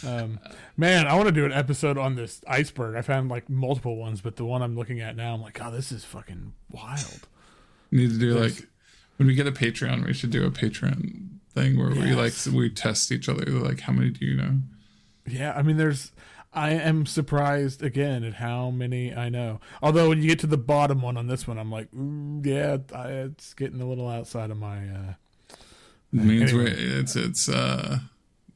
um, 0.06 0.38
man, 0.76 1.06
I 1.06 1.14
want 1.14 1.26
to 1.26 1.32
do 1.32 1.44
an 1.44 1.52
episode 1.52 1.98
on 1.98 2.14
this 2.14 2.42
iceberg. 2.46 2.96
I 2.96 3.02
found 3.02 3.28
like 3.28 3.48
multiple 3.50 3.96
ones, 3.96 4.20
but 4.20 4.36
the 4.36 4.44
one 4.44 4.62
I'm 4.62 4.76
looking 4.76 5.00
at 5.00 5.16
now, 5.16 5.34
I'm 5.34 5.42
like, 5.42 5.58
oh, 5.62 5.70
this 5.70 5.90
is 5.92 6.04
fucking 6.04 6.52
wild. 6.70 7.26
need 7.90 8.10
to 8.10 8.18
do 8.18 8.34
There's- 8.34 8.60
like 8.60 8.68
when 9.16 9.26
we 9.26 9.34
get 9.34 9.46
a 9.46 9.52
patreon 9.52 10.04
we 10.04 10.12
should 10.12 10.30
do 10.30 10.44
a 10.44 10.50
patreon 10.50 11.28
thing 11.54 11.78
where 11.78 11.88
we 11.88 12.12
like 12.14 12.34
we 12.52 12.68
test 12.68 13.10
each 13.10 13.30
other 13.30 13.46
like 13.46 13.80
how 13.80 13.92
many 13.94 14.10
do 14.10 14.26
you 14.26 14.36
know 14.36 14.58
Yeah, 15.26 15.54
I 15.56 15.62
mean, 15.62 15.76
there's. 15.76 16.12
I 16.56 16.70
am 16.70 17.06
surprised 17.06 17.82
again 17.82 18.24
at 18.24 18.34
how 18.34 18.70
many 18.70 19.14
I 19.14 19.28
know. 19.28 19.60
Although 19.82 20.08
when 20.08 20.22
you 20.22 20.28
get 20.28 20.38
to 20.40 20.46
the 20.46 20.56
bottom 20.56 21.02
one 21.02 21.16
on 21.16 21.26
this 21.26 21.46
one, 21.46 21.58
I'm 21.58 21.70
like, 21.70 21.88
Ooh, 21.94 22.40
yeah, 22.44 22.78
I, 22.94 23.08
it's 23.10 23.54
getting 23.54 23.80
a 23.80 23.86
little 23.88 24.08
outside 24.08 24.50
of 24.50 24.56
my. 24.56 24.78
uh 24.88 25.14
it 26.12 26.22
means 26.22 26.52
we 26.54 26.64
it's 26.66 27.14
it's 27.14 27.48
uh 27.48 27.98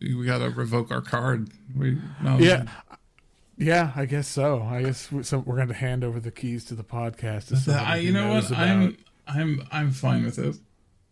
we 0.01 0.25
gotta 0.25 0.49
revoke 0.51 0.91
our 0.91 1.03
card 1.03 1.51
we 1.77 1.99
no, 2.23 2.39
Yeah, 2.39 2.65
yeah, 3.59 3.93
I 3.95 4.07
guess 4.07 4.29
so. 4.29 4.63
I 4.63 4.83
guess 4.83 5.13
we, 5.13 5.23
so 5.23 5.39
we're 5.41 5.57
going 5.57 5.69
to 5.69 5.75
hand 5.75 6.03
over 6.03 6.19
the 6.21 6.31
keys 6.31 6.65
to 6.67 6.75
the 6.75 6.85
podcast. 6.85 7.49
To 7.67 7.73
I, 7.73 7.97
you 7.97 8.13
know 8.13 8.33
what 8.33 8.47
about- 8.49 8.59
i'm 8.61 8.97
i'm 9.27 9.63
i'm 9.71 9.91
fine 9.91 10.25
with 10.25 10.39
it 10.39 10.57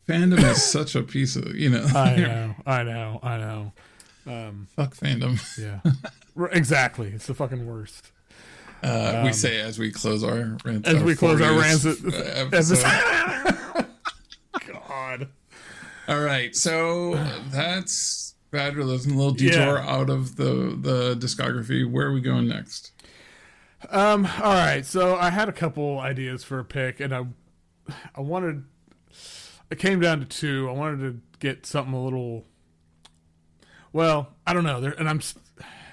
fandom 0.09 0.39
is 0.43 0.62
such 0.78 0.95
a 0.95 1.03
piece 1.03 1.36
of 1.36 1.55
you 1.55 1.68
know 1.68 1.84
I 1.95 2.16
know, 2.26 2.55
I 2.64 2.82
know, 2.82 3.20
I 3.22 3.36
know. 3.36 3.72
Um, 4.26 4.68
fuck 4.74 4.95
fandom 4.97 5.39
yeah, 5.59 5.80
exactly. 6.47 7.09
It's 7.09 7.26
the 7.26 7.34
fucking 7.34 7.66
worst. 7.66 8.12
uh 8.82 9.20
we 9.24 9.28
Um, 9.28 9.32
say 9.34 9.61
as 9.61 9.78
we 9.78 9.91
close 9.91 10.22
our 10.22 10.57
rant, 10.64 10.86
As 10.86 11.03
we 11.03 11.14
close 11.16 11.41
our 11.41 11.51
40th, 11.53 11.61
rancid 11.61 12.14
uh, 12.14 12.47
episode. 12.57 13.86
God. 14.89 15.28
All 16.09 16.20
right, 16.20 16.55
so 16.57 17.14
that's 17.51 18.34
bad 18.51 18.76
religion. 18.76 19.12
A 19.12 19.16
little 19.16 19.32
detour 19.34 19.76
Yeah. 19.78 19.86
out 19.89 20.09
of 20.11 20.36
the 20.36 20.76
the 20.80 21.16
discography. 21.16 21.89
Where 21.91 22.07
are 22.07 22.12
we 22.12 22.20
going 22.20 22.49
next? 22.49 22.93
Um. 23.91 24.26
All 24.43 24.55
right. 24.55 24.84
So 24.86 25.16
I 25.16 25.30
had 25.30 25.49
a 25.49 25.53
couple 25.53 25.99
ideas 26.01 26.43
for 26.45 26.59
a 26.59 26.64
pick, 26.64 26.99
and 27.01 27.14
I, 27.14 27.26
I 28.14 28.20
wanted. 28.20 28.64
It 29.70 29.78
came 29.78 30.01
down 30.01 30.20
to 30.20 30.24
two. 30.26 30.68
I 30.68 30.72
wanted 30.72 31.01
to 31.01 31.20
get 31.41 31.66
something 31.66 31.93
a 31.95 32.03
little. 32.03 32.47
Well, 33.93 34.34
I 34.47 34.55
don't 34.55 34.64
know. 34.64 34.80
There, 34.80 34.93
and 34.99 35.09
I'm 35.09 35.20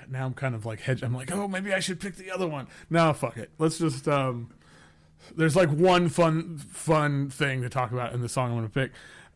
now 0.09 0.25
I'm 0.25 0.33
kind 0.33 0.55
of 0.55 0.65
like 0.65 0.81
hedge. 0.81 1.03
I'm 1.03 1.13
like, 1.13 1.31
oh, 1.31 1.47
maybe 1.47 1.73
I 1.73 1.79
should 1.79 1.99
pick 1.99 2.15
the 2.15 2.31
other 2.31 2.47
one. 2.47 2.67
No, 2.89 3.13
fuck 3.13 3.37
it. 3.37 3.51
Let's 3.57 3.77
just 3.77 4.07
um. 4.07 4.51
There's 5.35 5.55
like 5.55 5.69
one 5.69 6.09
fun 6.09 6.57
fun 6.57 7.29
thing 7.29 7.61
to 7.63 7.69
talk 7.69 7.91
about 7.91 8.13
in 8.13 8.21
the 8.21 8.29
song 8.29 8.57
I'm 8.57 8.63
to 8.63 8.69
pick. 8.69 8.91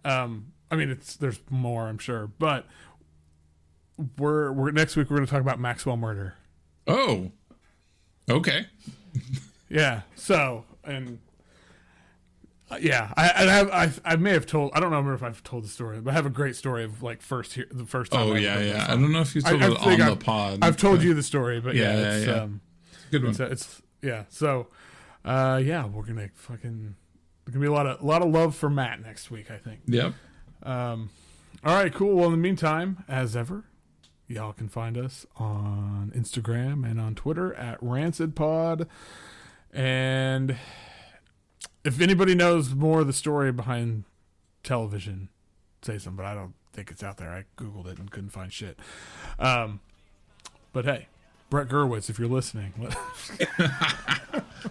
Um. 0.06 0.54
I 0.72 0.76
mean, 0.76 0.92
it's 0.92 1.16
there's 1.16 1.40
more, 1.50 1.88
I'm 1.88 1.98
sure, 1.98 2.28
but 2.38 2.68
we're 4.18 4.52
we're 4.52 4.72
next 4.72 4.96
week 4.96 5.10
we're 5.10 5.18
going 5.18 5.26
to 5.26 5.32
talk 5.32 5.42
about 5.42 5.60
Maxwell 5.60 5.98
murder. 5.98 6.36
Oh, 6.88 7.32
okay. 8.30 8.68
Yeah. 9.68 10.02
So 10.16 10.66
and 10.84 11.20
yeah, 12.82 13.14
I 13.18 13.24
I, 13.24 13.44
have, 13.52 13.70
I 13.72 13.92
I 14.14 14.16
may 14.18 14.32
have 14.32 14.46
told 14.46 14.72
I 14.74 14.80
don't 14.80 14.90
remember 14.92 15.14
if 15.14 15.24
I've 15.24 15.44
told 15.44 15.64
the 15.64 15.68
story, 15.70 16.00
but 16.02 16.12
I 16.12 16.14
have 16.14 16.26
a 16.26 16.30
great 16.30 16.56
story 16.56 16.84
of 16.84 17.02
like 17.02 17.22
first 17.22 17.54
here 17.54 17.68
the 17.72 17.86
first 17.86 18.12
time. 18.12 18.28
Oh 18.28 18.34
I 18.34 18.38
yeah, 18.40 18.60
yeah. 18.60 18.86
I 18.88 18.92
don't 18.96 19.12
know 19.12 19.22
if 19.22 19.34
you 19.36 19.42
told 19.42 19.62
I 19.64 19.68
it 19.68 19.78
on 19.80 19.98
the 20.00 20.04
I've- 20.06 20.16
pod. 20.24 20.60
I've 20.62 20.78
told 20.78 21.02
you 21.02 21.14
the 21.14 21.24
story, 21.24 21.60
but 21.60 21.76
yeah, 21.76 21.94
Yeah, 21.94 22.00
yeah, 22.02 22.14
it's, 22.18 22.28
yeah. 22.28 22.34
um 22.42 22.62
good 23.12 23.22
one. 23.24 23.32
it's, 23.32 23.40
uh, 23.40 23.46
it's 23.52 23.82
yeah. 24.02 24.24
So 24.30 24.68
uh 25.26 25.62
yeah, 25.64 25.86
we're 25.86 26.04
gonna 26.04 26.30
fucking 26.36 26.96
there's 27.46 27.54
gonna 27.54 27.64
be 27.64 27.68
a 27.68 27.72
lot 27.74 27.88
of 27.88 28.02
a 28.02 28.06
lot 28.06 28.22
of 28.22 28.30
love 28.30 28.56
for 28.56 28.70
Matt 28.70 29.02
next 29.02 29.32
week, 29.32 29.50
I 29.50 29.58
think. 29.58 29.80
Yep. 29.88 30.14
Um 30.64 31.10
All 31.64 31.76
right, 31.76 31.94
cool. 31.94 32.16
Well, 32.16 32.26
in 32.28 32.32
the 32.32 32.38
meantime, 32.38 33.04
as 33.08 33.36
ever, 33.36 33.66
y'all 34.28 34.54
can 34.54 34.70
find 34.70 34.98
us 34.98 35.26
on 35.38 36.12
Instagram 36.16 36.90
and 36.90 37.02
on 37.02 37.16
Twitter 37.16 37.54
at 37.56 37.82
RancidPod. 37.82 38.88
And 39.74 40.56
if 41.84 42.02
anybody 42.02 42.36
knows 42.36 42.74
more 42.74 43.02
of 43.02 43.08
the 43.08 43.14
story 43.14 43.52
behind 43.52 44.04
television, 44.64 45.30
say 45.82 45.98
something. 45.98 46.18
But 46.18 46.26
I 46.26 46.34
don't 46.34 46.54
think 46.74 46.92
it's 46.92 47.04
out 47.04 47.18
there. 47.18 47.30
I 47.32 47.46
googled 47.62 47.88
it 47.88 47.98
and 48.00 48.12
couldn't 48.12 48.30
find 48.32 48.52
shit. 48.52 48.78
Um, 49.38 49.80
but 50.74 50.86
hey, 50.86 51.08
Brett 51.50 51.68
Gurewitz, 51.68 52.10
if 52.10 52.20
you're 52.20 52.28
listening, 52.28 52.74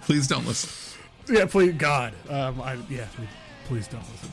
Please 0.03 0.27
don't 0.29 0.47
listen. 0.47 1.01
yeah, 1.29 1.47
please, 1.47 1.73
God, 1.73 2.13
um, 2.29 2.61
I, 2.61 2.77
yeah, 2.89 3.07
please 3.67 3.89
don't 3.89 4.03
listen. 4.13 4.31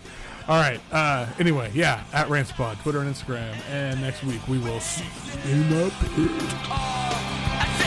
All 0.48 0.60
right. 0.60 0.80
Uh, 0.92 1.26
anyway, 1.40 1.72
yeah, 1.74 2.04
at 2.14 2.28
RancidPod, 2.28 2.82
Twitter 2.84 3.00
and 3.00 3.14
Instagram, 3.14 3.56
and 3.70 4.00
next 4.02 4.24
week 4.24 4.48
we 4.48 4.60
will 4.60 4.80
see 4.80 5.04
you 5.04 5.54
in 5.54 5.70
the 5.70 5.92
pit. 6.16 7.85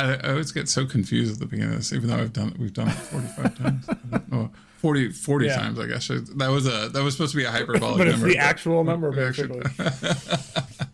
I, 0.00 0.14
I, 0.14 0.30
always 0.30 0.52
get 0.52 0.68
so 0.68 0.86
confused 0.86 1.32
at 1.34 1.38
the 1.38 1.46
beginning 1.46 1.72
of 1.74 1.78
this, 1.78 1.92
even 1.92 2.08
though 2.08 2.16
I've 2.16 2.32
done 2.32 2.54
we've 2.58 2.72
done 2.72 2.88
it 2.88 2.92
45 2.94 3.58
times. 3.58 3.88
I 4.32 4.48
40, 4.78 5.10
40 5.12 5.46
Yeah. 5.46 5.56
times, 5.56 5.78
I 5.78 5.86
guess. 5.86 6.08
That 6.08 6.48
was 6.50 6.66
a 6.66 6.88
that 6.88 7.02
was 7.02 7.14
supposed 7.14 7.32
to 7.32 7.36
be 7.36 7.44
a 7.44 7.50
hyperbolic 7.50 7.98
But 7.98 8.08
it's 8.08 8.16
number. 8.16 8.28
the 8.32 8.38
actual 8.38 8.82
number, 8.84 9.08
Actually- 9.28 9.60
basically. 9.60 10.86